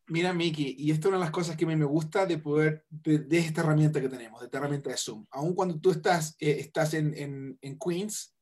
Mira, 0.07 0.35
Miki, 0.35 0.77
y 0.79 0.91
esta 0.91 1.03
es 1.03 1.07
una 1.07 1.17
de 1.17 1.25
las 1.25 1.31
cosas 1.31 1.57
que 1.57 1.65
a 1.65 1.69
mí 1.69 1.77
me 1.77 1.87
gusta 1.87 2.27
de 2.27 2.37
poder, 2.37 2.85
de, 2.91 3.39
esta 3.39 3.63
herramienta 3.63 4.03
que 4.03 4.11
tenemos, 4.11 4.39
de 4.41 4.47
esta 4.47 4.59
herramienta 4.59 4.91
de 4.91 4.99
Zoom. 4.99 5.25
Aún 5.31 5.55
cuando 5.55 5.81
tú 5.81 5.91
estás, 5.93 6.37
eh, 6.39 6.57
estás 6.61 6.93
en, 6.93 7.17
en, 7.17 7.59
en 7.63 7.79
Queens 7.79 8.35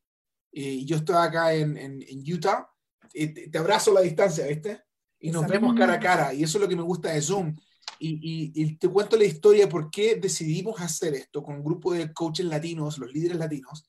eh, 0.50 0.60
y 0.60 0.84
yo 0.84 0.96
estoy 0.96 1.14
acá 1.16 1.54
en, 1.54 1.76
en 1.76 2.32
Utah, 2.32 2.68
te, 3.12 3.28
te, 3.28 3.58
abrazo 3.58 3.92
a 3.92 3.94
la 3.94 4.00
distancia, 4.00 4.46
¿viste? 4.46 4.82
Y 5.20 5.30
nos 5.30 5.46
vemos 5.46 5.74
cara 5.76 5.94
a 5.94 6.00
cara, 6.00 6.34
y 6.34 6.42
eso 6.42 6.58
es 6.58 6.62
lo 6.62 6.68
que 6.68 6.74
me 6.74 6.82
gusta 6.82 7.12
de 7.12 7.22
Zoom. 7.22 7.54
Y, 8.00 8.10
y, 8.10 8.52
y 8.60 8.76
te 8.76 8.88
cuento 8.88 9.16
la 9.16 9.24
historia 9.24 9.68
por 9.68 9.88
qué 9.88 10.16
decidimos 10.16 10.80
hacer 10.80 11.14
esto 11.14 11.44
con 11.44 11.54
un 11.54 11.64
grupo 11.64 11.92
de 11.92 12.12
coaches 12.12 12.46
latinos, 12.46 12.98
los 12.98 13.12
líderes 13.12 13.36
latinos. 13.36 13.88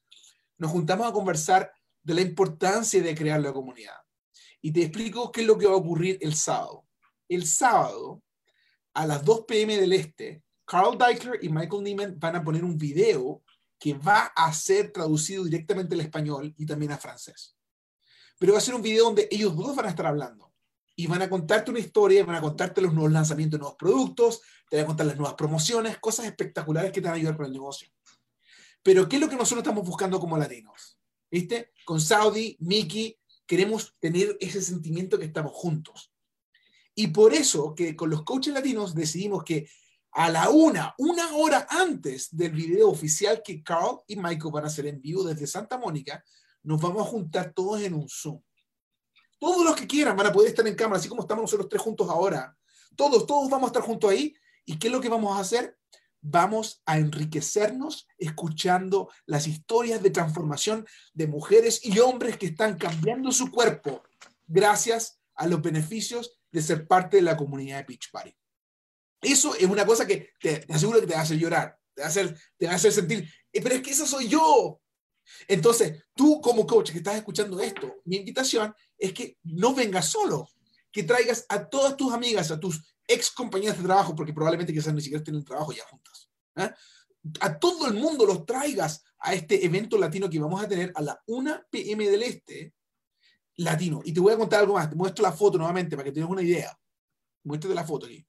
Nos 0.60 0.70
juntamos 0.70 1.08
a 1.08 1.12
conversar 1.12 1.72
de 2.04 2.14
la 2.14 2.22
importancia 2.22 3.02
de 3.02 3.16
crear 3.16 3.42
la 3.42 3.52
comunidad. 3.52 3.96
Y 4.62 4.72
te 4.72 4.84
explico 4.84 5.32
qué 5.32 5.42
es 5.42 5.48
lo 5.48 5.58
que 5.58 5.66
va 5.66 5.74
a 5.74 5.78
ocurrir 5.78 6.20
el 6.22 6.36
sábado 6.36 6.86
el 7.30 7.48
sábado 7.48 8.22
a 8.94 9.06
las 9.06 9.24
2 9.24 9.46
pm 9.48 9.78
del 9.78 9.94
este, 9.94 10.44
Carl 10.66 10.98
Deichler 10.98 11.44
y 11.44 11.50
Michael 11.50 11.84
Neiman 11.84 12.20
van 12.20 12.36
a 12.36 12.44
poner 12.44 12.64
un 12.64 12.78
video 12.78 13.42
que 13.80 13.94
va 13.94 14.32
a 14.36 14.54
ser 14.54 14.92
traducido 14.92 15.44
directamente 15.44 15.96
al 15.96 16.02
español 16.02 16.54
y 16.58 16.66
también 16.66 16.94
a 16.94 16.98
francés. 16.98 17.58
Pero 18.40 18.54
va 18.54 18.60
a 18.60 18.62
ser 18.62 18.76
un 18.76 18.82
video 18.82 19.06
donde 19.06 19.28
ellos 19.30 19.56
dos 19.56 19.76
van 19.76 19.88
a 19.88 19.90
estar 19.90 20.06
hablando 20.06 20.54
y 20.96 21.08
van 21.08 21.22
a 21.22 21.30
contarte 21.30 21.72
una 21.72 21.80
historia, 21.80 22.24
van 22.24 22.38
a 22.38 22.42
contarte 22.42 22.82
los 22.82 22.94
nuevos 22.94 23.12
lanzamientos 23.12 23.58
de 23.58 23.62
nuevos 23.62 23.78
productos, 23.78 24.42
te 24.70 24.78
van 24.78 24.86
a 24.86 24.88
contar 24.88 25.08
las 25.08 25.18
nuevas 25.18 25.36
promociones, 25.36 25.98
cosas 25.98 26.28
espectaculares 26.28 26.92
que 26.92 27.02
te 27.02 27.08
van 27.08 27.16
a 27.16 27.18
ayudar 27.18 27.36
con 27.36 27.46
el 27.46 27.52
negocio. 27.52 27.90
Pero 28.82 29.10
¿qué 29.10 29.16
es 29.16 29.22
lo 29.22 29.30
que 29.30 29.36
nosotros 29.36 29.64
estamos 29.64 29.86
buscando 29.86 30.20
como 30.20 30.38
latinos? 30.38 31.00
¿Viste? 31.32 31.72
Con 31.84 32.00
Saudi, 32.00 32.56
Mickey, 32.60 33.18
queremos 33.46 33.96
tener 34.00 34.38
ese 34.40 34.62
sentimiento 34.62 35.18
que 35.18 35.26
estamos 35.26 35.52
juntos. 35.54 36.13
Y 36.96 37.08
por 37.08 37.34
eso 37.34 37.74
que 37.76 37.96
con 37.96 38.10
los 38.10 38.24
coaches 38.24 38.54
latinos 38.54 38.94
decidimos 38.94 39.44
que 39.44 39.68
a 40.12 40.30
la 40.30 40.50
una, 40.50 40.94
una 41.00 41.36
hora 41.36 41.66
antes 41.70 42.36
del 42.36 42.52
video 42.52 42.90
oficial 42.90 43.42
que 43.44 43.64
Carl 43.64 44.02
y 44.08 44.16
Michael 44.16 44.54
van 44.54 44.66
a 44.66 44.68
hacer 44.68 44.86
en 44.86 45.02
vivo 45.02 45.24
desde 45.24 45.48
Santa 45.48 45.78
Mónica, 45.78 46.24
nos 46.62 46.80
vamos 46.80 47.06
a 47.06 47.10
juntar 47.10 47.52
todos 47.54 47.82
en 47.82 47.96
un 47.96 48.08
Zoom. 48.08 48.40
Todos 49.40 49.66
los 49.66 49.76
que 49.76 49.88
quieran 49.88 50.16
van 50.16 50.28
a 50.28 50.32
poder 50.32 50.50
estar 50.50 50.66
en 50.68 50.76
cámara, 50.76 51.00
así 51.00 51.10
como 51.10 51.24
estamos 51.24 51.44
nosotros 51.44 51.68
tres 51.68 51.82
juntos 51.82 52.10
ahora. 52.10 52.56
Todos, 52.96 53.26
todos 53.26 53.50
vamos 53.50 53.68
a 53.68 53.72
estar 53.72 53.84
juntos 53.84 54.10
ahí. 54.10 54.36
¿Y 54.66 54.78
qué 54.78 54.88
es 54.88 54.94
lo 54.94 55.02
que 55.02 55.10
vamos 55.10 55.36
a 55.36 55.42
hacer? 55.42 55.78
Vamos 56.22 56.82
a 56.86 56.98
enriquecernos 56.98 58.08
escuchando 58.18 59.10
las 59.26 59.48
historias 59.48 60.02
de 60.02 60.12
transformación 60.12 60.86
de 61.14 61.28
mujeres 61.28 61.84
y 61.84 62.00
hombres 62.00 62.38
que 62.38 62.46
están 62.46 62.78
cambiando 62.78 63.32
su 63.32 63.52
cuerpo 63.52 64.04
gracias 64.48 65.20
a 65.36 65.48
los 65.48 65.62
beneficios 65.62 66.40
de 66.54 66.62
ser 66.62 66.88
parte 66.88 67.18
de 67.18 67.24
la 67.24 67.36
comunidad 67.36 67.80
de 67.80 67.86
Pitch 67.86 68.12
Party. 68.12 68.34
Eso 69.20 69.56
es 69.56 69.66
una 69.66 69.86
cosa 69.86 70.06
que 70.06 70.30
te, 70.40 70.66
aseguro 70.70 71.02
que 71.02 71.08
te 71.08 71.14
va 71.14 71.22
a 71.22 71.24
hacer 71.24 71.38
llorar, 71.38 71.78
te 71.96 72.02
va 72.02 72.08
a 72.08 72.10
hacer, 72.10 72.38
te 72.58 72.68
va 72.68 72.74
a 72.74 72.76
hacer 72.76 72.92
sentir, 72.92 73.28
eh, 73.52 73.62
pero 73.62 73.76
es 73.76 73.82
que 73.82 73.92
eso 73.92 74.06
soy 74.06 74.28
yo. 74.28 74.80
Entonces, 75.48 76.04
tú 76.14 76.40
como 76.42 76.68
coach 76.68 76.92
que 76.92 77.00
estás 77.00 77.16
escuchando 77.16 77.60
esto, 77.60 77.96
mi 78.06 78.18
invitación 78.18 78.74
es 78.98 79.14
que 79.14 79.38
no 79.44 79.74
vengas 79.74 80.10
solo, 80.10 80.48
que 80.92 81.04
traigas 81.04 81.46
a 81.50 81.68
todas 81.68 81.98
tus 81.98 82.14
amigas, 82.14 82.52
a 82.52 82.60
tus 82.60 82.96
ex 83.08 83.32
compañeras 83.32 83.78
de 83.78 83.86
trabajo, 83.86 84.16
porque 84.16 84.34
probablemente 84.34 84.74
quizás 84.74 84.94
ni 84.94 85.02
siquiera 85.02 85.20
estén 85.20 85.34
en 85.34 85.40
el 85.40 85.46
trabajo 85.46 85.72
ya 85.72 85.86
juntas. 85.90 86.30
¿eh? 86.58 86.72
A 87.40 87.58
todo 87.58 87.88
el 87.88 87.96
mundo 87.96 88.26
los 88.28 88.46
traigas 88.46 89.04
a 89.18 89.34
este 89.34 89.66
evento 89.66 89.98
latino 89.98 90.30
que 90.30 90.40
vamos 90.40 90.62
a 90.62 90.68
tener 90.68 90.92
a 90.94 91.02
la 91.02 91.20
1 91.26 91.64
p.m. 91.72 92.08
del 92.10 92.24
Este, 92.24 92.74
latino. 93.58 94.02
Y 94.04 94.14
te 94.14 94.20
voy 94.20 94.34
a 94.34 94.38
contar 94.38 94.62
algo 94.62 94.74
más. 94.74 94.90
Te 94.90 94.96
muestro 94.96 95.24
la 95.24 95.32
foto 95.32 95.58
nuevamente 95.58 95.96
para 95.96 96.06
que 96.06 96.12
tengas 96.12 96.30
una 96.30 96.42
idea. 96.42 96.78
Muéstrate 97.44 97.76
la 97.76 97.84
foto 97.84 98.06
aquí. 98.06 98.26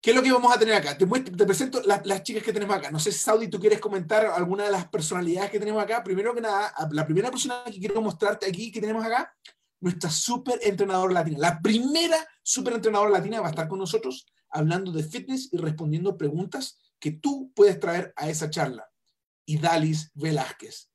¿Qué 0.00 0.10
es 0.10 0.16
lo 0.16 0.22
que 0.22 0.32
vamos 0.32 0.52
a 0.52 0.58
tener 0.58 0.74
acá? 0.74 0.98
Te, 0.98 1.06
te 1.06 1.46
presento 1.46 1.80
las 1.84 2.22
chicas 2.24 2.42
que 2.42 2.52
tenemos 2.52 2.74
acá. 2.74 2.90
No 2.90 2.98
sé, 2.98 3.12
Saudi, 3.12 3.46
tú 3.46 3.60
quieres 3.60 3.78
comentar 3.78 4.26
alguna 4.26 4.64
de 4.64 4.72
las 4.72 4.88
personalidades 4.88 5.50
que 5.52 5.60
tenemos 5.60 5.80
acá. 5.80 6.02
Primero 6.02 6.34
que 6.34 6.40
nada, 6.40 6.74
la 6.90 7.04
primera 7.04 7.30
persona 7.30 7.62
que 7.66 7.78
quiero 7.78 8.02
mostrarte 8.02 8.46
aquí 8.46 8.72
que 8.72 8.80
tenemos 8.80 9.04
acá, 9.04 9.32
nuestra 9.78 10.10
super 10.10 10.58
entrenadora 10.62 11.14
latina. 11.14 11.38
La 11.38 11.60
primera 11.60 12.16
super 12.42 12.74
entrenadora 12.74 13.10
latina 13.10 13.40
va 13.40 13.46
a 13.46 13.50
estar 13.50 13.68
con 13.68 13.78
nosotros 13.78 14.26
hablando 14.50 14.90
de 14.90 15.04
fitness 15.04 15.48
y 15.52 15.56
respondiendo 15.56 16.16
preguntas 16.16 16.80
que 16.98 17.12
tú 17.12 17.52
puedes 17.54 17.78
traer 17.78 18.12
a 18.16 18.28
esa 18.28 18.50
charla. 18.50 18.88
Y 19.44 19.60
Velázquez. 20.14 20.91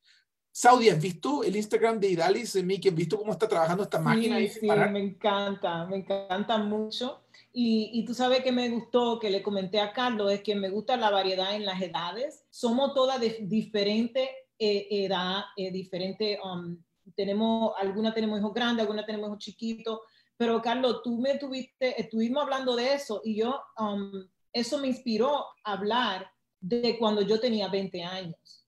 Saudi, 0.59 0.89
¿has 0.89 0.99
visto 0.99 1.43
el 1.43 1.55
Instagram 1.55 1.99
de 1.99 2.09
Idalis, 2.09 2.53
de 2.53 2.63
Miki? 2.63 2.89
¿Has 2.89 2.95
visto 2.95 3.15
cómo 3.19 3.31
está 3.31 3.47
trabajando 3.47 3.83
esta 3.83 3.99
máquina? 3.99 4.39
Sí, 4.39 4.47
sí, 4.47 4.65
me 4.65 4.99
encanta, 4.99 5.85
me 5.85 5.97
encanta 5.97 6.57
mucho. 6.57 7.21
Y, 7.53 7.91
y, 7.93 8.05
tú 8.05 8.15
sabes 8.15 8.41
que 8.41 8.51
me 8.51 8.67
gustó, 8.69 9.19
que 9.19 9.29
le 9.29 9.43
comenté 9.43 9.79
a 9.79 9.93
Carlos, 9.93 10.31
es 10.31 10.41
que 10.41 10.55
me 10.55 10.71
gusta 10.71 10.97
la 10.97 11.11
variedad 11.11 11.53
en 11.53 11.63
las 11.63 11.79
edades. 11.79 12.43
Somos 12.49 12.95
todas 12.95 13.21
de 13.21 13.37
diferente 13.41 14.31
eh, 14.57 14.87
edad, 14.89 15.43
eh, 15.55 15.69
diferente, 15.69 16.39
um, 16.43 16.75
tenemos, 17.15 17.73
algunas 17.77 18.15
tenemos 18.15 18.39
hijos 18.39 18.55
grandes, 18.55 18.81
algunas 18.81 19.05
tenemos 19.05 19.27
hijos 19.27 19.43
chiquitos, 19.43 19.99
pero 20.37 20.59
Carlos, 20.59 21.01
tú 21.03 21.19
me 21.19 21.37
tuviste, 21.37 22.01
estuvimos 22.01 22.41
hablando 22.41 22.75
de 22.75 22.95
eso 22.95 23.21
y 23.23 23.35
yo, 23.35 23.61
um, 23.77 24.11
eso 24.51 24.79
me 24.79 24.87
inspiró 24.87 25.45
a 25.63 25.73
hablar 25.73 26.31
de 26.59 26.97
cuando 26.97 27.21
yo 27.21 27.39
tenía 27.39 27.67
20 27.67 28.03
años 28.03 28.66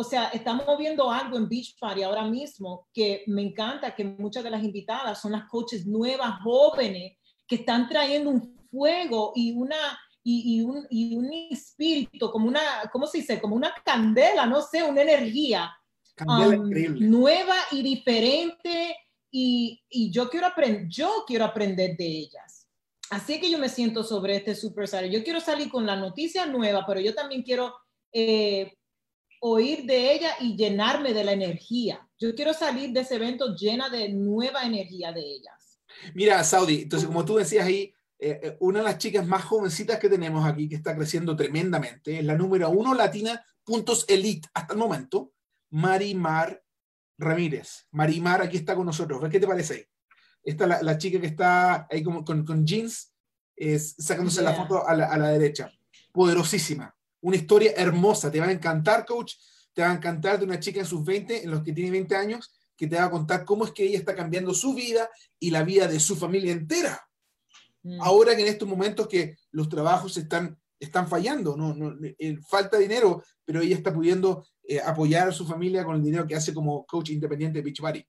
o 0.00 0.04
sea, 0.04 0.28
estamos 0.28 0.64
viendo 0.78 1.10
algo 1.10 1.36
en 1.36 1.46
Beach 1.46 1.76
Party 1.78 2.02
ahora 2.02 2.24
mismo 2.24 2.88
que 2.92 3.22
me 3.26 3.42
encanta, 3.42 3.94
que 3.94 4.02
muchas 4.02 4.42
de 4.42 4.48
las 4.48 4.64
invitadas 4.64 5.20
son 5.20 5.32
las 5.32 5.44
coaches 5.44 5.86
nuevas, 5.86 6.40
jóvenes, 6.42 7.18
que 7.46 7.56
están 7.56 7.86
trayendo 7.86 8.30
un 8.30 8.66
fuego 8.70 9.32
y 9.34 9.52
una 9.52 9.76
y, 10.22 10.62
un, 10.62 10.86
y 10.88 11.16
un, 11.16 11.30
espíritu, 11.50 12.30
como 12.30 12.46
una, 12.46 12.60
¿cómo 12.90 13.06
se 13.06 13.18
dice? 13.18 13.40
Como 13.40 13.56
una 13.56 13.74
candela, 13.84 14.46
no 14.46 14.62
sé, 14.62 14.82
una 14.82 15.02
energía 15.02 15.70
um, 16.26 16.70
nueva 16.98 17.56
y 17.72 17.82
diferente. 17.82 18.96
Y, 19.30 19.82
y, 19.90 20.10
yo, 20.10 20.30
quiero 20.30 20.48
yo 20.88 21.24
quiero 21.26 21.44
aprender 21.44 21.96
de 21.96 22.06
ellas. 22.06 22.68
Así 23.10 23.38
que 23.38 23.50
yo 23.50 23.58
me 23.58 23.68
siento 23.68 24.02
sobre 24.02 24.36
este 24.36 24.54
Super 24.54 24.88
Yo 25.10 25.22
quiero 25.24 25.40
salir 25.40 25.68
con 25.68 25.84
la 25.84 25.96
noticia 25.96 26.46
nueva, 26.46 26.84
pero 26.86 27.00
yo 27.00 27.14
también 27.14 27.42
quiero 27.42 27.74
eh, 28.12 28.78
oír 29.40 29.84
de 29.84 30.12
ella 30.12 30.30
y 30.40 30.56
llenarme 30.56 31.12
de 31.12 31.24
la 31.24 31.32
energía. 31.32 32.06
Yo 32.18 32.34
quiero 32.34 32.52
salir 32.52 32.92
de 32.92 33.00
ese 33.00 33.16
evento 33.16 33.54
llena 33.54 33.88
de 33.88 34.10
nueva 34.10 34.62
energía 34.62 35.12
de 35.12 35.20
ellas. 35.20 35.80
Mira, 36.14 36.42
Saudi, 36.44 36.82
entonces 36.82 37.06
como 37.06 37.24
tú 37.24 37.36
decías 37.36 37.66
ahí, 37.66 37.92
eh, 38.18 38.38
eh, 38.42 38.56
una 38.60 38.80
de 38.80 38.84
las 38.84 38.98
chicas 38.98 39.26
más 39.26 39.44
jovencitas 39.44 39.98
que 39.98 40.08
tenemos 40.08 40.44
aquí, 40.46 40.68
que 40.68 40.76
está 40.76 40.94
creciendo 40.94 41.34
tremendamente, 41.34 42.18
es 42.18 42.24
la 42.24 42.36
número 42.36 42.68
uno 42.68 42.94
latina, 42.94 43.42
puntos 43.64 44.04
elite 44.08 44.48
hasta 44.52 44.74
el 44.74 44.78
momento, 44.78 45.32
Marimar 45.70 46.62
Ramírez. 47.16 47.86
Marimar 47.92 48.42
aquí 48.42 48.58
está 48.58 48.74
con 48.74 48.86
nosotros. 48.86 49.26
¿Qué 49.30 49.40
te 49.40 49.46
parece 49.46 49.74
ahí? 49.74 49.84
Esta 50.42 50.66
la, 50.66 50.82
la 50.82 50.98
chica 50.98 51.20
que 51.20 51.26
está 51.26 51.86
ahí 51.90 52.02
con, 52.02 52.24
con, 52.24 52.66
jeans, 52.66 53.12
es, 53.56 53.94
sacándose 53.98 54.42
la 54.42 54.54
foto 54.54 54.86
a 54.86 54.94
la, 54.94 55.06
a 55.06 55.18
la 55.18 55.28
derecha. 55.30 55.72
Poderosísima 56.12 56.94
una 57.20 57.36
historia 57.36 57.72
hermosa. 57.76 58.30
Te 58.30 58.40
va 58.40 58.46
a 58.46 58.52
encantar, 58.52 59.04
coach. 59.06 59.34
Te 59.72 59.82
va 59.82 59.90
a 59.90 59.94
encantar 59.94 60.38
de 60.38 60.44
una 60.44 60.60
chica 60.60 60.80
en 60.80 60.86
sus 60.86 61.04
20, 61.04 61.44
en 61.44 61.50
los 61.50 61.62
que 61.62 61.72
tiene 61.72 61.90
20 61.90 62.16
años, 62.16 62.52
que 62.76 62.86
te 62.86 62.96
va 62.96 63.04
a 63.04 63.10
contar 63.10 63.44
cómo 63.44 63.64
es 63.64 63.72
que 63.72 63.84
ella 63.84 63.98
está 63.98 64.14
cambiando 64.14 64.54
su 64.54 64.74
vida 64.74 65.08
y 65.38 65.50
la 65.50 65.62
vida 65.62 65.86
de 65.86 66.00
su 66.00 66.16
familia 66.16 66.52
entera. 66.52 67.00
Mm. 67.82 68.00
Ahora 68.00 68.34
que 68.34 68.42
en 68.42 68.48
estos 68.48 68.68
momentos 68.68 69.06
que 69.06 69.36
los 69.52 69.68
trabajos 69.68 70.16
están, 70.16 70.58
están 70.78 71.08
fallando, 71.08 71.56
no, 71.56 71.74
no 71.74 71.96
eh, 72.18 72.38
falta 72.48 72.78
dinero, 72.78 73.22
pero 73.44 73.60
ella 73.60 73.76
está 73.76 73.92
pudiendo 73.92 74.46
eh, 74.62 74.80
apoyar 74.80 75.28
a 75.28 75.32
su 75.32 75.46
familia 75.46 75.84
con 75.84 75.96
el 75.96 76.02
dinero 76.02 76.26
que 76.26 76.36
hace 76.36 76.54
como 76.54 76.84
coach 76.86 77.10
independiente 77.10 77.58
de 77.58 77.64
Beachbody. 77.64 78.06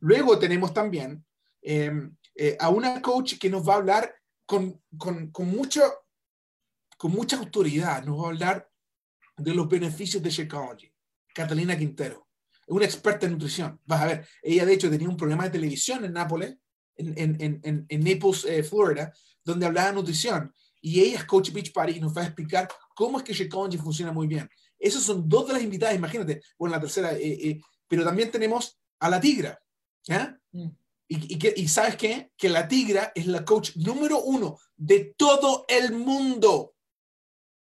Luego 0.00 0.38
tenemos 0.38 0.74
también 0.74 1.24
em, 1.62 2.14
eh, 2.34 2.56
a 2.58 2.68
una 2.68 3.00
coach 3.00 3.38
que 3.38 3.50
nos 3.50 3.66
va 3.66 3.74
a 3.74 3.76
hablar 3.76 4.14
con, 4.44 4.80
con, 4.96 5.30
con 5.30 5.48
mucho 5.48 5.82
con 6.96 7.12
mucha 7.12 7.36
autoridad 7.38 8.04
nos 8.04 8.20
va 8.20 8.24
a 8.24 8.28
hablar 8.28 8.70
de 9.36 9.54
los 9.54 9.68
beneficios 9.68 10.22
de 10.22 10.30
Shakeology. 10.30 10.90
Catalina 11.34 11.76
Quintero, 11.76 12.28
una 12.68 12.86
experta 12.86 13.26
en 13.26 13.32
nutrición. 13.32 13.78
Vas 13.84 14.00
a 14.00 14.06
ver, 14.06 14.28
ella 14.42 14.64
de 14.64 14.72
hecho 14.72 14.90
tenía 14.90 15.08
un 15.08 15.16
programa 15.16 15.44
de 15.44 15.50
televisión 15.50 16.04
en 16.04 16.14
Nápoles, 16.14 16.56
en, 16.96 17.14
en, 17.18 17.60
en, 17.62 17.86
en 17.86 18.00
Naples, 18.04 18.46
eh, 18.46 18.62
Florida, 18.62 19.12
donde 19.44 19.66
hablaba 19.66 19.88
de 19.88 19.94
nutrición. 19.96 20.52
Y 20.80 21.00
ella 21.00 21.18
es 21.18 21.24
Coach 21.24 21.52
Beach 21.52 21.72
Party 21.72 21.96
y 21.96 22.00
nos 22.00 22.16
va 22.16 22.22
a 22.22 22.26
explicar 22.26 22.68
cómo 22.94 23.18
es 23.18 23.24
que 23.24 23.34
Shakeology 23.34 23.76
funciona 23.76 24.12
muy 24.12 24.26
bien. 24.26 24.48
Esas 24.78 25.02
son 25.02 25.28
dos 25.28 25.46
de 25.46 25.54
las 25.54 25.62
invitadas, 25.62 25.94
imagínate. 25.94 26.40
Bueno, 26.58 26.74
la 26.74 26.80
tercera, 26.80 27.12
eh, 27.12 27.48
eh, 27.48 27.60
pero 27.86 28.04
también 28.04 28.30
tenemos 28.30 28.78
a 29.00 29.10
la 29.10 29.20
tigra. 29.20 29.60
Mm. 30.52 30.68
Y, 31.08 31.34
y, 31.34 31.52
y, 31.62 31.68
sabes 31.68 31.96
qué? 31.96 32.32
Que 32.36 32.48
la 32.48 32.66
tigra 32.66 33.12
es 33.14 33.26
la 33.26 33.44
coach 33.44 33.76
número 33.76 34.22
uno 34.22 34.58
de 34.76 35.14
todo 35.16 35.64
el 35.68 35.92
mundo 35.92 36.75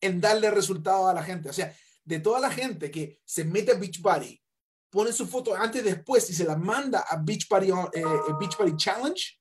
en 0.04 0.22
darle 0.22 0.52
resultados 0.52 1.10
a 1.10 1.14
la 1.14 1.24
gente. 1.24 1.50
O 1.50 1.54
sea, 1.54 1.74
de 2.04 2.20
toda 2.20 2.40
la 2.40 2.52
gente 2.52 2.92
que 2.92 3.22
se 3.26 3.46
mete 3.46 3.72
a 3.72 3.76
Beachbody, 3.76 4.40
pone 4.90 5.12
su 5.12 5.26
foto 5.26 5.56
antes 5.56 5.82
y 5.82 5.86
después 5.86 6.30
y 6.30 6.34
se 6.34 6.44
la 6.44 6.56
manda 6.56 7.06
a 7.10 7.18
Beachbody, 7.18 7.70
eh, 7.70 7.74
eh, 7.96 8.34
Beachbody 8.40 8.76
Challenge, 8.76 9.40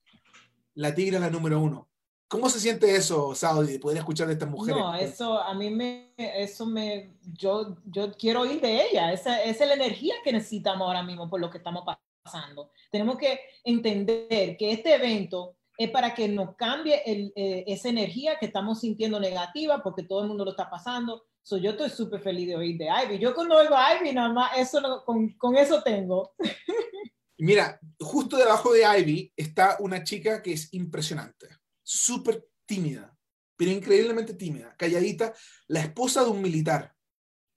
la 0.75 0.95
tigra 0.95 1.19
la 1.19 1.29
número 1.29 1.59
uno. 1.59 1.89
¿Cómo 2.27 2.49
se 2.49 2.59
siente 2.59 2.95
eso, 2.95 3.35
Saudi, 3.35 3.73
de 3.73 3.79
poder 3.79 3.99
escuchar 3.99 4.25
de 4.25 4.33
estas 4.33 4.49
mujeres? 4.49 4.81
No, 4.81 4.95
eso 4.95 5.39
a 5.39 5.53
mí 5.53 5.69
me, 5.69 6.15
eso 6.17 6.65
me, 6.65 7.13
yo, 7.21 7.77
yo 7.85 8.11
quiero 8.13 8.41
oír 8.41 8.59
de 8.59 8.87
ella. 8.87 9.13
Esa, 9.13 9.43
esa 9.43 9.63
es 9.65 9.67
la 9.67 9.75
energía 9.75 10.15
que 10.23 10.33
necesitamos 10.33 10.87
ahora 10.87 11.03
mismo 11.03 11.29
por 11.29 11.39
lo 11.39 11.51
que 11.51 11.59
estamos 11.59 11.83
pasando. 12.23 12.71
Tenemos 12.91 13.17
que 13.17 13.39
entender 13.63 14.57
que 14.57 14.71
este 14.71 14.95
evento 14.95 15.55
es 15.77 15.89
para 15.89 16.13
que 16.13 16.27
nos 16.27 16.55
cambie 16.55 17.01
el, 17.05 17.33
eh, 17.35 17.63
esa 17.67 17.89
energía 17.89 18.37
que 18.39 18.45
estamos 18.45 18.81
sintiendo 18.81 19.19
negativa 19.19 19.81
porque 19.81 20.03
todo 20.03 20.21
el 20.21 20.27
mundo 20.27 20.45
lo 20.45 20.51
está 20.51 20.69
pasando. 20.69 21.25
So, 21.41 21.57
yo 21.57 21.71
estoy 21.71 21.89
súper 21.89 22.21
feliz 22.21 22.47
de 22.47 22.55
oír 22.55 22.77
de 22.77 22.87
Ivy. 22.87 23.19
Yo 23.19 23.33
cuando 23.33 23.57
oigo 23.57 23.75
a 23.75 23.95
Ivy, 23.95 24.13
nada 24.13 24.31
más, 24.31 24.57
eso 24.57 25.03
con, 25.05 25.29
con 25.33 25.57
eso 25.57 25.81
tengo. 25.81 26.33
Mira, 27.37 27.79
justo 27.99 28.37
debajo 28.37 28.71
de 28.71 28.83
Ivy 28.99 29.33
está 29.35 29.77
una 29.79 30.03
chica 30.03 30.41
que 30.41 30.53
es 30.53 30.73
impresionante 30.73 31.47
súper 31.83 32.47
tímida, 32.65 33.15
pero 33.55 33.71
increíblemente 33.71 34.33
tímida, 34.33 34.75
calladita, 34.77 35.33
la 35.67 35.81
esposa 35.81 36.23
de 36.23 36.29
un 36.29 36.41
militar, 36.41 36.95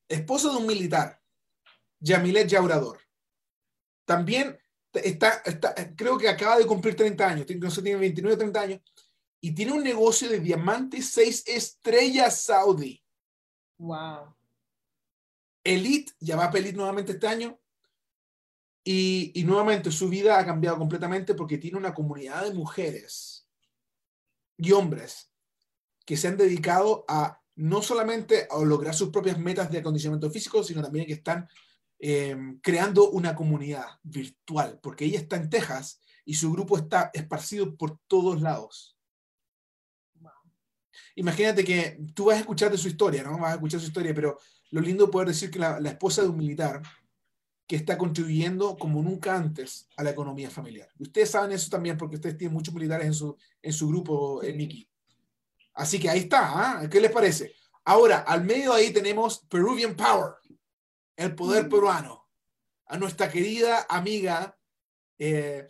esposa 0.08 0.50
de 0.50 0.56
un 0.56 0.66
militar, 0.66 1.20
Yamilet 2.00 2.48
Yaurador. 2.48 3.00
También 4.04 4.58
está, 5.04 5.42
está, 5.44 5.74
creo 5.96 6.18
que 6.18 6.28
acaba 6.28 6.58
de 6.58 6.66
cumplir 6.66 6.96
30 6.96 7.28
años, 7.28 7.46
no 7.58 7.70
sé, 7.70 7.82
tiene 7.82 8.00
29 8.00 8.34
o 8.34 8.38
30 8.38 8.60
años, 8.60 8.80
y 9.40 9.54
tiene 9.54 9.72
un 9.72 9.82
negocio 9.82 10.28
de 10.28 10.40
diamantes 10.40 11.10
6 11.10 11.44
estrellas 11.46 12.40
Saudi. 12.40 13.02
Wow. 13.78 14.34
Elite, 15.64 16.12
ya 16.20 16.36
va 16.36 16.46
a 16.46 16.58
Elite 16.58 16.76
nuevamente 16.76 17.12
este 17.12 17.26
año, 17.26 17.58
y, 18.84 19.32
y, 19.34 19.42
nuevamente 19.42 19.90
su 19.90 20.08
vida 20.08 20.38
ha 20.38 20.46
cambiado 20.46 20.78
completamente 20.78 21.34
porque 21.34 21.58
tiene 21.58 21.76
una 21.76 21.92
comunidad 21.92 22.44
de 22.44 22.54
mujeres 22.54 23.48
y 24.56 24.70
hombres 24.70 25.32
que 26.04 26.16
se 26.16 26.28
han 26.28 26.36
dedicado 26.36 27.04
a 27.08 27.42
no 27.56 27.82
solamente 27.82 28.46
a 28.50 28.58
lograr 28.60 28.94
sus 28.94 29.08
propias 29.08 29.38
metas 29.38 29.70
de 29.70 29.78
acondicionamiento 29.78 30.30
físico, 30.30 30.62
sino 30.62 30.82
también 30.82 31.06
que 31.06 31.14
están 31.14 31.48
em, 31.98 32.58
creando 32.60 33.10
una 33.10 33.34
comunidad 33.34 33.86
virtual, 34.02 34.78
porque 34.82 35.04
ella 35.04 35.18
está 35.18 35.36
en 35.36 35.50
Texas 35.50 36.00
y 36.24 36.34
su 36.34 36.52
grupo 36.52 36.76
está 36.76 37.10
esparcido 37.14 37.76
por 37.76 37.98
todos 38.06 38.40
lados. 38.42 38.96
Imagínate 41.14 41.64
que 41.64 41.98
tú 42.14 42.26
vas 42.26 42.36
a 42.36 42.40
escuchar 42.40 42.70
de 42.70 42.78
su 42.78 42.88
historia, 42.88 43.22
¿no? 43.22 43.38
Vas 43.38 43.52
a 43.52 43.54
escuchar 43.54 43.80
su 43.80 43.86
historia, 43.86 44.14
pero 44.14 44.38
lo 44.70 44.80
lindo 44.80 45.10
poder 45.10 45.28
decir 45.28 45.50
que 45.50 45.58
la, 45.58 45.80
la 45.80 45.90
esposa 45.90 46.22
de 46.22 46.28
un 46.28 46.36
militar 46.36 46.82
que 47.66 47.76
está 47.76 47.98
contribuyendo 47.98 48.76
como 48.76 49.02
nunca 49.02 49.34
antes 49.34 49.88
a 49.96 50.04
la 50.04 50.10
economía 50.10 50.50
familiar. 50.50 50.88
Ustedes 50.98 51.30
saben 51.30 51.52
eso 51.52 51.68
también 51.68 51.96
porque 51.96 52.16
ustedes 52.16 52.36
tienen 52.36 52.54
muchos 52.54 52.72
militares 52.72 53.06
en 53.06 53.14
su, 53.14 53.36
en 53.60 53.72
su 53.72 53.88
grupo, 53.88 54.42
en 54.42 54.56
Miki. 54.56 54.88
Así 55.74 55.98
que 55.98 56.08
ahí 56.08 56.20
está, 56.20 56.80
¿ah? 56.80 56.88
¿qué 56.88 57.00
les 57.00 57.10
parece? 57.10 57.54
Ahora, 57.84 58.18
al 58.20 58.44
medio 58.44 58.72
ahí 58.72 58.92
tenemos 58.92 59.40
Peruvian 59.48 59.94
Power, 59.94 60.34
el 61.16 61.34
poder 61.34 61.66
mm. 61.66 61.68
peruano, 61.68 62.28
a 62.86 62.98
nuestra 62.98 63.30
querida 63.30 63.86
amiga 63.88 64.56
eh, 65.18 65.66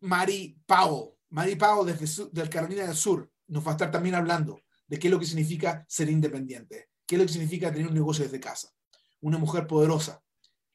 Mari 0.00 0.60
Pau. 0.66 1.16
Mari 1.30 1.56
Pau 1.56 1.84
desde 1.84 2.28
del 2.32 2.50
Carolina 2.50 2.86
del 2.86 2.96
Sur 2.96 3.30
nos 3.48 3.64
va 3.64 3.70
a 3.70 3.72
estar 3.72 3.90
también 3.90 4.14
hablando 4.14 4.62
de 4.86 4.98
qué 4.98 5.08
es 5.08 5.12
lo 5.12 5.20
que 5.20 5.26
significa 5.26 5.84
ser 5.88 6.10
independiente, 6.10 6.90
qué 7.06 7.14
es 7.14 7.20
lo 7.20 7.26
que 7.26 7.32
significa 7.32 7.70
tener 7.70 7.86
un 7.86 7.94
negocio 7.94 8.24
desde 8.24 8.40
casa. 8.40 8.72
Una 9.20 9.38
mujer 9.38 9.66
poderosa, 9.66 10.22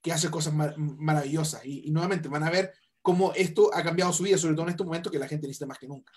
que 0.02 0.14
hace 0.14 0.30
cosas 0.30 0.54
maravillosas. 0.54 1.66
Y, 1.66 1.90
nuevamente 1.90 2.30
van 2.30 2.44
a 2.44 2.52
ver 2.52 2.74
cómo 3.02 3.34
esto 3.34 3.72
ha 3.74 3.84
cambiado 3.84 4.14
su 4.14 4.24
vida, 4.24 4.38
sobre 4.38 4.54
todo 4.54 4.66
en 4.66 4.70
estos 4.70 4.86
momentos 4.86 5.12
que 5.12 5.20
la 5.20 5.28
gente 5.28 5.48
necesita 5.48 5.66
más 5.66 5.80
que 5.80 5.88
nunca. 5.88 6.14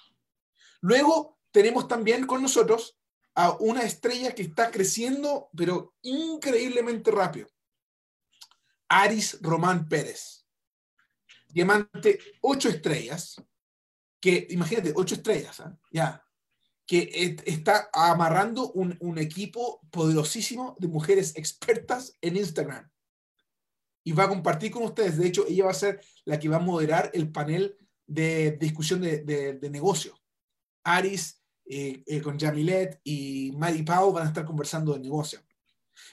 Luego 0.83 1.39
tenemos 1.51 1.89
también 1.89 2.27
con 2.27 2.43
nosotros 2.43 2.98
a 3.39 3.53
una 3.61 3.83
estrella 3.83 4.35
que 4.35 4.43
está 4.43 4.69
creciendo, 4.69 5.49
pero 5.57 5.95
increíblemente 6.03 7.13
rápido. 7.13 7.47
Aris 8.89 9.39
Román 9.41 9.89
Pérez. 9.89 10.45
Diamante 11.47 12.19
ocho 12.41 12.69
estrellas, 12.69 13.41
que 14.21 14.49
imagínate, 14.51 14.93
ocho 14.97 15.15
estrellas, 15.15 15.61
¿ah? 15.61 15.79
ya, 15.93 16.27
que 16.85 17.37
está 17.47 17.89
amarrando 17.93 18.73
un, 18.73 19.19
equipo 19.19 19.83
poderosísimo 19.93 20.77
de 20.81 20.89
mujeres 20.89 21.37
expertas 21.37 22.19
en 22.21 22.39
Instagram 22.39 22.91
y 24.03 24.11
va 24.11 24.25
a 24.25 24.29
compartir 24.29 24.73
con 24.73 24.83
ustedes. 24.83 25.17
De 25.17 25.29
hecho, 25.29 25.47
ella 25.47 25.67
va 25.67 25.71
a 25.71 25.75
ser 25.75 26.05
la 26.25 26.41
que 26.41 26.49
va 26.49 26.57
a 26.57 26.61
moderar 26.61 27.13
el 27.15 27.31
panel 27.31 27.77
de, 28.05 28.57
discusión 28.59 29.01
de, 29.01 29.23
de, 29.23 29.71
negocio. 29.71 30.19
Aris 30.83 31.38
eh, 31.71 32.03
eh, 32.07 32.23
con 32.23 32.39
Jamilet 32.39 33.01
y 33.05 33.53
Mary 33.57 33.83
Pau 33.83 34.11
van 34.13 34.25
a 34.25 34.29
estar 34.29 34.45
conversando 34.45 34.95
de 34.95 35.01
negocio. 35.01 35.41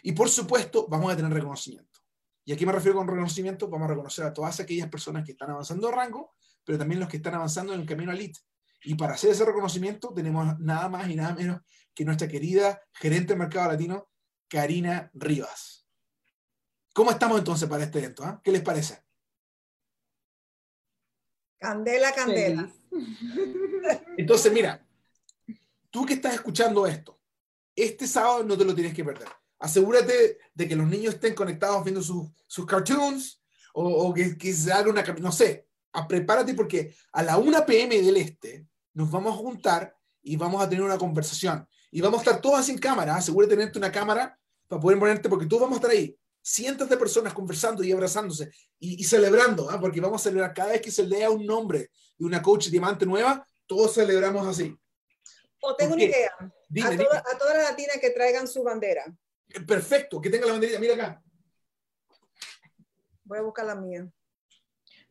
Y 0.03 0.11
por 0.11 0.29
supuesto, 0.29 0.87
vamos 0.89 1.13
a 1.13 1.15
tener 1.15 1.31
reconocimiento. 1.31 1.99
Y 2.43 2.51
aquí 2.51 2.65
me 2.65 2.73
refiero 2.73 2.97
con 2.97 3.07
reconocimiento, 3.07 3.69
vamos 3.69 3.85
a 3.85 3.91
reconocer 3.91 4.25
a 4.25 4.33
todas 4.33 4.59
aquellas 4.59 4.89
personas 4.89 5.23
que 5.23 5.31
están 5.31 5.49
avanzando 5.51 5.87
de 5.87 5.95
rango, 5.95 6.35
pero 6.63 6.77
también 6.77 6.99
los 6.99 7.09
que 7.09 7.17
están 7.17 7.35
avanzando 7.35 7.73
en 7.73 7.81
el 7.81 7.85
camino 7.87 8.11
elite. 8.11 8.39
Y 8.83 8.95
para 8.95 9.13
hacer 9.13 9.31
ese 9.31 9.45
reconocimiento 9.45 10.13
tenemos 10.13 10.59
nada 10.59 10.89
más 10.89 11.09
y 11.09 11.15
nada 11.15 11.33
menos 11.33 11.61
que 11.93 12.05
nuestra 12.05 12.27
querida 12.27 12.81
gerente 12.93 13.29
del 13.29 13.39
mercado 13.39 13.71
latino, 13.71 14.09
Karina 14.47 15.09
Rivas. 15.13 15.87
¿Cómo 16.93 17.11
estamos 17.11 17.39
entonces 17.39 17.67
para 17.67 17.83
este 17.83 17.99
evento? 17.99 18.23
Ah? 18.23 18.41
¿Qué 18.43 18.51
les 18.51 18.61
parece? 18.61 19.03
Candela, 21.57 22.13
candela. 22.13 22.71
Entonces, 24.17 24.53
mira, 24.53 24.84
tú 25.95 26.05
que 26.05 26.15
estás 26.15 26.33
escuchando 26.33 26.85
esto, 26.85 27.17
este 27.73 28.05
sábado 28.05 28.43
no 28.43 28.57
te 28.57 28.65
lo 28.65 28.75
tienes 28.75 28.93
que 28.93 29.05
perder. 29.05 29.29
Asegúrate 29.57 30.39
de 30.53 30.67
que 30.67 30.75
los 30.75 30.89
niños 30.89 31.13
estén 31.13 31.33
conectados 31.33 31.85
viendo 31.85 32.01
sus, 32.01 32.27
sus 32.45 32.65
cartoons 32.65 33.41
o, 33.73 34.13
que, 34.13 34.37
que, 34.37 34.51
se 34.51 34.73
haga 34.73 34.89
una, 34.89 35.03
no 35.21 35.31
sé, 35.31 35.69
prepárate 36.09 36.53
porque 36.53 36.93
a 37.13 37.23
la 37.23 37.37
1 37.37 37.65
pm 37.65 38.01
del 38.01 38.17
este 38.17 38.67
nos 38.93 39.09
vamos 39.09 39.35
a 39.35 39.37
juntar 39.37 39.95
y 40.21 40.35
vamos 40.35 40.61
a 40.61 40.67
tener 40.67 40.83
una 40.83 40.97
conversación. 40.97 41.65
Y 41.89 42.01
vamos 42.01 42.19
a 42.19 42.23
estar 42.23 42.41
todos 42.41 42.65
sin 42.65 42.77
cámara. 42.77 43.15
Asegúrate 43.15 43.51
de 43.51 43.55
tenerte 43.55 43.79
una 43.79 43.89
cámara 43.89 44.37
para 44.67 44.81
poder 44.81 44.99
ponerte, 44.99 45.29
porque 45.29 45.45
todos 45.45 45.61
vamos 45.61 45.77
a 45.77 45.79
estar 45.79 45.91
ahí 45.91 46.13
cientos 46.41 46.89
de 46.89 46.97
personas 46.97 47.33
conversando 47.33 47.85
y 47.85 47.93
abrazándose 47.93 48.51
y, 48.79 49.01
celebrando, 49.05 49.69
¿ah? 49.69 49.79
porque 49.79 50.01
vamos 50.01 50.19
a 50.21 50.25
celebrar 50.25 50.53
cada 50.53 50.73
vez 50.73 50.81
que 50.81 50.91
se 50.91 51.07
lea 51.07 51.29
un 51.29 51.45
nombre 51.45 51.89
de 52.17 52.25
una 52.25 52.41
coach 52.41 52.67
diamante 52.67 53.05
nueva, 53.05 53.47
todos 53.65 53.93
celebramos 53.93 54.45
así. 54.45 54.77
O 55.65 55.75
tengo 55.75 55.93
una 55.95 56.03
idea. 56.03 56.31
a, 56.39 57.37
todas 57.37 57.57
las 57.57 57.71
latinas 57.71 57.97
que 57.99 58.11
traigan 58.11 58.47
su 58.47 58.63
bandera. 58.63 59.05
Eh, 59.49 59.61
perfecto, 59.61 60.21
que 60.21 60.29
tenga 60.29 60.45
la 60.45 60.53
banderita. 60.53 60.79
Mira 60.79 60.93
acá. 60.93 61.23
Voy 63.23 63.39
a 63.39 63.41
buscar 63.41 63.65
la 63.65 63.75
mía. 63.75 64.07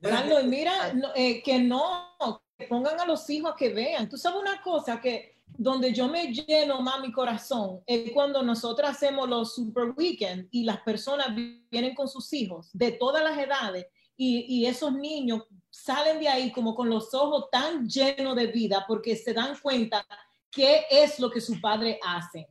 Carlos, 0.00 0.44
mira, 0.44 0.94
eh, 1.14 1.42
que 1.42 1.59
no, 1.59 2.16
que 2.57 2.66
pongan 2.66 3.00
a 3.00 3.07
los 3.07 3.28
hijos 3.30 3.52
a 3.52 3.57
que 3.57 3.72
vean. 3.72 4.09
Tú 4.09 4.16
sabes 4.16 4.40
una 4.40 4.62
cosa, 4.62 5.00
que 5.00 5.34
donde 5.46 5.92
yo 5.92 6.09
me 6.09 6.32
lleno 6.32 6.80
más 6.82 7.00
mi 7.00 7.12
corazón 7.12 7.80
es 7.86 8.12
cuando 8.12 8.42
nosotros 8.42 8.90
hacemos 8.90 9.28
los 9.28 9.55
super 9.55 9.92
weekends 9.96 10.48
y 10.50 10.64
las 10.64 10.80
personas 10.80 11.28
vienen 11.70 11.94
con 11.94 12.09
sus 12.09 12.32
hijos 12.32 12.70
de 12.72 12.92
todas 12.92 13.22
las 13.22 13.38
edades 13.38 13.86
y, 14.16 14.46
y, 14.48 14.66
esos 14.66 14.92
niños 14.92 15.42
salen 15.70 16.20
de 16.20 16.28
ahí 16.28 16.52
como 16.52 16.74
con 16.74 16.88
los 16.88 17.12
ojos 17.14 17.46
tan 17.50 17.88
llenos 17.88 18.36
de 18.36 18.46
vida 18.46 18.84
porque 18.86 19.16
se 19.16 19.32
dan 19.32 19.59
cuenta 19.59 20.07
qué 20.55 20.86
es 20.90 21.18
lo 21.18 21.30
que 21.30 21.40
su 21.40 21.61
padre 21.61 21.98
hace. 22.05 22.48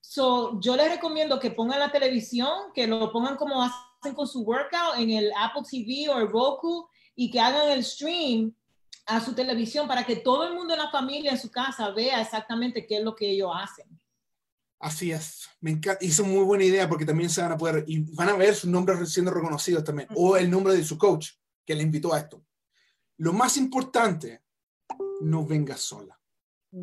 So, 0.00 0.60
yo 0.60 0.76
les 0.76 0.90
recomiendo 0.90 1.38
que 1.38 1.50
pongan 1.50 1.80
la 1.80 1.90
televisión, 1.90 2.72
que 2.74 2.86
lo 2.86 3.12
pongan 3.12 3.36
como 3.36 3.62
hacen 3.62 4.14
con 4.14 4.26
su 4.26 4.42
workout 4.42 4.98
en 4.98 5.10
el 5.10 5.32
Apple 5.36 5.62
TV 5.68 6.08
o 6.08 6.18
el 6.18 6.28
Roku 6.28 6.88
y 7.14 7.30
que 7.30 7.40
hagan 7.40 7.70
el 7.70 7.84
stream 7.84 8.54
a 9.06 9.20
su 9.20 9.34
televisión 9.34 9.86
para 9.86 10.04
que 10.04 10.16
todo 10.16 10.46
el 10.46 10.54
mundo 10.54 10.74
en 10.74 10.80
la 10.80 10.90
familia, 10.90 11.30
en 11.30 11.38
su 11.38 11.50
casa, 11.50 11.90
vea 11.90 12.20
exactamente 12.20 12.86
qué 12.86 12.98
es 12.98 13.04
lo 13.04 13.14
que 13.14 13.30
ellos 13.30 13.50
hacen. 13.54 13.86
Así 14.78 15.10
es, 15.10 15.48
me 15.60 15.70
encanta, 15.70 16.04
una 16.20 16.28
muy 16.28 16.44
buena 16.44 16.64
idea 16.64 16.88
porque 16.88 17.06
también 17.06 17.30
se 17.30 17.40
van 17.40 17.52
a 17.52 17.56
poder, 17.56 17.84
y 17.86 18.00
van 18.14 18.28
a 18.28 18.36
ver 18.36 18.54
sus 18.54 18.68
nombres 18.68 19.10
siendo 19.10 19.32
reconocidos 19.32 19.82
también, 19.84 20.08
o 20.14 20.36
el 20.36 20.50
nombre 20.50 20.74
de 20.74 20.84
su 20.84 20.98
coach 20.98 21.30
que 21.64 21.74
le 21.74 21.82
invitó 21.82 22.12
a 22.12 22.18
esto. 22.18 22.44
Lo 23.16 23.32
más 23.32 23.56
importante, 23.56 24.42
no 25.20 25.46
vengas 25.46 25.80
sola. 25.80 26.15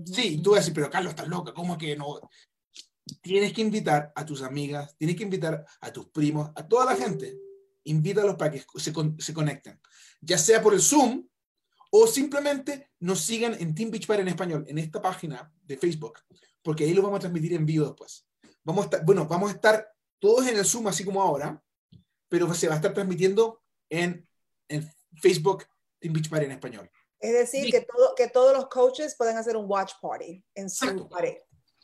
Sí, 0.06 0.41
tú 0.41 0.52
vas 0.52 0.58
a 0.58 0.62
decir, 0.62 0.74
pero 0.74 0.89
Carlos, 0.89 1.12
estás 1.12 1.28
loca, 1.28 1.54
¿cómo 1.54 1.78
que 1.78 1.96
no? 1.96 2.20
Tienes 3.22 3.54
que 3.54 3.62
invitar 3.62 4.12
a 4.16 4.26
tus 4.26 4.41
amigas, 4.41 4.96
tienes 4.98 5.16
que 5.16 5.24
invitar 5.24 5.66
a 5.82 5.94
tus 5.94 6.08
primos, 6.08 6.50
a 6.56 6.68
toda 6.68 6.86
la 6.86 6.96
gente. 6.96 7.38
Invítalos 7.84 8.36
para 8.36 8.52
que 8.52 8.64
se, 8.78 9.34
conecten, 9.34 9.80
ya 10.22 10.38
sea 10.38 10.62
por 10.62 10.74
el 10.74 10.82
Zoom, 10.82 11.28
o 11.91 12.08
simplemente 12.08 12.91
nos 13.02 13.20
sigan 13.20 13.56
en 13.60 13.76
Team 13.76 13.91
Beach 13.91 14.08
Party 14.08 14.22
en 14.22 14.30
español, 14.30 14.66
en 14.68 14.78
esta 14.78 15.02
página 15.02 15.52
de 15.64 15.78
Facebook, 15.78 16.20
porque 16.64 16.86
ahí 16.86 16.94
lo 16.94 17.04
vamos 17.04 17.18
a 17.18 17.22
transmitir 17.22 17.54
en 17.54 17.66
vivo 17.66 17.86
después. 17.86 18.26
Vamos 18.64 18.84
a 18.84 18.86
estar, 18.86 19.06
bueno, 19.06 19.28
vamos 19.28 19.52
a 19.52 19.56
estar 19.56 19.88
todos 20.18 20.48
en 20.48 20.58
el 20.58 20.66
Zoom, 20.66 20.88
así 20.88 21.04
como 21.04 21.22
ahora, 21.22 21.62
pero 22.30 22.52
se 22.54 22.68
va 22.68 22.74
a 22.74 22.78
estar 22.78 22.94
transmitiendo 22.94 23.62
en, 23.89 24.28
en 24.70 24.89
Facebook 25.22 25.66
Team 26.00 26.14
Beach 26.14 26.30
Party 26.30 26.46
en 26.46 26.52
español. 26.54 26.89
Es 27.24 27.32
decir, 27.32 27.64
Sí. 27.64 27.72
que, 27.72 27.80
todo, 27.82 28.16
que 28.16 28.28
todos 28.28 28.54
los 28.54 28.68
coaches 28.68 29.16
pueden 29.16 29.38
hacer 29.38 29.56
un 29.56 29.66
watch 29.66 29.94
party 30.02 30.44
en 30.56 30.70
su 30.70 31.08
pared. 31.08 31.38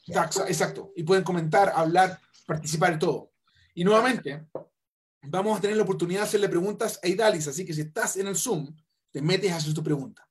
Exacto, 0.06 0.46
exacto. 0.46 0.92
Y 0.98 1.04
pueden 1.04 1.24
comentar, 1.24 1.72
hablar, 1.74 2.20
participar 2.46 2.96
y 2.96 3.00
todo. 3.00 3.32
Y 3.74 3.86
nuevamente, 3.86 4.46
vamos 5.22 5.58
a 5.58 5.62
tener 5.62 5.78
la 5.78 5.84
oportunidad 5.84 6.22
de 6.22 6.28
hacerle 6.28 6.50
preguntas 6.50 7.00
a 7.02 7.08
Idalis, 7.08 7.48
así 7.48 7.66
que 7.66 7.74
si 7.74 7.82
estás 7.82 8.18
en 8.18 8.28
el 8.28 8.36
Zoom, 8.36 8.76
te 9.12 9.22
metes 9.22 9.50
a 9.54 9.56
hacer 9.56 9.74
tu 9.74 9.82
pregunta. 9.82 10.28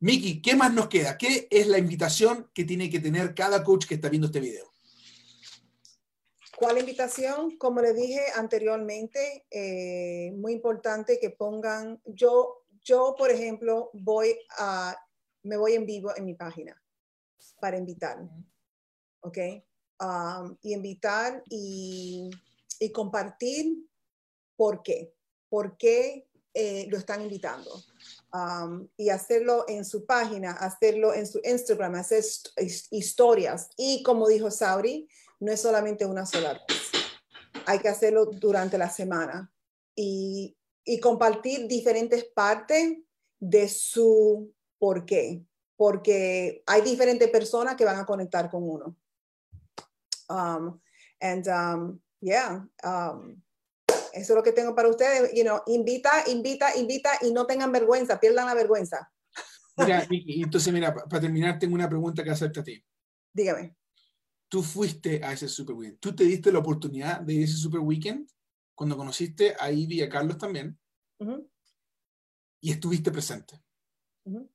Miki, 0.00 0.42
¿qué 0.42 0.56
más 0.56 0.72
nos 0.74 0.88
queda? 0.88 1.16
¿Qué 1.16 1.46
es 1.48 1.68
la 1.68 1.78
invitación 1.78 2.50
que 2.52 2.64
tiene 2.64 2.90
que 2.90 2.98
tener 2.98 3.36
cada 3.36 3.62
coach 3.62 3.86
que 3.86 3.94
está 3.94 4.08
viendo 4.08 4.26
este 4.26 4.40
video? 4.40 4.72
¿Cuál 6.56 6.78
invitación? 6.78 7.56
Como 7.58 7.80
le 7.80 7.92
dije 7.92 8.20
anteriormente, 8.34 9.46
eh, 9.50 10.32
muy 10.32 10.52
importante 10.52 11.20
que 11.20 11.30
pongan, 11.30 12.02
yo, 12.04 12.61
yo, 12.84 13.14
por 13.16 13.30
ejemplo, 13.30 13.90
voy 13.92 14.36
a, 14.58 14.96
me 15.42 15.56
voy 15.56 15.74
en 15.74 15.86
vivo 15.86 16.12
en 16.16 16.24
mi 16.24 16.34
página 16.34 16.80
para 17.60 17.76
invitar, 17.76 18.18
¿ok? 19.20 19.38
Um, 20.00 20.56
y 20.62 20.72
invitar 20.74 21.42
y, 21.48 22.30
compartir 22.92 23.86
por 24.56 24.82
qué, 24.82 25.14
por 25.48 25.76
qué 25.76 26.26
eh, 26.54 26.86
lo 26.90 26.98
están 26.98 27.22
invitando. 27.22 27.70
Um, 28.32 28.88
y 28.96 29.10
hacerlo 29.10 29.64
en 29.68 29.84
su 29.84 30.04
página, 30.04 30.52
hacerlo 30.52 31.14
en 31.14 31.26
su 31.26 31.40
Instagram, 31.44 31.94
hacer 31.94 32.20
hist- 32.24 32.52
his- 32.56 32.88
historias. 32.90 33.70
Y 33.76 34.02
como 34.02 34.26
dijo 34.26 34.50
Sauri, 34.50 35.08
no 35.38 35.52
es 35.52 35.60
solamente 35.60 36.04
una 36.06 36.26
sola 36.26 36.54
vez. 36.54 36.90
Hay 37.66 37.78
que 37.78 37.88
hacerlo 37.88 38.26
durante 38.26 38.76
la 38.78 38.90
semana 38.90 39.52
y, 39.94 40.56
y 40.84 41.00
compartir 41.00 41.68
diferentes 41.68 42.24
partes 42.24 42.98
de 43.38 43.68
su 43.68 44.52
por 44.78 45.04
qué. 45.04 45.44
Porque 45.76 46.62
hay 46.66 46.82
diferentes 46.82 47.28
personas 47.30 47.76
que 47.76 47.84
van 47.84 47.98
a 47.98 48.06
conectar 48.06 48.50
con 48.50 48.62
uno. 48.62 48.96
Um, 50.28 50.80
and 51.20 51.46
um, 51.48 52.00
yeah, 52.20 52.66
um, 52.84 53.42
eso 54.12 54.32
es 54.32 54.36
lo 54.36 54.42
que 54.42 54.52
tengo 54.52 54.74
para 54.74 54.88
ustedes. 54.88 55.32
You 55.34 55.44
know, 55.44 55.62
invita, 55.66 56.24
invita, 56.28 56.76
invita 56.76 57.10
y 57.22 57.32
no 57.32 57.46
tengan 57.46 57.72
vergüenza, 57.72 58.20
pierdan 58.20 58.46
la 58.46 58.54
vergüenza. 58.54 59.10
Mira, 59.76 60.06
Miki, 60.10 60.42
entonces, 60.42 60.72
mira, 60.72 60.94
para 60.94 61.20
terminar, 61.20 61.58
tengo 61.58 61.74
una 61.74 61.88
pregunta 61.88 62.22
que 62.22 62.30
hacerte 62.30 62.60
a 62.60 62.64
ti. 62.64 62.84
Dígame. 63.32 63.74
Tú 64.48 64.62
fuiste 64.62 65.24
a 65.24 65.32
ese 65.32 65.48
Super 65.48 65.74
Weekend. 65.74 65.98
¿Tú 65.98 66.14
te 66.14 66.24
diste 66.24 66.52
la 66.52 66.58
oportunidad 66.58 67.20
de 67.20 67.32
ir 67.32 67.42
a 67.42 67.44
ese 67.44 67.56
Super 67.56 67.80
Weekend 67.80 68.28
cuando 68.74 68.96
conociste 68.96 69.54
a 69.58 69.70
Ivy 69.70 70.00
y 70.00 70.02
a 70.02 70.08
Carlos 70.08 70.38
también 70.38 70.78
Ujú, 71.18 71.48
y 72.60 72.70
estuviste 72.70 73.10
presente? 73.10 73.62
ujú. 74.24 74.48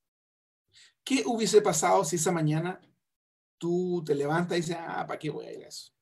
¿Qué 1.04 1.24
hubiese 1.26 1.62
pasado 1.62 2.04
si 2.04 2.18
esa 2.18 2.32
mañana 2.32 2.82
tú 3.58 4.04
te 4.06 4.14
levantas 4.14 4.58
y 4.58 4.62
dices, 4.62 4.78
ah, 4.80 5.06
¿para 5.08 5.18
qué 5.18 5.30
voy 5.30 5.46
a 5.46 5.54
ir 5.54 5.64
a 5.64 5.68
eso? 5.68 5.94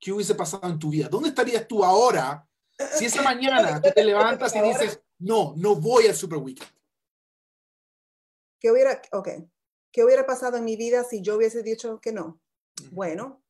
¿Qué 0.00 0.12
hubiese 0.12 0.34
pasado 0.34 0.68
en 0.68 0.78
tu 0.78 0.90
vida? 0.90 1.08
¿Dónde 1.08 1.28
estarías 1.28 1.68
tú 1.68 1.84
ahora 1.84 2.48
si 2.96 3.04
esa 3.04 3.22
mañana 3.22 3.80
tú 3.80 3.90
te 3.94 4.02
levantas 4.02 4.56
y 4.56 4.60
dices, 4.62 5.00
no, 5.18 5.54
no 5.56 5.76
voy 5.76 6.06
al 6.06 6.14
Super 6.14 6.38
Weekend? 6.38 6.70
¿Qué 8.58 8.70
hubiera, 8.70 9.02
okay. 9.12 9.48
¿Qué 9.92 10.02
hubiera 10.02 10.24
pasado 10.24 10.56
en 10.56 10.64
mi 10.64 10.76
vida 10.76 11.04
si 11.04 11.20
yo 11.20 11.36
hubiese 11.36 11.62
dicho 11.62 12.00
que 12.00 12.12
no? 12.12 12.40
Bueno, 12.90 13.41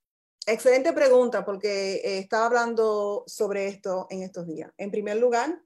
excelente 0.47 0.93
pregunta 0.93 1.45
porque 1.45 1.95
eh, 1.97 2.19
estaba 2.19 2.47
hablando 2.47 3.25
sobre 3.27 3.69
esto 3.69 4.07
en 4.11 4.23
estos 4.23 4.47
días. 4.47 4.73
En 4.77 4.91
primer 4.91 5.17
lugar, 5.17 5.63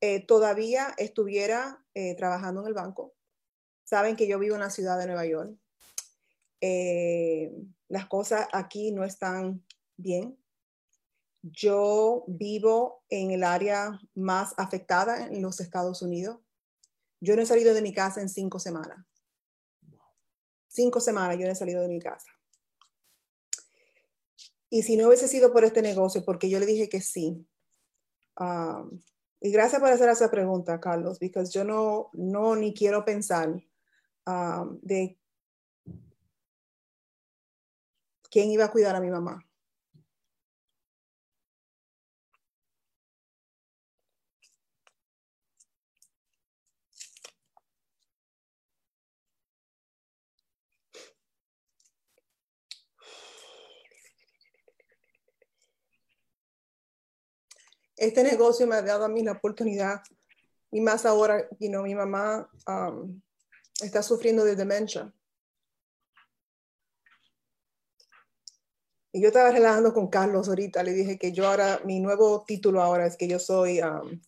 eh, 0.00 0.24
todavía 0.26 0.94
estuviera 0.98 1.84
eh, 1.94 2.14
trabajando 2.14 2.60
en 2.62 2.68
el 2.68 2.74
banco. 2.74 3.14
Saben 3.84 4.16
que 4.16 4.26
yo 4.26 4.38
vivo 4.38 4.54
en 4.54 4.62
la 4.62 4.70
ciudad 4.70 4.98
de 4.98 5.06
Nueva 5.06 5.26
York. 5.26 5.56
Las 7.88 8.06
cosas 8.06 8.48
aquí 8.52 8.90
no 8.90 9.04
están 9.04 9.62
bien. 9.96 10.38
Yo 11.42 12.24
vivo 12.26 13.04
en 13.10 13.30
el 13.30 13.44
área 13.44 14.00
más 14.14 14.54
afectada 14.56 15.26
en 15.26 15.42
los 15.42 15.60
Estados 15.60 16.00
Unidos. 16.00 16.38
Yo 17.20 17.36
no 17.36 17.42
he 17.42 17.46
salido 17.46 17.74
de 17.74 17.82
mi 17.82 17.92
casa 17.92 18.22
en 18.22 18.30
cinco 18.30 18.58
semanas. 18.58 19.04
Cinco 20.68 21.00
semanas 21.00 21.38
yo 21.38 21.44
no 21.44 21.52
he 21.52 21.54
salido 21.54 21.82
de 21.82 21.88
mi 21.88 22.00
casa. 22.00 22.33
Y 24.74 24.82
si 24.82 24.96
no 24.96 25.06
hubiese 25.06 25.28
sido 25.28 25.52
por 25.52 25.62
este 25.62 25.82
negocio, 25.82 26.24
porque 26.24 26.50
yo 26.50 26.58
le 26.58 26.66
dije 26.66 26.88
que 26.88 27.00
sí. 27.00 27.46
um, 28.40 29.00
y 29.40 29.52
gracias 29.52 29.80
por 29.80 29.88
hacer 29.88 30.08
esa 30.08 30.32
pregunta, 30.32 30.80
Carlos, 30.80 31.20
porque 31.20 31.52
yo 31.52 31.62
no, 31.62 32.10
no 32.12 32.56
ni 32.56 32.74
quiero 32.74 33.04
pensar 33.04 33.50
um, 34.26 34.80
de 34.82 35.16
quién 38.28 38.50
iba 38.50 38.64
a 38.64 38.72
cuidar 38.72 38.96
a 38.96 39.00
mi 39.00 39.10
mamá. 39.10 39.46
Este 57.96 58.22
negocio 58.22 58.66
me 58.66 58.76
ha 58.76 58.82
dado 58.82 59.04
a 59.04 59.08
mí 59.08 59.22
la 59.22 59.32
oportunidad, 59.32 60.02
y 60.74 60.80
más 60.80 61.06
ahora, 61.06 61.48
you 61.60 61.68
know, 61.68 61.84
mi 61.84 61.94
mamá 61.94 62.50
um, 62.66 63.22
está 63.80 64.02
sufriendo 64.02 64.44
de 64.44 64.56
demencia. 64.56 65.14
Y 69.12 69.20
yo 69.20 69.28
estaba 69.28 69.52
relajando 69.52 69.94
con 69.94 70.08
Carlos 70.08 70.48
ahorita, 70.48 70.82
le 70.82 70.92
dije 70.92 71.16
que 71.16 71.30
yo 71.30 71.46
ahora, 71.46 71.80
mi 71.84 72.00
nuevo 72.00 72.44
título 72.44 72.82
ahora 72.82 73.06
es 73.06 73.16
que 73.16 73.28
yo 73.28 73.38
soy, 73.38 73.80
um, 73.80 74.20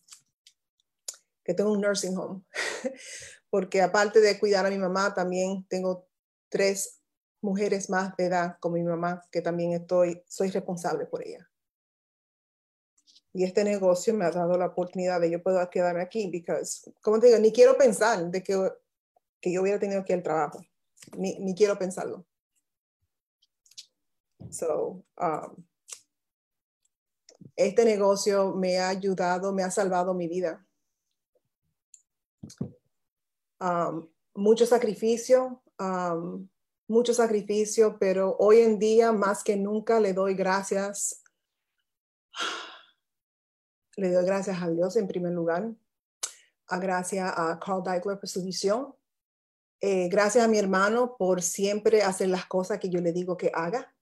que 1.43 1.53
tengo 1.53 1.73
un 1.73 1.81
nursing 1.81 2.17
home, 2.17 2.45
porque 3.49 3.81
aparte 3.81 4.21
de 4.21 4.39
cuidar 4.39 4.65
a 4.65 4.69
mi 4.69 4.77
mamá, 4.77 5.13
también 5.13 5.67
tengo 5.67 6.07
tres 6.47 7.01
mujeres 7.41 7.89
más 7.89 8.15
de 8.15 8.27
edad 8.27 8.57
como 8.61 8.75
mi 8.75 8.83
mamá, 8.83 9.21
que 9.29 9.41
también 9.41 9.73
estoy, 9.73 10.23
soy 10.29 10.49
responsable 10.49 11.05
por 11.07 11.27
ella. 11.27 11.46
Y 13.37 13.43
este 13.43 13.63
negocio 13.63 14.15
me 14.15 14.25
ha 14.25 14.31
dado 14.31 14.57
la 14.57 14.65
oportunidad 14.65 15.21
de 15.21 15.29
yo 15.29 15.43
puedo 15.43 15.59
quedarme 15.69 16.01
aquí, 16.01 16.27
because, 16.27 16.91
como 17.03 17.19
te 17.19 17.27
digo, 17.27 17.37
ni 17.37 17.51
quiero 17.51 17.77
pensar 17.77 18.31
de 18.31 18.41
que, 18.41 18.71
que 19.39 19.53
yo 19.53 19.61
hubiera 19.61 19.77
tenido 19.77 20.01
aquí 20.01 20.11
el 20.11 20.23
trabajo, 20.23 20.65
ni, 21.15 21.37
ni 21.37 21.53
quiero 21.53 21.77
pensarlo. 21.77 22.25
So, 24.49 25.03
um, 25.21 25.63
este 27.55 27.85
negocio 27.85 28.55
me 28.55 28.79
ha 28.79 28.89
ayudado, 28.89 29.53
me 29.53 29.61
ha 29.61 29.69
salvado 29.69 30.15
mi 30.15 30.27
vida. 30.27 30.65
Um, 33.61 34.09
mucho 34.33 34.65
sacrificio, 34.65 35.61
um, 35.79 36.49
mucho 36.87 37.13
sacrificio, 37.13 37.99
pero 37.99 38.35
hoy 38.39 38.61
en 38.61 38.79
día 38.79 39.11
más 39.11 39.43
que 39.43 39.55
nunca 39.55 39.99
le 39.99 40.13
doy 40.13 40.33
gracias. 40.33 41.21
Le 43.97 44.11
doy 44.11 44.25
gracias 44.25 44.61
a 44.61 44.69
Dios 44.69 44.95
en 44.95 45.07
primer 45.07 45.33
lugar, 45.33 45.69
a 46.67 46.79
gracias 46.79 47.29
a 47.35 47.59
Carl 47.59 47.83
Deichler 47.83 48.19
por 48.19 48.29
su 48.29 48.43
visión, 48.43 48.95
eh, 49.81 50.07
gracias 50.07 50.45
a 50.45 50.47
mi 50.47 50.57
hermano 50.57 51.17
por 51.17 51.41
siempre 51.41 52.01
hacer 52.01 52.29
las 52.29 52.45
cosas 52.45 52.79
que 52.79 52.89
yo 52.89 53.01
le 53.01 53.11
digo 53.11 53.37
que 53.37 53.51
haga 53.53 53.93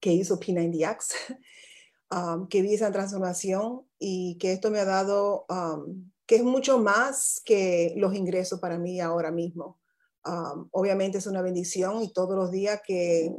que 0.00 0.12
hizo 0.12 0.38
P90X, 0.38 1.14
um, 2.10 2.48
que 2.48 2.62
vi 2.62 2.74
esa 2.74 2.92
transformación 2.92 3.86
y 3.98 4.38
que 4.38 4.52
esto 4.52 4.70
me 4.70 4.80
ha 4.80 4.84
dado, 4.84 5.46
um, 5.48 6.10
que 6.26 6.36
es 6.36 6.44
mucho 6.44 6.78
más 6.78 7.40
que 7.44 7.94
los 7.96 8.14
ingresos 8.14 8.60
para 8.60 8.78
mí 8.78 9.00
ahora 9.00 9.30
mismo. 9.30 9.80
Um, 10.24 10.68
obviamente 10.72 11.18
es 11.18 11.26
una 11.26 11.42
bendición 11.42 12.02
y 12.02 12.12
todos 12.12 12.36
los 12.36 12.50
días 12.50 12.80
que, 12.84 13.32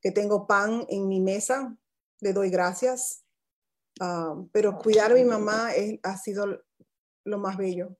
que 0.00 0.10
tengo 0.10 0.46
pan 0.46 0.84
en 0.88 1.08
mi 1.08 1.20
mesa, 1.20 1.76
le 2.20 2.32
doy 2.32 2.50
gracias. 2.50 3.25
Um, 4.00 4.48
pero 4.50 4.76
cuidar 4.76 5.12
a 5.12 5.14
mi 5.14 5.24
mamá 5.24 5.74
es, 5.74 5.98
ha 6.02 6.16
sido 6.16 6.62
lo 7.24 7.38
más 7.38 7.56
bello. 7.56 7.96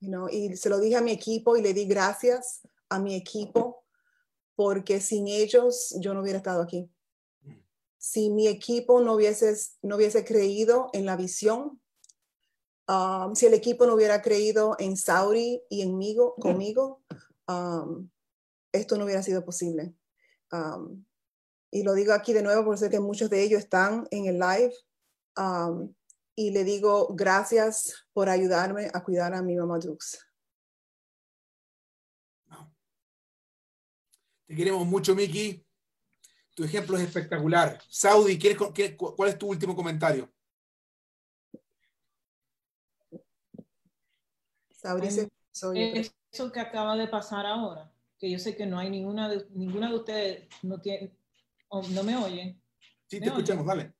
You 0.00 0.10
know, 0.10 0.28
y 0.28 0.56
se 0.56 0.68
lo 0.68 0.78
dije 0.78 0.96
a 0.96 1.02
mi 1.02 1.12
equipo 1.12 1.56
y 1.56 1.62
le 1.62 1.72
di 1.72 1.86
gracias 1.86 2.60
a 2.88 2.98
mi 3.00 3.14
equipo 3.14 3.84
porque 4.54 5.00
sin 5.00 5.28
ellos 5.28 5.94
yo 6.00 6.14
no 6.14 6.22
hubiera 6.22 6.38
estado 6.38 6.62
aquí. 6.62 6.90
Si 7.96 8.30
mi 8.30 8.46
equipo 8.46 9.00
no 9.00 9.14
hubiese, 9.14 9.56
no 9.82 9.96
hubiese 9.96 10.24
creído 10.24 10.88
en 10.92 11.04
la 11.04 11.16
visión, 11.16 11.80
um, 12.88 13.34
si 13.34 13.46
el 13.46 13.54
equipo 13.54 13.86
no 13.86 13.94
hubiera 13.94 14.22
creído 14.22 14.76
en 14.78 14.96
Sauri 14.96 15.62
y 15.68 15.82
en 15.82 15.96
mí, 15.96 16.16
conmigo, 16.40 17.02
um, 17.48 18.08
esto 18.72 18.96
no 18.96 19.04
hubiera 19.04 19.22
sido 19.22 19.44
posible. 19.44 19.94
Um, 20.52 21.04
y 21.70 21.82
lo 21.82 21.94
digo 21.94 22.12
aquí 22.12 22.32
de 22.32 22.42
nuevo 22.42 22.64
porque 22.64 22.78
sé 22.78 22.90
que 22.90 23.00
muchos 23.00 23.30
de 23.30 23.42
ellos 23.42 23.60
están 23.60 24.06
en 24.10 24.26
el 24.26 24.38
live. 24.38 24.72
Um, 25.36 25.94
y 26.34 26.50
le 26.50 26.64
digo 26.64 27.08
gracias 27.14 28.06
por 28.12 28.28
ayudarme 28.28 28.90
a 28.94 29.02
cuidar 29.02 29.34
a 29.34 29.42
mi 29.42 29.56
mamá 29.56 29.78
Dux. 29.78 30.24
Te 34.46 34.54
queremos 34.54 34.86
mucho, 34.86 35.14
Miki. 35.14 35.64
Tu 36.54 36.64
ejemplo 36.64 36.96
es 36.96 37.04
espectacular. 37.04 37.78
Saudi, 37.88 38.38
¿quieres, 38.38 38.58
qué, 38.74 38.96
¿cuál 38.96 39.28
es 39.28 39.38
tu 39.38 39.48
último 39.48 39.76
comentario? 39.76 40.32
Saudi, 44.72 45.08
eso 46.30 46.52
que 46.52 46.60
acaba 46.60 46.96
de 46.96 47.08
pasar 47.08 47.44
ahora, 47.46 47.92
que 48.18 48.30
yo 48.30 48.38
sé 48.38 48.56
que 48.56 48.64
no 48.64 48.78
hay 48.78 48.90
ninguna 48.90 49.28
de, 49.28 49.46
ninguna 49.50 49.88
de 49.90 49.96
ustedes, 49.96 50.48
no, 50.62 50.80
tiene, 50.80 51.17
no 51.70 52.02
me 52.02 52.16
oyen. 52.16 52.62
Sí, 53.06 53.20
te 53.20 53.26
escuchamos, 53.26 53.66
dale. 53.66 53.94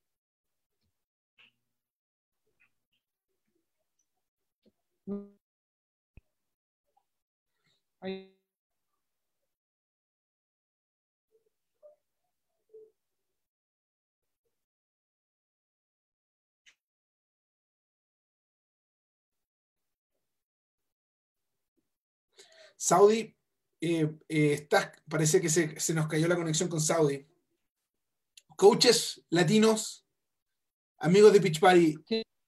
Saudi, 22.77 23.37
eh, 23.81 24.09
eh 24.29 24.69
parece 25.09 25.41
que 25.41 25.49
se, 25.49 25.79
se, 25.81 25.95
nos 25.95 26.07
cayó 26.07 26.29
la 26.29 26.37
conexión 26.37 26.69
con 26.69 26.81
Saudi. 26.81 27.28
Coaches 28.59 29.23
latinos, 29.31 30.05
amigos 30.99 31.33
de 31.33 31.41
Pitch 31.41 31.61
Party, 31.61 31.97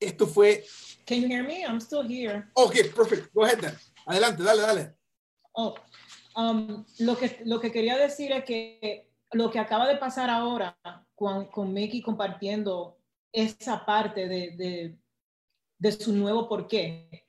esto 0.00 0.26
fue. 0.26 0.64
Can 1.06 1.20
you 1.20 1.28
hear 1.28 1.44
me? 1.44 1.64
I'm 1.64 1.80
still 1.80 2.02
here. 2.02 2.50
Okay, 2.56 2.88
perfect. 2.88 3.32
Go 3.32 3.44
ahead 3.44 3.60
then. 3.60 3.76
Adelante, 4.04 4.42
dale, 4.42 4.60
dale. 4.60 4.96
Oh, 5.52 5.76
um, 6.34 6.84
lo, 6.98 7.16
que, 7.16 7.40
lo 7.44 7.60
que 7.60 7.70
quería 7.70 7.96
decir 7.96 8.32
es 8.32 8.44
que 8.44 9.08
lo 9.34 9.52
que 9.52 9.60
acaba 9.60 9.86
de 9.86 9.98
pasar 9.98 10.30
ahora 10.30 10.76
con, 11.14 11.46
con 11.46 11.72
Mickey 11.72 12.02
compartiendo 12.02 12.98
esa 13.32 13.86
parte 13.86 14.26
de, 14.26 14.50
de, 14.56 14.98
de 15.78 15.92
su 15.92 16.12
nuevo 16.12 16.48
porqué 16.48 17.28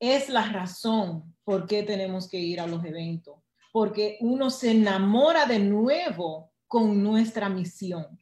es 0.00 0.30
la 0.30 0.50
razón 0.50 1.36
por 1.44 1.66
qué 1.66 1.82
tenemos 1.82 2.26
que 2.26 2.38
ir 2.38 2.58
a 2.58 2.66
los 2.66 2.82
eventos. 2.86 3.36
Porque 3.70 4.16
uno 4.20 4.48
se 4.48 4.70
enamora 4.70 5.44
de 5.44 5.58
nuevo 5.58 6.54
con 6.66 7.02
nuestra 7.02 7.48
misión. 7.48 8.18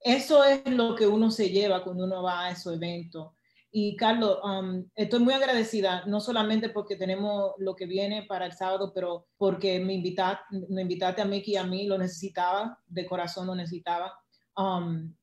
Eso 0.00 0.44
es 0.44 0.64
lo 0.66 0.94
que 0.94 1.06
uno 1.06 1.30
se 1.30 1.50
lleva 1.50 1.82
cuando 1.82 2.04
uno 2.04 2.22
va 2.22 2.44
a 2.44 2.50
esos 2.50 2.74
eventos. 2.74 3.32
Y 3.78 3.96
Carlos, 3.96 4.38
um, 4.42 4.88
estoy 4.94 5.20
muy 5.20 5.34
agradecida, 5.34 6.06
no 6.06 6.20
solamente 6.20 6.70
porque 6.70 6.96
tenemos 6.96 7.52
lo 7.58 7.76
que 7.76 7.84
viene 7.84 8.22
para 8.22 8.46
el 8.46 8.52
sábado, 8.52 8.92
pero 8.94 9.26
porque 9.36 9.80
me 9.80 9.94
invitaste, 9.94 10.44
me 10.70 10.82
invitaste 10.82 11.20
a 11.20 11.26
Mickey 11.26 11.54
y 11.54 11.56
a 11.56 11.64
mí, 11.64 11.86
lo 11.86 11.98
necesitaba, 11.98 12.80
de 12.86 13.04
corazón 13.04 13.48
lo 13.48 13.54
necesitaba. 13.54 14.18
Um, 14.56 15.14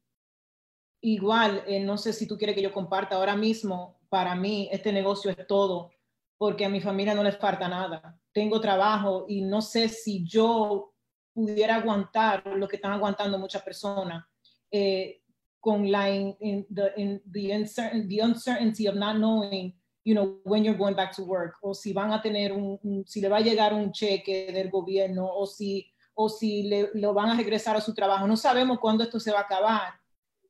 igual, 1.01 1.63
eh, 1.65 1.79
no 1.79 1.97
sé 1.97 2.13
si 2.13 2.27
tú 2.27 2.37
quieres 2.37 2.55
que 2.55 2.61
yo 2.61 2.71
comparta 2.71 3.15
ahora 3.15 3.35
mismo, 3.35 3.99
para 4.09 4.35
mí 4.35 4.69
este 4.71 4.93
negocio 4.93 5.31
es 5.31 5.47
todo, 5.47 5.89
porque 6.37 6.65
a 6.65 6.69
mi 6.69 6.79
familia 6.79 7.15
no 7.15 7.23
les 7.23 7.37
falta 7.37 7.67
nada. 7.67 8.19
Tengo 8.31 8.61
trabajo 8.61 9.25
y 9.27 9.41
no 9.41 9.63
sé 9.63 9.89
si 9.89 10.23
yo 10.27 10.92
pudiera 11.33 11.75
aguantar 11.75 12.45
lo 12.55 12.67
que 12.67 12.75
están 12.77 12.93
aguantando 12.93 13.39
muchas 13.39 13.61
personas 13.63 14.23
eh, 14.71 15.21
con 15.59 15.89
la 15.91 16.09
in, 16.09 16.35
in 16.39 16.65
the, 16.73 16.93
in 16.97 17.21
the, 17.31 17.51
uncertain, 17.51 18.07
the 18.07 18.19
uncertainty 18.19 18.87
of 18.87 18.95
not 18.95 19.17
knowing, 19.17 19.73
you 20.03 20.13
know, 20.13 20.39
when 20.43 20.63
you're 20.63 20.77
going 20.77 20.95
back 20.95 21.15
to 21.15 21.23
work, 21.23 21.55
o 21.61 21.73
si 21.73 21.93
van 21.93 22.11
a 22.11 22.21
tener 22.21 22.51
un, 22.51 22.77
un 22.83 23.05
si 23.07 23.21
le 23.21 23.29
va 23.29 23.37
a 23.37 23.41
llegar 23.41 23.73
un 23.73 23.91
cheque 23.91 24.51
del 24.51 24.69
gobierno, 24.69 25.25
o 25.25 25.45
si, 25.45 25.89
o 26.15 26.27
si 26.27 26.63
le, 26.63 26.89
lo 26.95 27.13
van 27.13 27.29
a 27.29 27.37
regresar 27.37 27.75
a 27.77 27.81
su 27.81 27.93
trabajo. 27.93 28.27
No 28.27 28.35
sabemos 28.35 28.79
cuándo 28.79 29.03
esto 29.03 29.19
se 29.19 29.31
va 29.31 29.39
a 29.39 29.43
acabar. 29.43 29.93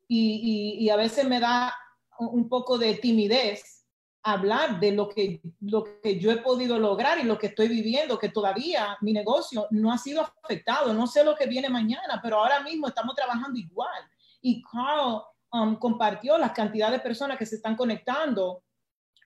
Y, 0.08 0.78
y, 0.80 0.86
y 0.86 0.90
a 0.90 0.96
veces 0.96 1.28
me 1.28 1.40
da 1.40 1.74
un 2.20 2.50
poco 2.50 2.78
de 2.78 2.96
timidez 2.96 3.83
hablar 4.24 4.80
de 4.80 4.94
lo 4.94 5.10
que, 5.10 5.42
lo 5.60 6.02
que 6.02 6.18
yo 6.18 6.32
he 6.32 6.38
podido 6.38 6.80
lograr 6.80 7.20
y 7.20 7.24
lo 7.24 7.38
que 7.38 7.48
estoy 7.48 7.68
viviendo, 7.68 8.18
que 8.18 8.30
todavía 8.30 8.98
mi 9.02 9.12
negocio 9.12 9.68
no 9.72 9.92
ha 9.92 9.98
sido 9.98 10.22
afectado. 10.22 10.94
No 10.94 11.08
sé 11.08 11.24
lo 11.24 11.36
que 11.36 11.46
viene 11.46 11.70
mañana, 11.70 12.20
pero 12.24 12.40
ahora 12.40 12.62
mismo 12.62 12.88
estamos 12.88 13.16
trabajando 13.16 13.60
igual 13.60 14.10
y 14.42 14.62
Carl 14.62 15.24
um, 15.52 15.76
compartió 15.78 16.38
las 16.38 16.52
cantidades 16.52 17.00
de 17.00 17.04
personas 17.04 17.38
que 17.38 17.46
se 17.46 17.56
están 17.56 17.76
conectando 17.76 18.64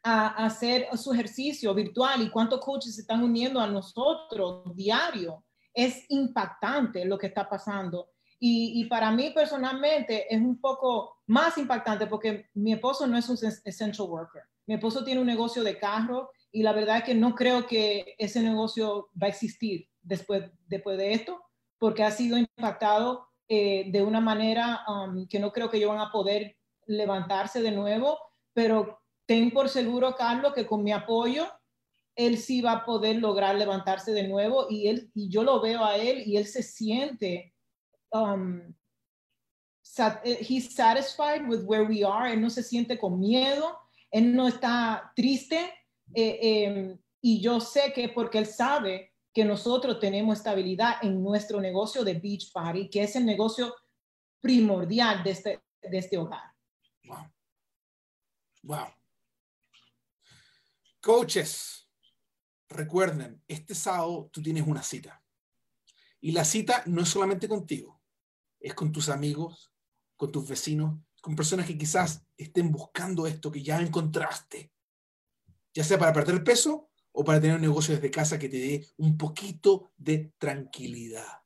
a, 0.04 0.46
hacer 0.46 0.88
su 0.96 1.12
ejercicio 1.12 1.74
virtual 1.74 2.22
y 2.22 2.30
cuántos 2.30 2.62
coaches 2.62 2.96
se 2.96 3.02
están 3.02 3.24
uniendo 3.24 3.60
a 3.60 3.68
nosotros 3.68 4.76
diario. 4.76 5.44
Es 5.74 6.06
impactante 6.10 7.04
lo 7.06 7.18
que 7.18 7.28
está 7.28 7.50
pasando. 7.50 8.12
Y, 8.40 8.82
y, 8.82 8.86
para 8.86 9.12
mí 9.12 9.32
personalmente 9.32 10.34
es 10.34 10.40
un 10.40 10.62
poco 10.62 11.18
más 11.26 11.58
impactante 11.58 12.06
porque 12.06 12.50
mi 12.54 12.74
esposo 12.74 13.08
no 13.08 13.18
es 13.18 13.28
un 13.30 13.38
essential 13.66 14.08
worker. 14.08 14.44
Mi 14.68 14.76
esposo 14.76 15.04
tiene 15.04 15.22
un 15.22 15.28
negocio 15.28 15.64
de 15.64 15.80
carro 15.80 16.30
y 16.52 16.62
la 16.62 16.74
verdad 16.74 16.98
es 16.98 17.04
que 17.04 17.16
no 17.16 17.34
creo 17.36 17.66
que 17.66 18.16
ese 18.18 18.42
negocio 18.42 19.10
va 19.22 19.28
a 19.28 19.30
existir 19.30 19.88
después, 20.02 20.52
después 20.68 20.98
de 20.98 21.14
esto 21.14 21.42
porque 21.80 22.04
ha 22.04 22.12
sido 22.12 22.38
impactado 22.38 23.28
eh, 23.48 23.90
de 23.92 24.02
una 24.02 24.20
manera 24.20 24.84
um, 24.88 25.28
que 25.28 25.40
no 25.40 25.52
creo 25.52 25.70
que 25.70 25.78
ellos 25.78 25.90
van 25.90 26.02
a 26.02 26.12
poder 26.12 26.58
levantarse 26.86 27.62
de 27.62 27.72
nuevo, 27.72 28.18
pero 28.54 29.00
ten 29.26 29.52
por 29.52 29.70
seguro, 29.70 30.16
Carlos, 30.16 30.54
que 30.54 30.66
con 30.66 30.84
mi 30.84 30.92
apoyo, 30.92 31.48
él 32.16 32.38
sí 32.38 32.62
va 32.62 32.72
a 32.72 32.86
poder 32.86 33.18
lograr 33.18 33.56
levantarse 33.56 34.12
de 34.12 34.28
nuevo 34.28 34.68
y, 34.70 34.88
él, 34.88 35.12
y 35.14 35.30
yo 35.30 35.44
lo 35.44 35.62
veo 35.62 35.86
a 35.86 35.98
él 35.98 36.24
y 36.26 36.38
él 36.38 36.48
se 36.48 36.64
siente, 36.64 37.54
um, 38.12 38.74
eh, 40.24 40.40
he's 40.42 40.74
satisfied 40.74 41.48
with 41.48 41.64
where 41.64 41.84
we 41.84 42.04
are, 42.04 42.34
él 42.34 42.42
no 42.42 42.50
se 42.50 42.64
siente 42.64 42.98
con 42.98 43.20
miedo, 43.20 43.78
él 44.12 44.36
no 44.36 44.48
está 44.48 45.12
triste 45.16 45.74
eh, 46.14 46.40
em, 46.42 47.00
y 47.22 47.42
yo 47.42 47.60
sé 47.60 47.92
que 47.94 48.10
porque 48.10 48.38
él 48.38 48.46
sabe 48.46 49.14
que 49.34 49.46
nosotros 49.46 50.00
tenemos 50.00 50.38
estabilidad 50.38 50.96
en 51.02 51.22
nuestro 51.22 51.62
negocio 51.62 52.04
de 52.04 52.16
Beach 52.16 52.52
Party, 52.52 52.90
que 52.90 53.04
es 53.04 53.16
el 53.16 53.26
negocio 53.26 53.76
primordial 54.40 55.24
de 55.24 55.32
este, 55.32 55.64
de 55.82 55.98
este 55.98 56.18
hogar. 56.18 56.54
Wow. 57.04 57.32
Wow. 58.64 58.88
Coaches, 61.02 61.88
recuerden, 62.68 63.44
este 63.48 63.76
sábado 63.76 64.30
tú 64.32 64.42
tienes 64.42 64.66
una 64.66 64.84
cita. 64.84 65.24
Y 66.20 66.32
la 66.32 66.44
cita 66.44 66.84
no 66.88 67.02
es 67.02 67.10
solamente 67.10 67.48
contigo, 67.48 68.02
es 68.60 68.74
con 68.74 68.92
tus 68.92 69.08
amigos, 69.10 69.72
con 70.16 70.32
tus 70.32 70.48
vecinos, 70.48 71.00
con 71.28 71.36
personas 71.36 71.66
que 71.66 71.78
quizás 71.78 72.26
estén 72.38 72.72
buscando 72.72 73.28
esto 73.28 73.52
que 73.52 73.62
ya 73.62 73.82
encontraste, 73.82 74.72
ya 75.74 75.84
sea 75.84 76.00
para 76.00 76.14
perder 76.14 76.42
peso 76.42 76.90
o 77.12 77.26
para 77.26 77.42
tener 77.42 77.58
un 77.58 77.62
negocio 77.62 77.94
desde 77.94 78.10
casa 78.10 78.40
que 78.40 78.48
te 78.48 78.56
dé 78.56 78.88
un 78.96 79.18
poquito 79.18 79.92
de 79.98 80.32
tranquilidad. 80.38 81.44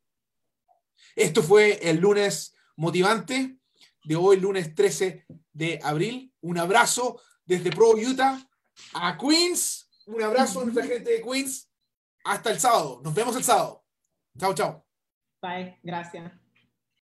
Esto 1.16 1.42
fue 1.42 1.80
el 1.82 1.98
lunes 1.98 2.54
motivante 2.76 3.58
de 4.04 4.16
hoy, 4.16 4.40
lunes 4.40 4.76
13 4.76 5.26
de 5.52 5.80
abril. 5.82 6.32
Un 6.42 6.60
abrazo 6.60 7.20
desde 7.44 7.72
Pro 7.72 7.94
Utah 7.94 8.38
a 8.94 9.18
Queens. 9.18 9.90
Un 10.06 10.22
abrazo 10.22 10.62
a 10.62 10.66
nuestra 10.66 10.86
gente 10.86 11.10
de 11.10 11.24
Queens. 11.24 11.72
Hasta 12.24 12.52
el 12.52 12.60
sábado. 12.60 13.02
Nos 13.04 13.16
vemos 13.16 13.36
el 13.36 13.44
sábado. 13.44 13.84
Chao, 14.38 14.54
chao. 14.54 14.86
Bye. 15.42 15.80
Gracias. 15.82 16.41